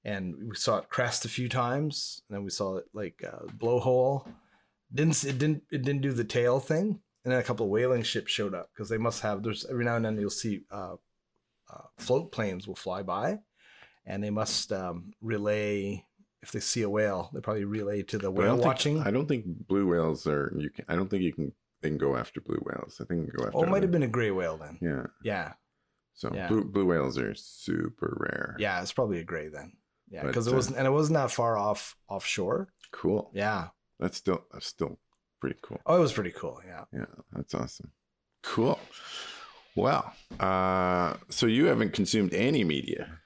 and 0.03 0.35
we 0.49 0.55
saw 0.55 0.77
it 0.79 0.89
crest 0.89 1.25
a 1.25 1.29
few 1.29 1.47
times, 1.49 2.21
and 2.27 2.35
then 2.35 2.43
we 2.43 2.49
saw 2.49 2.77
it 2.77 2.85
like 2.93 3.23
uh, 3.25 3.45
blowhole. 3.57 4.27
Didn't 4.93 5.23
it 5.23 5.37
didn't 5.37 5.63
it 5.71 5.83
didn't 5.83 6.01
do 6.01 6.11
the 6.11 6.23
tail 6.25 6.59
thing, 6.59 7.01
and 7.23 7.31
then 7.31 7.39
a 7.39 7.43
couple 7.43 7.65
of 7.65 7.71
whaling 7.71 8.03
ships 8.03 8.31
showed 8.31 8.53
up 8.53 8.69
because 8.73 8.89
they 8.89 8.97
must 8.97 9.21
have. 9.21 9.43
There's 9.43 9.65
every 9.65 9.85
now 9.85 9.95
and 9.95 10.03
then 10.05 10.19
you'll 10.19 10.29
see 10.29 10.61
uh, 10.71 10.95
uh, 11.73 11.83
float 11.97 12.31
planes 12.33 12.67
will 12.67 12.75
fly 12.75 13.01
by, 13.01 13.39
and 14.11 14.21
they 14.23 14.29
must 14.29 14.71
um, 14.71 15.13
relay. 15.21 16.05
If 16.43 16.51
they 16.51 16.59
see 16.59 16.81
a 16.81 16.89
whale, 16.89 17.29
they 17.33 17.39
probably 17.39 17.65
relay 17.65 18.01
to 18.03 18.17
the 18.17 18.31
But 18.31 18.41
I 18.41 18.43
whale 18.47 18.55
think- 18.55 18.65
watching. 18.65 18.99
I 18.99 19.11
don't 19.11 19.27
think 19.27 19.45
blue 19.67 19.87
whales 19.87 20.25
are. 20.27 20.51
You 20.57 20.69
can. 20.69 20.85
I 20.89 20.95
don't 20.95 21.09
think 21.09 21.23
you 21.23 21.33
can. 21.33 21.51
They 21.81 21.89
can 21.89 21.97
go 21.97 22.15
after 22.15 22.41
blue 22.41 22.61
whales. 22.65 22.99
I 23.01 23.05
think 23.05 23.33
go 23.35 23.45
after. 23.45 23.57
Oh, 23.57 23.63
it 23.63 23.69
might 23.69 23.83
have 23.83 23.91
been 23.91 24.03
a 24.03 24.07
gray 24.07 24.31
whale 24.31 24.57
then. 24.57 24.77
Yeah. 24.81 25.05
Yeah. 25.23 25.53
So 26.13 26.29
Yeah. 26.33 26.47
blue, 26.47 26.63
blue 26.63 26.85
whales 26.85 27.17
are 27.17 27.33
super 27.35 28.17
rare. 28.19 28.55
Yeah, 28.59 28.81
it's 28.81 28.91
probably 28.93 29.19
a 29.19 29.23
gray 29.23 29.47
then. 29.49 29.73
Yeah, 30.09 30.23
because 30.27 30.45
it 30.47 30.51
uh, 30.53 30.57
wasn't, 30.57 30.77
and 30.77 30.85
it 30.85 30.91
wasn't 30.91 31.15
that 31.17 31.31
far 31.31 31.57
off 31.57 31.95
offshore. 32.09 32.67
Cool. 32.91 33.31
Yeah. 33.33 33.69
That's 33.99 34.17
still 34.17 34.43
that's 34.51 34.67
still 34.67 34.99
pretty 35.39 35.57
cool. 35.61 35.79
Oh, 35.85 35.97
it 35.97 36.01
was 36.01 36.11
pretty 36.13 36.31
cool. 36.31 36.59
Yeah. 36.65 36.83
Yeah, 36.91 37.05
that's 37.31 37.53
awesome. 37.55 37.91
Cool. 38.43 38.79
Well, 39.75 40.11
uh, 40.39 41.15
so 41.29 41.45
you 41.45 41.65
haven't 41.65 41.93
consumed 41.93 42.33
any 42.33 42.63
media. 42.63 43.20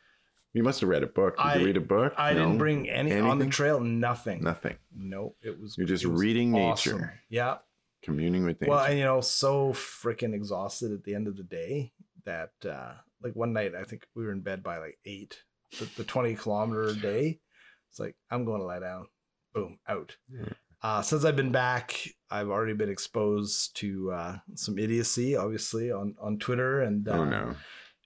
You 0.56 0.64
must 0.64 0.80
have 0.80 0.89
read 0.89 1.03
a 1.03 1.08
book. 1.08 1.36
Did 1.36 1.45
I- 1.45 1.56
you 1.58 1.66
read 1.66 1.78
a 1.78 1.82
book? 1.82 2.14
I 2.18 2.34
didn't 2.34 2.58
bring 2.58 2.89
any 2.89 3.12
on 3.20 3.39
the 3.39 3.47
trail. 3.47 3.82
Nothing. 3.82 4.41
nothing. 4.41 4.78
No, 4.95 5.36
it 5.41 5.60
was. 5.60 5.78
You're 5.78 5.86
just 5.86 6.06
was 6.06 6.22
reading 6.22 6.56
awesome. 6.56 6.93
nature. 6.93 7.20
Yeah. 7.30 7.58
Communing 8.01 8.45
with 8.45 8.62
nature. 8.62 8.72
Well, 8.72 8.86
and 8.86 8.97
you 8.97 9.03
know, 9.03 9.20
so 9.20 9.74
freaking 9.74 10.34
exhausted 10.34 10.93
at 10.93 11.03
the 11.03 11.14
end 11.14 11.28
of 11.28 11.36
the 11.36 11.43
day 11.43 11.91
that, 12.24 12.53
uh, 12.64 12.93
like 13.22 13.36
one 13.36 13.51
night, 13.51 13.76
I 13.76 13.84
think 13.84 14.08
we 14.16 14.24
were 14.24 14.32
in 14.32 14.39
bed 14.39 14.64
by 14.64 14.78
like 14.78 14.97
eight. 15.03 15.43
The, 15.78 15.89
the 15.97 16.03
20 16.06 16.36
kilometer 16.36 16.84
a 16.84 16.93
day. 16.93 17.41
It's 17.89 17.99
like, 17.99 18.16
I'm 18.32 18.45
going 18.45 18.62
to 18.62 18.66
lie 18.66 18.80
down. 18.80 19.08
Boom, 19.53 19.80
out. 19.89 20.16
Yeah. 20.32 20.53
Uh, 20.82 21.01
since 21.01 21.26
I've 21.26 21.36
been 21.36 21.51
back, 21.51 21.99
I've 22.32 22.49
already 22.49 22.74
been 22.74 22.89
exposed 22.89 23.76
to 23.78 24.12
uh, 24.12 24.38
some 24.53 24.78
idiocy, 24.80 25.36
obviously, 25.36 25.91
on, 25.91 26.16
on 26.22 26.38
Twitter. 26.38 26.82
And, 26.82 27.08
uh, 27.10 27.12
oh 27.12 27.26
no. 27.26 27.56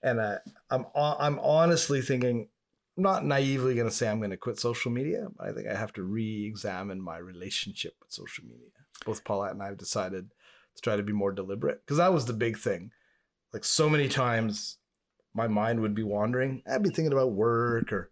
And 0.02 0.20
uh, 0.20 0.38
I'm 0.70 0.86
I'm 0.94 1.38
honestly 1.40 2.00
thinking, 2.00 2.48
I'm 2.96 3.02
not 3.02 3.24
naively 3.24 3.74
going 3.74 3.88
to 3.88 3.94
say 3.94 4.08
I'm 4.08 4.18
going 4.18 4.30
to 4.30 4.36
quit 4.36 4.58
social 4.58 4.90
media. 4.90 5.28
But 5.36 5.48
I 5.48 5.52
think 5.52 5.68
I 5.68 5.76
have 5.76 5.92
to 5.94 6.02
re-examine 6.02 7.00
my 7.00 7.18
relationship 7.18 7.94
with 8.00 8.12
social 8.12 8.44
media. 8.44 8.68
Both 9.04 9.24
Paulette 9.24 9.52
and 9.52 9.62
I 9.62 9.66
have 9.66 9.78
decided 9.78 10.30
to 10.76 10.82
try 10.82 10.96
to 10.96 11.02
be 11.02 11.12
more 11.12 11.32
deliberate 11.32 11.80
because 11.84 11.98
that 11.98 12.12
was 12.12 12.26
the 12.26 12.32
big 12.32 12.58
thing. 12.58 12.90
Like 13.52 13.64
so 13.64 13.88
many 13.88 14.08
times, 14.08 14.78
my 15.34 15.48
mind 15.48 15.80
would 15.80 15.94
be 15.94 16.02
wandering. 16.02 16.62
I'd 16.70 16.82
be 16.82 16.90
thinking 16.90 17.12
about 17.12 17.32
work 17.32 17.92
or 17.92 18.10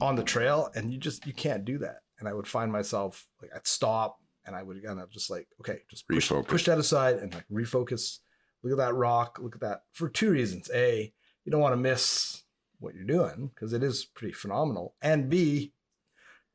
on 0.00 0.16
the 0.16 0.22
trail, 0.22 0.70
and 0.74 0.92
you 0.92 0.98
just 0.98 1.26
you 1.26 1.32
can't 1.32 1.64
do 1.64 1.78
that. 1.78 2.00
And 2.18 2.28
I 2.28 2.34
would 2.34 2.46
find 2.46 2.70
myself 2.70 3.26
like 3.40 3.50
I'd 3.54 3.66
stop 3.66 4.18
and 4.44 4.54
I 4.54 4.62
would 4.62 4.84
kind 4.84 5.00
of 5.00 5.10
just 5.10 5.30
like 5.30 5.48
okay, 5.60 5.80
just 5.90 6.06
push, 6.08 6.30
Refocus. 6.30 6.48
push 6.48 6.64
that 6.66 6.78
aside 6.78 7.16
and 7.16 7.32
like 7.34 7.46
refocus. 7.50 8.18
Look 8.62 8.72
at 8.72 8.78
that 8.78 8.94
rock. 8.94 9.38
Look 9.40 9.54
at 9.54 9.60
that 9.62 9.82
for 9.92 10.08
two 10.08 10.30
reasons. 10.30 10.70
A, 10.74 11.12
you 11.44 11.52
don't 11.52 11.60
want 11.60 11.72
to 11.72 11.76
miss 11.76 12.42
what 12.78 12.94
you're 12.94 13.04
doing 13.04 13.50
because 13.54 13.72
it 13.72 13.82
is 13.82 14.04
pretty 14.04 14.32
phenomenal. 14.32 14.94
And 15.00 15.28
B, 15.28 15.72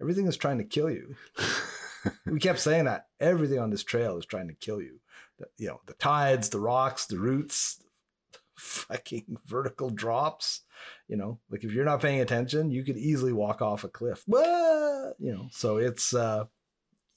everything 0.02 0.28
is 0.28 0.38
trying 0.38 0.58
to 0.58 0.64
kill 0.64 0.90
you. 0.90 1.16
we 2.26 2.40
kept 2.40 2.60
saying 2.60 2.86
that 2.86 3.08
everything 3.20 3.60
on 3.60 3.70
this 3.70 3.84
trail 3.84 4.18
is 4.18 4.26
trying 4.26 4.48
to 4.48 4.54
kill 4.54 4.82
you. 4.82 5.00
The, 5.40 5.48
you 5.58 5.68
know, 5.68 5.82
the 5.86 5.94
tides, 5.94 6.50
the 6.50 6.60
rocks, 6.60 7.06
the 7.06 7.20
roots, 7.20 7.82
fucking 8.56 9.38
vertical 9.46 9.90
drops. 9.90 10.62
You 11.08 11.18
know, 11.18 11.40
like 11.50 11.64
if 11.64 11.72
you're 11.72 11.86
not 11.86 12.02
paying 12.02 12.22
attention, 12.22 12.72
you 12.72 12.84
could 12.84 12.98
easily 12.98 13.34
walk 13.34 13.62
off 13.62 13.84
a 13.84 13.88
cliff. 13.88 14.24
What? 14.26 15.16
You 15.20 15.34
know, 15.34 15.48
so 15.52 15.78
it's 15.78 16.14
uh 16.14 16.46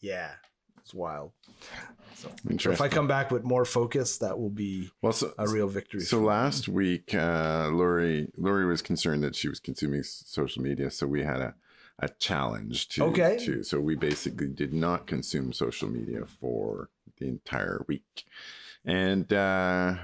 yeah, 0.00 0.32
it's 0.88 0.94
wild. 0.94 1.32
So 2.14 2.70
if 2.70 2.80
I 2.80 2.88
come 2.88 3.06
back 3.06 3.30
with 3.30 3.44
more 3.44 3.66
focus, 3.66 4.16
that 4.18 4.38
will 4.38 4.48
be 4.48 4.90
well, 5.02 5.12
so, 5.12 5.34
a 5.38 5.46
real 5.46 5.68
victory. 5.68 6.00
so 6.00 6.20
last 6.20 6.66
week, 6.66 7.14
uh, 7.14 7.68
Lori 7.70 8.28
Lori 8.38 8.64
was 8.64 8.80
concerned 8.80 9.22
that 9.22 9.36
she 9.36 9.48
was 9.50 9.60
consuming 9.60 10.02
social 10.02 10.62
media, 10.62 10.90
so 10.90 11.06
we 11.06 11.22
had 11.22 11.40
a 11.42 11.54
a 11.98 12.08
challenge 12.08 12.88
to 12.88 13.04
Okay. 13.04 13.36
to 13.44 13.62
so 13.62 13.80
we 13.80 13.96
basically 13.96 14.48
did 14.48 14.72
not 14.72 15.06
consume 15.06 15.52
social 15.52 15.88
media 15.90 16.24
for 16.40 16.88
the 17.18 17.28
entire 17.28 17.84
week, 17.86 18.24
and 18.84 19.30
uh, 19.30 19.94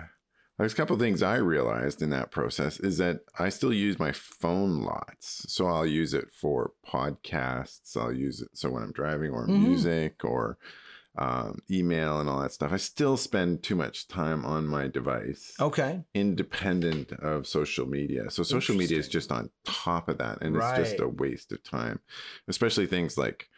there's 0.59 0.73
a 0.73 0.77
couple 0.77 0.95
of 0.95 1.01
things 1.01 1.23
I 1.23 1.37
realized 1.37 2.01
in 2.03 2.11
that 2.11 2.31
process 2.31 2.79
is 2.79 2.99
that 2.99 3.21
I 3.39 3.49
still 3.49 3.73
use 3.73 3.99
my 3.99 4.13
phone 4.13 4.83
lots, 4.83 5.45
so 5.53 5.67
I'll 5.67 5.87
use 5.87 6.15
it 6.15 6.29
for 6.33 6.73
podcasts, 6.87 7.97
I'll 7.97 8.13
use 8.13 8.41
it 8.41 8.51
so 8.55 8.71
when 8.71 8.83
I'm 8.83 8.93
driving 8.93 9.31
or 9.33 9.47
Mhm. 9.47 9.59
music 9.59 10.25
or 10.25 10.59
um, 11.17 11.59
email 11.71 12.19
and 12.19 12.29
all 12.29 12.41
that 12.41 12.51
stuff. 12.53 12.73
I 12.73 12.77
still 12.77 13.17
spend 13.17 13.63
too 13.63 13.77
much 13.77 14.09
time 14.09 14.45
on 14.45 14.67
my 14.67 14.89
device 14.89 15.55
Okay. 15.61 16.03
independent 16.13 17.13
of 17.13 17.47
social 17.47 17.87
media. 17.87 18.31
So 18.31 18.43
social 18.43 18.75
media 18.75 18.99
is 18.99 19.09
just 19.09 19.31
on 19.31 19.51
top 19.65 20.09
of 20.09 20.19
that, 20.19 20.39
and 20.43 20.57
it's 20.57 20.73
just 20.73 20.99
a 20.99 21.07
waste 21.09 21.53
of 21.53 21.63
time. 21.63 22.01
Especially 22.49 22.87
things 22.87 23.17
like, 23.17 23.49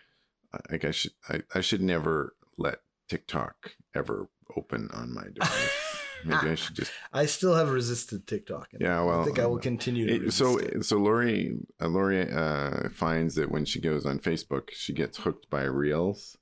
like 0.71 0.85
I 0.85 0.91
should 0.91 1.13
I, 1.31 1.43
I 1.55 1.61
should 1.63 1.81
never 1.81 2.35
let 2.59 2.81
TikTok 3.09 3.73
ever 3.95 4.29
open 4.55 4.91
on 4.93 5.15
my 5.15 5.25
device. 5.33 5.86
Maybe 6.27 6.51
I 6.51 6.55
should 6.55 6.77
just 6.77 6.93
I 7.13 7.27
still 7.27 7.55
have 7.55 7.71
resisted 7.71 8.27
TikTok. 8.27 8.69
and 8.73 8.81
yeah. 8.83 9.03
Well, 9.03 9.21
I 9.21 9.25
think 9.25 9.39
I 9.39 9.47
will 9.47 9.59
continue 9.59 10.07
to 10.07 10.15
it- 10.15 10.23
resist 10.23 10.39
so 10.39 10.59
it. 10.59 10.85
so 10.85 10.97
Lori 10.99 11.57
uh, 11.81 11.89
Lori 11.89 12.31
uh, 12.31 12.89
finds 12.91 13.35
that 13.37 13.51
when 13.51 13.65
she 13.65 13.81
goes 13.81 14.05
on 14.07 14.19
Facebook, 14.19 14.71
she 14.73 14.93
gets 14.93 15.19
hooked 15.19 15.49
by 15.51 15.63
Reels, 15.65 16.37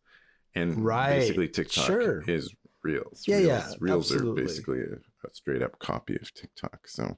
and 0.55 0.85
Right. 0.85 1.19
basically 1.21 1.49
TikTok 1.49 1.87
Sure. 1.87 2.23
is 2.29 2.55
Reels. 2.83 3.25
Yeah, 3.27 3.37
Reels, 3.37 3.47
yeah, 3.49 3.73
Reels 3.81 4.13
absolutely. 4.13 4.43
are 4.43 4.47
basically 4.47 4.81
a, 4.81 5.27
a 5.27 5.35
straight 5.35 5.63
up 5.63 5.79
copy 5.79 6.17
of 6.17 6.33
TikTok. 6.35 6.87
So 6.87 7.17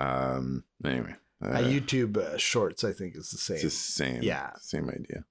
um, 0.00 0.64
anyway, 0.84 1.14
uh, 1.44 1.48
Uh, 1.48 1.58
YouTube 1.62 2.16
uh, 2.16 2.36
Shorts, 2.36 2.84
I 2.84 2.92
think, 2.92 3.16
is 3.16 3.30
the 3.30 3.38
same. 3.38 3.56
it's 3.56 3.64
the 3.64 3.70
same. 4.04 4.22
Yeah. 4.22 4.50
same 4.60 4.88
idea. 4.88 5.24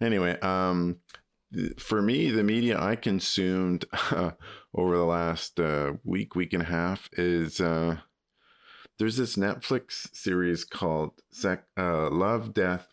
Anyway, 0.00 0.38
um, 0.40 0.96
for 1.78 2.02
me, 2.02 2.30
the 2.30 2.42
media 2.44 2.80
I 2.80 2.96
consumed 2.96 3.84
over 4.74 4.96
the 4.96 5.04
last 5.04 5.58
uh, 5.60 5.94
week, 6.04 6.34
week 6.34 6.52
and 6.52 6.62
a 6.62 6.66
half 6.66 7.08
is 7.12 7.60
uh, 7.60 7.98
there's 8.98 9.16
this 9.16 9.36
Netflix 9.36 10.14
series 10.14 10.64
called 10.64 11.12
Sec- 11.30 11.66
uh, 11.76 12.10
Love, 12.10 12.54
Death, 12.54 12.88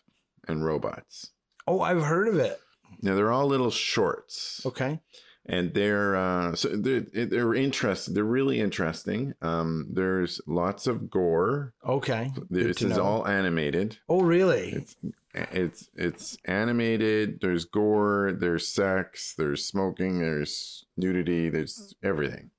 and 0.48 0.64
Robots. 0.64 1.30
oh, 1.66 1.80
I've 1.80 2.02
heard 2.02 2.28
of 2.28 2.36
it. 2.36 2.60
Now 3.00 3.14
they're 3.14 3.32
all 3.32 3.46
little 3.46 3.70
shorts, 3.70 4.60
Okay. 4.66 5.00
and 5.46 5.72
they're 5.74 6.14
uh, 6.14 6.54
so 6.54 6.68
they're 6.68 7.00
they're 7.12 7.54
interesting. 7.54 8.14
They're 8.14 8.22
really 8.24 8.60
interesting. 8.60 9.34
Um, 9.42 9.88
there's 9.92 10.40
lots 10.46 10.86
of 10.86 11.10
gore. 11.10 11.72
Okay. 11.86 12.32
This 12.50 12.82
is 12.82 12.96
know. 12.96 13.02
all 13.02 13.26
animated. 13.26 13.98
Oh, 14.08 14.20
really? 14.20 14.70
It's 14.72 14.94
it's 15.34 15.88
it's 15.94 16.36
animated. 16.44 17.40
There's 17.40 17.64
gore. 17.64 18.32
There's 18.38 18.68
sex. 18.68 19.34
There's 19.36 19.64
smoking. 19.64 20.20
There's 20.20 20.84
nudity. 20.96 21.48
There's 21.48 21.94
everything. 22.02 22.50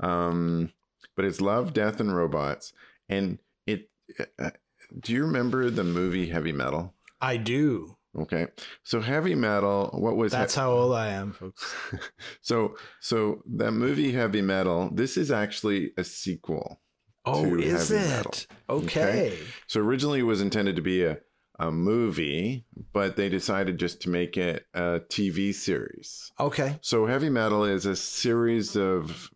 Um, 0.00 0.72
but 1.16 1.24
it's 1.24 1.40
love, 1.40 1.72
death, 1.72 2.00
and 2.00 2.14
robots. 2.14 2.72
And 3.08 3.38
it. 3.66 3.90
Uh, 4.38 4.50
do 4.98 5.12
you 5.12 5.24
remember 5.24 5.70
the 5.70 5.84
movie 5.84 6.28
Heavy 6.28 6.52
Metal? 6.52 6.94
I 7.20 7.36
do. 7.36 7.96
Okay, 8.18 8.48
so 8.82 9.00
Heavy 9.00 9.34
Metal. 9.34 9.90
What 9.94 10.16
was 10.16 10.32
That's 10.32 10.54
how 10.54 10.70
old 10.70 10.94
I 10.94 11.08
am, 11.08 11.32
folks. 11.32 11.74
so 12.42 12.76
so 13.00 13.42
that 13.46 13.72
movie 13.72 14.12
Heavy 14.12 14.42
Metal. 14.42 14.90
This 14.92 15.16
is 15.16 15.30
actually 15.30 15.92
a 15.96 16.04
sequel. 16.04 16.80
Oh, 17.24 17.56
is 17.56 17.90
it? 17.90 18.00
metal. 18.00 18.34
Okay. 18.68 19.38
So 19.66 19.80
originally 19.80 20.20
it 20.20 20.24
was 20.24 20.40
intended 20.40 20.76
to 20.76 20.82
be 20.82 21.04
a, 21.04 21.18
a 21.62 21.70
movie, 21.70 22.64
but 22.92 23.16
they 23.16 23.28
decided 23.28 23.78
just 23.78 24.02
to 24.02 24.10
make 24.10 24.36
it 24.36 24.66
a 24.74 25.00
TV 25.08 25.54
series. 25.54 26.32
Okay. 26.40 26.78
So 26.82 27.06
Heavy 27.06 27.28
Metal 27.28 27.64
is 27.64 27.86
a 27.86 27.94
series 27.94 28.76
of 28.76 29.30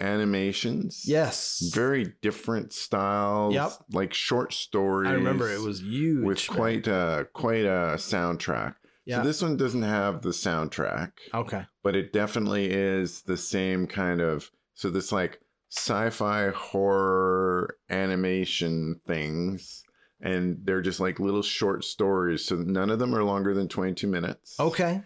animations. 0.00 1.04
Yes. 1.06 1.70
Very 1.72 2.14
different 2.20 2.72
styles. 2.72 3.54
Yep. 3.54 3.72
Like 3.92 4.12
short 4.12 4.52
stories. 4.52 5.08
I 5.08 5.14
remember 5.14 5.50
it 5.50 5.60
was 5.60 5.80
huge. 5.80 6.24
with 6.24 6.50
man. 6.50 6.56
quite 6.56 6.86
a 6.86 7.28
quite 7.32 7.64
a 7.64 7.96
soundtrack. 7.96 8.74
Yeah. 9.06 9.18
So 9.18 9.24
this 9.24 9.42
one 9.42 9.56
doesn't 9.56 9.82
have 9.82 10.22
the 10.22 10.30
soundtrack, 10.30 11.12
okay. 11.34 11.66
but 11.82 11.94
it 11.94 12.12
definitely 12.12 12.70
is 12.70 13.20
the 13.22 13.36
same 13.36 13.86
kind 13.86 14.22
of 14.22 14.50
so 14.72 14.88
this 14.88 15.12
like 15.12 15.40
sci-fi 15.68 16.48
horror 16.48 17.76
animation 17.90 19.00
things 19.06 19.83
and 20.24 20.58
they're 20.64 20.82
just 20.82 20.98
like 20.98 21.20
little 21.20 21.42
short 21.42 21.84
stories. 21.84 22.44
So 22.46 22.56
none 22.56 22.90
of 22.90 22.98
them 22.98 23.14
are 23.14 23.22
longer 23.22 23.54
than 23.54 23.68
22 23.68 24.08
minutes. 24.08 24.58
Okay. 24.58 25.02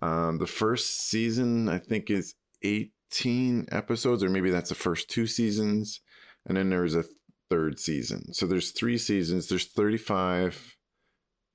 um, 0.00 0.38
the 0.38 0.46
first 0.48 1.08
season 1.08 1.68
i 1.68 1.78
think 1.78 2.10
is 2.10 2.34
18 2.62 3.66
episodes 3.70 4.24
or 4.24 4.30
maybe 4.30 4.50
that's 4.50 4.70
the 4.70 4.74
first 4.74 5.08
two 5.08 5.26
seasons 5.28 6.00
and 6.46 6.56
then 6.56 6.70
there's 6.70 6.96
a 6.96 7.04
third 7.50 7.78
season. 7.78 8.32
So 8.32 8.46
there's 8.46 8.70
three 8.70 8.96
seasons. 8.98 9.46
There's 9.46 9.66
35 9.66 10.76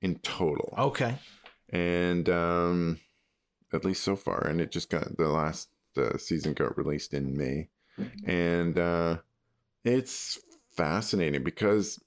in 0.00 0.14
total. 0.20 0.72
Okay. 0.78 1.16
and 1.70 2.28
um 2.30 3.00
at 3.74 3.84
least 3.84 4.02
so 4.04 4.14
far 4.16 4.46
and 4.46 4.60
it 4.60 4.70
just 4.70 4.88
got 4.90 5.16
the 5.18 5.28
last 5.28 5.68
uh, 5.96 6.16
season 6.16 6.54
got 6.54 6.78
released 6.78 7.12
in 7.14 7.36
may. 7.36 7.68
And 8.24 8.78
uh 8.78 9.16
it's 9.84 10.38
fascinating 10.76 11.42
because 11.44 11.98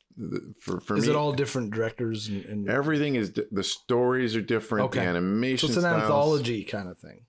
for 0.60 0.80
for 0.80 0.98
Is 0.98 1.04
me 1.06 1.10
it 1.12 1.16
all 1.16 1.32
different 1.34 1.72
directors 1.74 2.28
and, 2.28 2.46
and 2.46 2.70
everything 2.70 3.16
is 3.16 3.30
di- 3.32 3.44
the 3.52 3.64
stories 3.64 4.36
are 4.36 4.42
different 4.42 4.86
Okay. 4.86 5.00
the 5.00 5.06
so 5.06 5.10
animation 5.10 5.70
it's 5.70 5.76
an 5.78 5.82
styles- 5.84 6.02
anthology 6.04 6.64
kind 6.64 6.90
of 6.90 6.98
thing? 7.00 7.22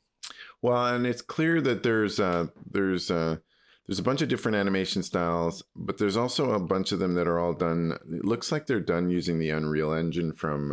well 0.60 0.86
and 0.86 1.06
it's 1.06 1.22
clear 1.22 1.60
that 1.60 1.82
there's 1.82 2.20
uh 2.20 2.46
there's 2.70 3.10
uh 3.10 3.36
there's 3.86 3.98
a 3.98 4.02
bunch 4.04 4.22
of 4.22 4.28
different 4.28 4.56
animation 4.56 5.02
styles, 5.02 5.64
but 5.74 5.98
there's 5.98 6.16
also 6.16 6.52
a 6.52 6.60
bunch 6.60 6.92
of 6.92 7.00
them 7.00 7.14
that 7.14 7.26
are 7.26 7.40
all 7.40 7.52
done. 7.52 7.98
It 8.12 8.24
looks 8.24 8.52
like 8.52 8.66
they're 8.66 8.78
done 8.80 9.10
using 9.10 9.40
the 9.40 9.50
Unreal 9.50 9.92
Engine 9.92 10.32
from. 10.32 10.70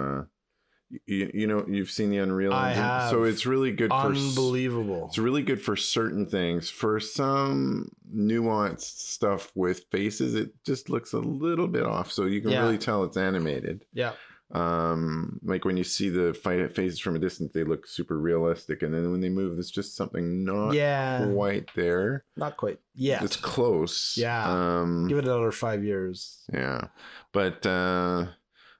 You, 1.05 1.29
you 1.33 1.45
know, 1.47 1.65
you've 1.67 1.91
seen 1.91 2.09
the 2.09 2.17
Unreal 2.17 2.51
I 2.51 2.69
Engine, 2.71 2.83
have. 2.83 3.09
so 3.11 3.23
it's 3.23 3.45
really 3.45 3.71
good 3.71 3.89
for. 3.91 3.95
Unbelievable. 4.07 5.05
It's 5.07 5.19
really 5.19 5.43
good 5.43 5.61
for 5.61 5.75
certain 5.75 6.25
things. 6.25 6.69
For 6.71 6.99
some 6.99 7.91
nuanced 8.11 8.97
stuff 9.09 9.51
with 9.55 9.83
faces, 9.91 10.33
it 10.33 10.51
just 10.65 10.89
looks 10.89 11.13
a 11.13 11.19
little 11.19 11.67
bit 11.67 11.83
off, 11.83 12.11
so 12.11 12.25
you 12.25 12.41
can 12.41 12.49
Yeah. 12.51 12.63
really 12.63 12.77
tell 12.79 13.03
it's 13.03 13.17
animated. 13.17 13.85
Yeah. 13.93 14.13
Um, 14.51 15.39
like 15.43 15.63
when 15.63 15.77
you 15.77 15.83
see 15.83 16.09
the 16.09 16.33
fight 16.33 16.75
faces 16.75 16.99
from 16.99 17.15
a 17.15 17.19
distance, 17.19 17.53
they 17.53 17.63
look 17.63 17.85
super 17.85 18.17
realistic, 18.19 18.81
and 18.81 18.91
then 18.91 19.11
when 19.11 19.21
they 19.21 19.29
move, 19.29 19.55
there's 19.55 19.69
just 19.69 19.95
something 19.95 20.43
not 20.43 20.71
Yeah. 20.73 21.29
quite 21.31 21.69
there. 21.75 22.25
Not 22.35 22.57
quite 22.57 22.79
yet. 22.95 23.21
It's 23.23 23.35
close. 23.35 24.15
Yeah. 24.17 24.79
Um, 24.79 25.07
Give 25.07 25.19
it 25.19 25.25
another 25.25 25.51
five 25.51 25.83
years. 25.83 26.43
yeah, 26.51 26.87
but 27.31 27.63
uh, 27.67 28.25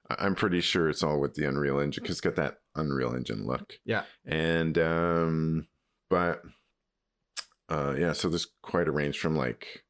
I'm 0.10 0.36
pretty 0.36 0.62
sure 0.62 0.90
it's 0.90 1.04
all 1.04 1.20
with 1.20 1.36
the 1.36 1.48
Unreal 1.48 1.80
Engine 1.80 2.02
because 2.04 2.16
it's 2.18 2.22
got 2.22 2.36
that 2.38 2.58
Unreal 2.76 3.14
Engine 3.14 3.46
look. 3.46 3.74
Yeah. 3.86 4.04
And 4.26 4.78
um, 4.78 5.68
but 6.10 6.42
uh, 7.70 7.96
yeah, 7.98 8.14
so 8.14 8.30
there's 8.30 8.48
quite 8.64 8.88
a 8.88 8.92
range 8.92 9.20
from 9.20 9.36
like 9.36 9.84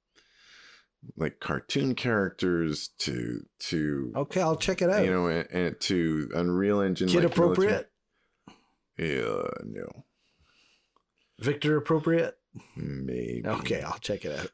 like 1.15 1.39
cartoon 1.39 1.95
characters 1.95 2.89
to 2.99 3.45
to 3.59 4.11
Okay, 4.17 4.41
I'll 4.41 4.57
check 4.57 4.81
it 4.81 4.89
out. 4.89 5.05
you 5.05 5.11
know 5.11 5.27
and, 5.27 5.47
and 5.51 5.79
to 5.81 6.29
Unreal 6.35 6.81
Engine 6.81 7.07
Kid 7.07 7.23
like 7.23 7.37
military- 7.37 7.67
appropriate, 7.73 7.89
Yeah, 8.97 9.43
no, 9.65 10.03
Victor 11.39 11.77
appropriate. 11.77 12.35
maybe. 12.75 13.43
Okay, 13.45 13.81
I'll 13.81 13.99
check 13.99 14.25
it 14.25 14.37
out. 14.37 14.49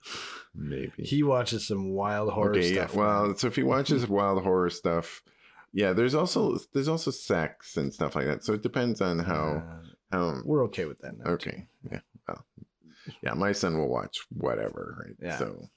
maybe. 0.53 0.91
He 1.03 1.23
watches 1.23 1.67
some 1.67 1.89
wild 1.93 2.31
horror 2.33 2.51
okay, 2.51 2.73
stuff. 2.73 2.91
yeah. 2.93 2.99
Well, 2.99 3.35
so 3.35 3.47
if 3.47 3.55
he 3.55 3.63
watches 3.63 4.07
wild 4.07 4.43
horror 4.43 4.69
stuff, 4.69 5.23
yeah, 5.81 5.91
there's 5.93 6.15
also 6.15 6.57
there's 6.73 6.87
also 6.87 7.11
sex 7.11 7.75
and 7.77 7.93
stuff 7.93 8.15
like 8.15 8.25
that. 8.25 8.43
So 8.43 8.53
it 8.53 8.63
depends 8.63 9.01
on 9.01 9.19
how 9.19 9.45
Uh, 9.61 9.85
how. 10.11 10.41
we're 10.45 10.63
okay 10.65 10.85
with 10.85 10.99
that 10.99 11.17
now. 11.17 11.31
Okay, 11.33 11.67
yeah, 11.91 11.99
well, 12.27 12.45
yeah. 13.21 13.33
My 13.33 13.51
son 13.51 13.77
will 13.77 13.89
watch 13.89 14.17
whatever, 14.29 14.83
right? 15.05 15.15
Yeah. 15.21 15.37
So 15.37 15.69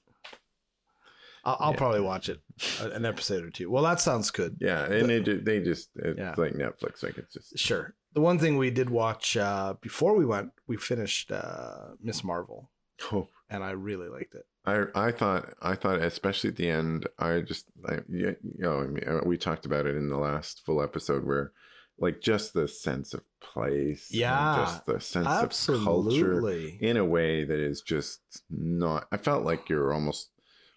I'll, 1.43 1.57
I'll 1.59 1.71
Yeah. 1.71 1.77
probably 1.77 2.01
watch 2.01 2.29
it 2.29 2.39
uh, 2.81 2.89
an 2.91 3.05
episode 3.05 3.43
or 3.43 3.49
two. 3.49 3.69
Well, 3.69 3.83
that 3.83 3.99
sounds 4.01 4.31
good. 4.31 4.57
yeah, 4.59 4.85
and 4.85 5.09
they 5.09 5.21
ju- 5.21 5.41
they 5.41 5.59
just 5.59 5.89
it's 5.95 6.17
Yeah. 6.17 6.33
like 6.37 6.53
Netflix, 6.53 7.03
like 7.03 7.17
it's 7.17 7.33
just 7.33 7.57
Sure. 7.57 7.95
The 8.13 8.21
one 8.21 8.39
thing 8.39 8.57
we 8.57 8.71
did 8.71 8.89
watch 8.89 9.37
uh, 9.37 9.75
before 9.81 10.15
we 10.15 10.25
went, 10.25 10.51
we 10.67 10.77
finished 10.77 11.31
uh, 11.31 11.89
Miss 12.01 12.23
Marvel, 12.23 12.71
oh. 13.11 13.27
and 13.49 13.63
I 13.63 13.71
really 13.71 14.09
liked 14.09 14.33
it. 14.33 14.45
I 14.69 15.07
I 15.07 15.11
thought 15.11 15.53
I 15.61 15.75
thought 15.75 15.99
especially 15.99 16.49
at 16.51 16.55
the 16.55 16.69
end 16.69 17.07
I 17.17 17.41
just 17.41 17.65
I 17.87 17.99
you 18.09 18.35
know 18.57 18.81
I 18.81 18.87
mean, 18.87 19.03
uh, 19.07 19.21
we 19.25 19.37
talked 19.37 19.65
about 19.65 19.85
it 19.85 19.95
in 19.95 20.09
the 20.09 20.17
last 20.17 20.65
full 20.65 20.81
episode 20.81 21.25
where 21.25 21.51
like 21.97 22.21
just 22.21 22.53
the 22.53 22.67
sense 22.67 23.13
of 23.13 23.21
place 23.41 24.07
Yeah, 24.11 24.53
just 24.55 24.85
the 24.85 24.99
sense 24.99 25.27
of 25.27 25.51
culture 25.83 26.41
in 26.79 26.97
a 26.97 27.05
way 27.05 27.43
that 27.43 27.59
is 27.59 27.81
just 27.81 28.21
not 28.49 29.07
I 29.11 29.17
felt 29.17 29.43
like 29.43 29.69
you're 29.69 29.93
almost 29.93 30.29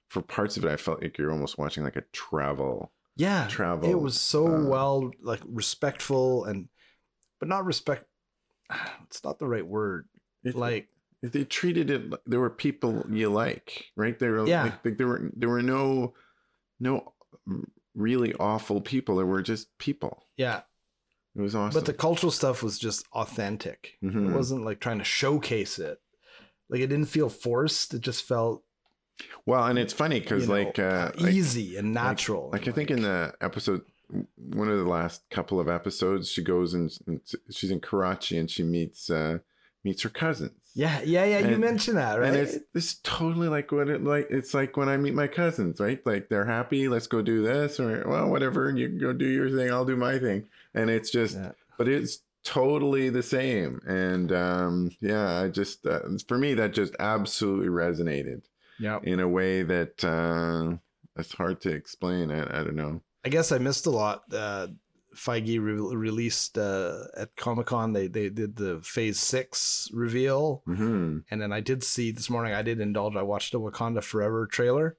for 0.09 0.23
parts 0.23 0.57
of 0.57 0.65
it 0.65 0.71
I 0.71 0.77
felt 0.77 1.03
like 1.03 1.19
you're 1.19 1.33
almost 1.33 1.59
watching 1.59 1.85
like 1.85 1.97
a 1.97 2.05
travel 2.13 2.93
Yeah. 3.17 3.47
travel 3.49 3.89
It 3.89 4.01
was 4.01 4.21
so 4.21 4.47
uh, 4.47 4.69
well, 4.69 5.11
like 5.21 5.41
respectful 5.47 6.45
and, 6.45 6.69
but 7.39 7.49
not 7.49 7.65
respect. 7.65 8.05
It's 9.07 9.23
not 9.23 9.39
the 9.39 9.47
right 9.47 9.67
word. 9.67 10.09
Like, 10.45 10.89
they 11.23 11.45
treated 11.45 11.89
it 11.91 12.11
like 12.11 12.21
there 12.27 12.41
were 12.41 12.51
people 12.51 13.05
you 13.11 13.31
like 13.31 13.87
right 13.97 14.19
there 14.19 14.45
Yeah. 14.47 14.65
like, 14.65 14.85
like 14.85 14.99
there 14.99 15.07
were 15.07 15.31
there 15.37 15.49
were 15.49 15.63
no 15.63 16.15
no 16.81 17.13
really 17.95 18.35
awful 18.35 18.81
people 18.81 19.17
there 19.17 19.27
were 19.27 19.43
just 19.43 19.77
people 19.79 20.27
yeah. 20.37 20.63
it 21.37 21.41
was 21.41 21.55
awesome 21.55 21.79
But 21.79 21.87
the 21.87 21.93
cultural 21.95 22.33
stuff 22.33 22.63
was 22.63 22.79
just 22.79 23.07
authentic. 23.13 23.99
Mhm. 24.03 24.31
It 24.31 24.35
wasn't 24.35 24.65
like 24.65 24.81
trying 24.81 24.99
to 24.99 25.05
showcase 25.05 25.79
it. 25.79 26.01
Like 26.69 26.81
it 26.81 26.87
didn't 26.89 27.07
feel 27.09 27.29
forced. 27.29 27.95
It 27.95 28.01
just 28.01 28.25
felt 28.25 28.63
well 29.47 29.65
and 29.67 29.79
it's 29.79 29.93
funny 29.93 30.21
because 30.21 30.43
you 30.45 30.49
know, 30.49 30.55
like 30.65 30.79
uh 30.79 31.13
like, 31.19 31.33
easy 31.35 31.77
and 31.77 31.93
natural. 31.93 32.49
like 32.51 32.67
i 32.67 32.73
think 32.73 32.91
in 32.91 33.03
the 33.03 33.33
episode 33.43 33.83
one 34.37 34.69
of 34.69 34.79
the 34.79 34.89
last 34.91 35.23
couple 35.31 35.61
of 35.61 35.69
episodes 35.69 36.31
she 36.31 36.43
goes 36.43 36.73
and, 36.75 36.91
and 37.07 37.21
she's 37.51 37.71
in 37.71 37.79
karachi 37.79 38.37
and 38.39 38.51
she 38.51 38.63
meets 38.63 39.11
uh 39.11 39.39
meets 39.85 40.03
her 40.03 40.09
cousins 40.09 40.62
yeah, 40.75 41.01
yeah, 41.03 41.25
yeah. 41.25 41.39
you 41.41 41.55
and- 41.55 41.61
mentioned 41.61 41.97
that, 41.99 42.19
right? 42.19 42.29
And 42.29 42.37
it's 42.37 42.59
it's 42.75 42.95
totally 43.03 43.49
like 43.49 43.71
what 43.73 43.89
it 43.89 44.03
like 44.03 44.29
it's 44.31 44.55
like 44.55 44.77
when 44.77 44.89
I 44.89 44.97
meet 44.97 45.15
my 45.15 45.27
cousins, 45.27 45.81
right? 45.81 46.01
Like 46.07 46.29
they're 46.29 46.47
happy, 46.47 46.89
let's 46.89 47.07
go 47.07 47.23
do 47.23 47.43
this, 47.43 47.79
or 47.79 48.05
well, 48.09 48.29
whatever, 48.29 48.71
you 48.71 48.89
go 48.89 49.13
do 49.13 49.27
your 49.27 49.51
thing, 49.51 49.71
I'll 49.71 49.85
do 49.85 49.97
my 49.97 50.19
thing. 50.19 50.47
And 50.75 50.91
it's 50.91 51.11
just 51.11 51.37
Yeah. 51.37 51.53
but 51.79 51.89
it's 51.89 52.19
totally 52.45 53.09
the 53.09 53.23
same. 53.23 53.81
And 53.87 54.33
um 54.33 54.91
yeah, 55.01 55.41
I 55.43 55.49
just 55.49 55.87
uh, 55.87 56.01
for 56.27 56.39
me 56.39 56.55
that 56.55 56.73
just 56.75 56.95
absolutely 56.99 57.69
resonated 57.69 58.43
yeah. 58.81 58.99
in 59.03 59.21
a 59.21 59.29
way 59.29 59.63
that 59.63 60.03
uh 60.05 60.77
it's 61.17 61.35
hard 61.35 61.61
to 61.63 61.71
explain. 61.71 62.31
I, 62.31 62.61
I 62.61 62.65
don't 62.65 62.77
know. 62.77 63.03
I 63.25 63.29
guess 63.29 63.53
I 63.53 63.59
missed 63.59 63.87
a 63.87 63.91
lot. 63.91 64.25
Uh, 64.33 64.69
Feige 65.15 65.61
re- 65.61 65.97
released 65.97 66.57
uh, 66.59 67.05
at 67.17 67.37
Comic 67.37 67.67
Con. 67.67 67.93
They 67.93 68.07
they 68.07 68.29
did 68.29 68.57
the 68.57 68.81
Phase 68.83 69.19
Six 69.19 69.89
reveal, 69.93 70.63
hmm 70.67 71.19
and 71.31 71.41
then 71.41 71.53
I 71.53 71.61
did 71.61 71.85
see 71.85 72.11
this 72.11 72.31
morning. 72.31 72.55
I 72.55 72.63
did 72.63 72.81
indulge. 72.81 73.17
I 73.17 73.23
watched 73.23 73.53
the 73.53 73.61
Wakanda 73.61 74.03
Forever 74.03 74.47
trailer. 74.47 74.97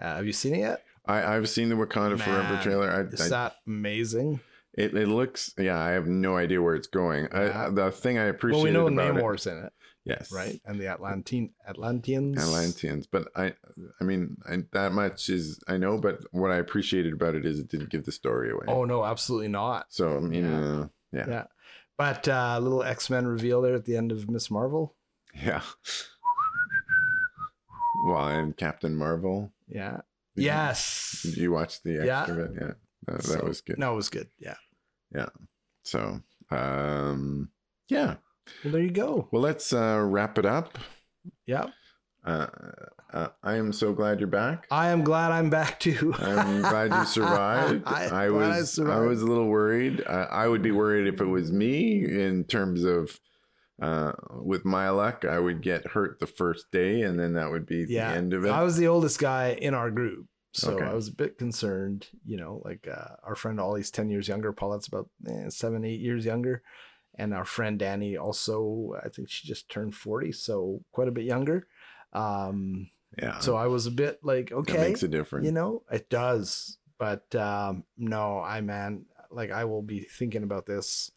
Uh, 0.00 0.16
have 0.16 0.26
you 0.26 0.32
seen 0.32 0.54
it 0.54 0.60
yet? 0.60 0.84
I, 1.06 1.36
I've 1.36 1.48
seen 1.48 1.68
the 1.68 1.76
Wakanda 1.76 2.18
Forever 2.18 2.58
trailer. 2.62 2.90
I, 2.90 3.00
Is 3.12 3.20
I, 3.20 3.28
that 3.28 3.56
amazing? 3.66 4.40
it, 4.72 4.94
it 4.94 5.06
looks 5.08 5.54
yeah, 5.56 5.78
I 5.78 5.90
have 5.90 6.06
no 6.06 6.36
idea 6.36 6.60
where 6.60 6.74
it's 6.74 6.88
going. 6.88 7.28
Yeah. 7.32 7.66
I, 7.66 7.70
the 7.70 7.90
thing 7.90 8.18
I 8.18 8.24
appreciate 8.24 8.56
Well, 8.56 8.64
we 8.64 8.70
know 8.72 8.88
about 8.88 9.16
it, 9.16 9.20
Namor's 9.22 9.46
in 9.46 9.58
it, 9.64 9.72
yes, 10.04 10.30
right? 10.32 10.60
And 10.64 10.78
the 10.80 10.88
Atlantean 10.88 11.50
Atlanteans. 11.68 12.38
Atlanteans. 12.38 13.06
But 13.06 13.28
I, 13.36 13.54
I 14.00 14.04
mean, 14.04 14.36
I, 14.48 14.58
that 14.72 14.92
much 14.92 15.28
is 15.28 15.58
I 15.68 15.76
know. 15.76 15.98
But 15.98 16.20
what 16.32 16.50
I 16.50 16.56
appreciated 16.56 17.12
about 17.12 17.34
it 17.34 17.44
is 17.44 17.58
it 17.58 17.68
didn't 17.68 17.90
give 17.90 18.04
the 18.04 18.12
story 18.12 18.50
away. 18.50 18.64
Oh 18.68 18.84
no, 18.84 19.04
absolutely 19.04 19.48
not. 19.48 19.86
so 19.88 20.16
I 20.16 20.20
mean, 20.20 20.44
yeah. 20.44 20.60
uh, 20.60 20.86
yeah, 21.12 21.28
Yeah. 21.28 21.44
But 21.96 22.26
uh, 22.28 22.58
little 22.60 22.82
X 22.82 23.08
Men 23.10 23.26
reveal 23.26 23.62
there 23.62 23.74
at 23.74 23.84
the 23.84 23.96
end 23.96 24.10
of 24.12 24.28
Miss 24.28 24.50
Marvel. 24.50 24.94
yeah. 25.34 25.62
Well, 28.06 28.26
and 28.28 28.56
Captain 28.56 28.94
Marvel. 28.96 29.52
Yeah. 29.68 30.00
Did 30.36 30.42
you- 30.42 30.44
yes. 30.46 31.20
Did 31.22 31.36
you 31.36 31.52
watch 31.52 31.82
the 31.82 32.04
Yeah. 32.04 32.26
bit? 32.26 32.50
Yeah, 32.60 32.72
that, 33.06 33.22
that 33.22 33.44
was 33.44 33.60
good. 33.60 33.78
No, 33.78 33.92
it 33.92 33.96
was 33.96 34.08
good. 34.10 34.28
Yeah. 34.38 34.56
Yeah. 35.14 35.28
So, 35.84 36.20
um, 36.50 37.50
yeah. 37.88 38.16
Well, 38.64 38.72
there 38.72 38.82
you 38.82 38.90
go. 38.90 39.28
Well, 39.30 39.42
let's 39.42 39.72
uh, 39.72 40.00
wrap 40.04 40.38
it 40.38 40.46
up. 40.46 40.78
Yeah. 41.46 41.66
Uh, 42.24 42.46
uh, 43.12 43.28
I 43.42 43.54
am 43.56 43.72
so 43.72 43.92
glad 43.92 44.18
you're 44.18 44.26
back. 44.28 44.66
I 44.70 44.88
am 44.88 45.04
glad 45.04 45.30
I'm 45.30 45.50
back 45.50 45.78
too. 45.80 46.14
I'm 46.18 46.62
glad 46.62 46.92
you 46.92 47.04
survived. 47.06 47.82
I- 47.86 48.04
I, 48.06 48.08
glad 48.08 48.12
I 48.12 48.30
was 48.30 48.78
I, 48.78 48.98
was 49.00 49.22
a 49.22 49.26
little 49.26 49.46
worried. 49.48 50.02
Uh, 50.06 50.26
I 50.30 50.48
would 50.48 50.62
be 50.62 50.72
worried 50.72 51.06
if 51.06 51.20
it 51.20 51.26
was 51.26 51.52
me 51.52 52.04
in 52.04 52.44
terms 52.44 52.82
of 52.84 53.20
uh, 53.82 54.12
with 54.40 54.64
my 54.64 54.88
luck, 54.90 55.24
I 55.24 55.38
would 55.38 55.60
get 55.60 55.88
hurt 55.88 56.20
the 56.20 56.26
first 56.28 56.70
day, 56.70 57.02
and 57.02 57.18
then 57.18 57.34
that 57.34 57.50
would 57.50 57.66
be 57.66 57.84
Yeah. 57.88 58.10
the 58.12 58.16
end 58.16 58.32
of 58.32 58.44
it. 58.44 58.50
I 58.50 58.62
was 58.62 58.76
the 58.76 58.86
oldest 58.88 59.18
guy 59.18 59.58
in 59.60 59.74
our 59.74 59.90
group. 59.90 60.26
So 60.52 60.74
Okay. 60.74 60.84
I 60.84 60.94
was 60.94 61.08
a 61.08 61.12
bit 61.12 61.36
concerned, 61.38 62.06
you 62.24 62.36
know, 62.36 62.62
like 62.64 62.86
uh, 62.88 63.16
our 63.24 63.34
friend 63.34 63.58
Ollie's 63.60 63.90
10 63.90 64.08
years 64.10 64.28
younger. 64.28 64.52
Paulette's 64.52 64.86
about 64.86 65.08
eh, 65.28 65.48
seven, 65.48 65.84
eight 65.84 66.00
years 66.00 66.24
younger. 66.24 66.62
And 67.16 67.32
our 67.32 67.44
friend 67.44 67.78
Danny 67.78 68.16
also, 68.16 68.94
I 69.04 69.08
think 69.08 69.30
she 69.30 69.46
just 69.46 69.68
turned 69.68 69.94
40, 69.94 70.32
so 70.32 70.82
quite 70.92 71.08
a 71.08 71.12
bit 71.12 71.24
younger. 71.24 71.66
Um, 72.12 72.90
yeah, 73.18 73.38
so 73.38 73.56
I 73.56 73.68
was 73.68 73.86
a 73.86 73.92
bit 73.92 74.20
like, 74.22 74.48
that 74.48 74.56
okay, 74.56 74.78
makes 74.78 75.02
a 75.02 75.08
difference. 75.08 75.46
you 75.46 75.52
know, 75.52 75.82
it 75.90 76.10
does. 76.10 76.78
But 76.98 77.34
um, 77.34 77.84
no, 77.96 78.40
I, 78.40 78.60
man, 78.60 79.06
like 79.30 79.50
I 79.50 79.64
will 79.64 79.82
be 79.82 80.00
thinking 80.00 80.42
about 80.42 80.66
this 80.66 81.10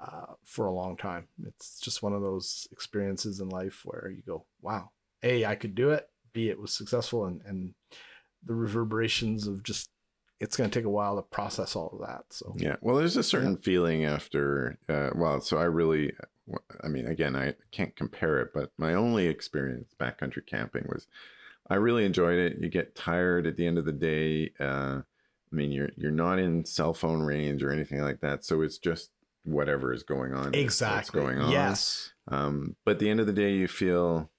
uh, 0.00 0.34
for 0.44 0.66
a 0.66 0.72
long 0.72 0.96
time. 0.96 1.28
It's 1.46 1.80
just 1.80 2.02
one 2.02 2.12
of 2.12 2.22
those 2.22 2.68
experiences 2.70 3.40
in 3.40 3.48
life 3.48 3.82
where 3.84 4.10
you 4.14 4.22
go, 4.26 4.44
wow, 4.62 4.90
A, 5.22 5.44
I 5.44 5.54
could 5.54 5.74
do 5.74 5.90
it. 5.90 6.08
B, 6.32 6.48
it 6.48 6.60
was 6.60 6.72
successful. 6.72 7.26
And, 7.26 7.40
and 7.44 7.74
the 8.44 8.54
reverberations 8.54 9.46
of 9.46 9.62
just, 9.62 9.90
it's 10.40 10.56
going 10.56 10.70
to 10.70 10.78
take 10.78 10.86
a 10.86 10.90
while 10.90 11.16
to 11.16 11.22
process 11.22 11.74
all 11.74 11.90
of 11.92 12.06
that. 12.06 12.24
So, 12.30 12.54
Yeah. 12.56 12.76
Well, 12.80 12.96
there's 12.96 13.16
a 13.16 13.22
certain 13.22 13.56
feeling 13.56 14.04
after, 14.04 14.78
uh, 14.88 15.10
well, 15.14 15.40
so 15.40 15.58
I 15.58 15.64
really, 15.64 16.12
I 16.82 16.88
mean, 16.88 17.06
again, 17.06 17.34
I 17.34 17.54
can't 17.72 17.96
compare 17.96 18.40
it, 18.40 18.50
but 18.54 18.70
my 18.78 18.94
only 18.94 19.26
experience 19.26 19.94
backcountry 19.98 20.46
camping 20.46 20.86
was 20.88 21.06
I 21.68 21.74
really 21.74 22.04
enjoyed 22.04 22.38
it. 22.38 22.58
You 22.60 22.68
get 22.68 22.94
tired 22.94 23.46
at 23.46 23.56
the 23.56 23.66
end 23.66 23.78
of 23.78 23.84
the 23.84 23.92
day. 23.92 24.52
Uh, 24.60 25.00
I 25.02 25.54
mean, 25.56 25.72
you're, 25.72 25.90
you're 25.96 26.10
not 26.10 26.38
in 26.38 26.64
cell 26.64 26.94
phone 26.94 27.22
range 27.22 27.62
or 27.62 27.72
anything 27.72 28.00
like 28.00 28.20
that. 28.20 28.44
So 28.44 28.62
it's 28.62 28.78
just 28.78 29.10
whatever 29.44 29.92
is 29.92 30.02
going 30.02 30.34
on. 30.34 30.54
exactly. 30.54 31.20
going 31.20 31.40
on. 31.40 31.50
Yes. 31.50 32.12
Um, 32.28 32.76
but 32.84 32.92
at 32.92 32.98
the 33.00 33.10
end 33.10 33.20
of 33.20 33.26
the 33.26 33.32
day, 33.32 33.52
you 33.52 33.66
feel 33.66 34.30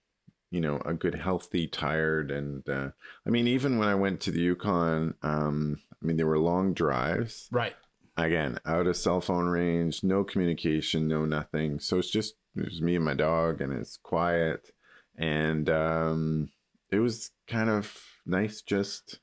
you 0.52 0.62
know 0.62 0.82
a 0.86 0.94
good 0.94 1.16
healthy 1.16 1.68
tired 1.68 2.32
and 2.32 2.68
uh, 2.70 2.90
i 3.26 3.30
mean 3.30 3.48
even 3.48 3.78
when 3.78 3.88
i 3.88 3.96
went 3.96 4.20
to 4.20 4.32
the 4.32 4.40
yukon 4.40 5.14
um 5.22 5.80
i 6.02 6.06
mean 6.06 6.18
there 6.18 6.28
were 6.28 6.40
long 6.40 6.74
drives 6.74 7.48
Right. 7.52 7.76
again 8.18 8.58
out 8.66 8.88
of 8.88 8.98
cell 8.98 9.22
phone 9.22 9.46
range 9.48 10.04
no 10.04 10.24
communication 10.24 11.08
no 11.08 11.26
nothing 11.26 11.80
so 11.80 11.98
it's 12.00 12.10
just 12.10 12.36
it 12.56 12.66
was 12.66 12.82
me 12.82 12.96
and 12.96 13.06
my 13.06 13.14
dog 13.14 13.62
and 13.62 13.72
it's 13.74 13.98
quiet 13.98 14.72
and 15.18 15.70
um 15.70 16.50
it 16.92 17.00
was 17.00 17.32
kind 17.48 17.70
of 17.70 17.96
nice 18.26 18.62
just 18.62 19.20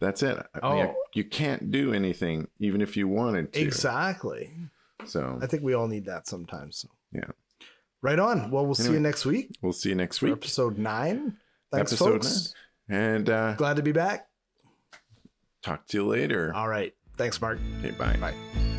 that's 0.00 0.22
it 0.22 0.36
I 0.62 0.72
mean, 0.74 0.86
I- 0.86 0.88
Oh. 0.90 0.94
you 1.14 1.24
can't 1.24 1.70
do 1.70 1.92
anything 1.94 2.48
even 2.58 2.80
if 2.80 2.96
you 2.96 3.06
wanted 3.08 3.52
to 3.52 3.60
Exactly. 3.60 4.50
so 5.04 5.38
I 5.40 5.46
think 5.46 5.62
we 5.62 5.74
all 5.74 5.86
need 5.88 6.06
that 6.06 6.26
sometimes. 6.26 6.78
So. 6.78 6.88
Yeah. 7.12 7.30
Right 8.02 8.18
on. 8.18 8.50
Well, 8.50 8.64
we'll 8.66 8.74
see 8.74 8.92
you 8.92 8.98
next 9.00 9.24
week 9.26 9.56
we'll 9.62 9.72
see 9.72 9.90
you 9.90 9.94
next 9.94 10.22
week 10.22 10.32
episode 10.32 10.76
nine. 10.78 11.36
Thanks, 11.70 11.92
Episode 11.92 12.12
folks. 12.24 12.54
nine. 12.88 13.00
and 13.00 13.30
uh 13.30 13.54
Glad 13.54 13.76
to 13.76 13.82
be 13.82 13.92
back. 13.92 14.26
Talk 15.62 15.86
to 15.88 15.96
you 15.98 16.06
later 16.06 16.52
All 16.54 16.68
right. 16.68 16.94
Thanks, 17.16 17.40
Mark. 17.40 17.58
okay 17.78 17.90
bye 17.92 18.16
Bye. 18.16 18.71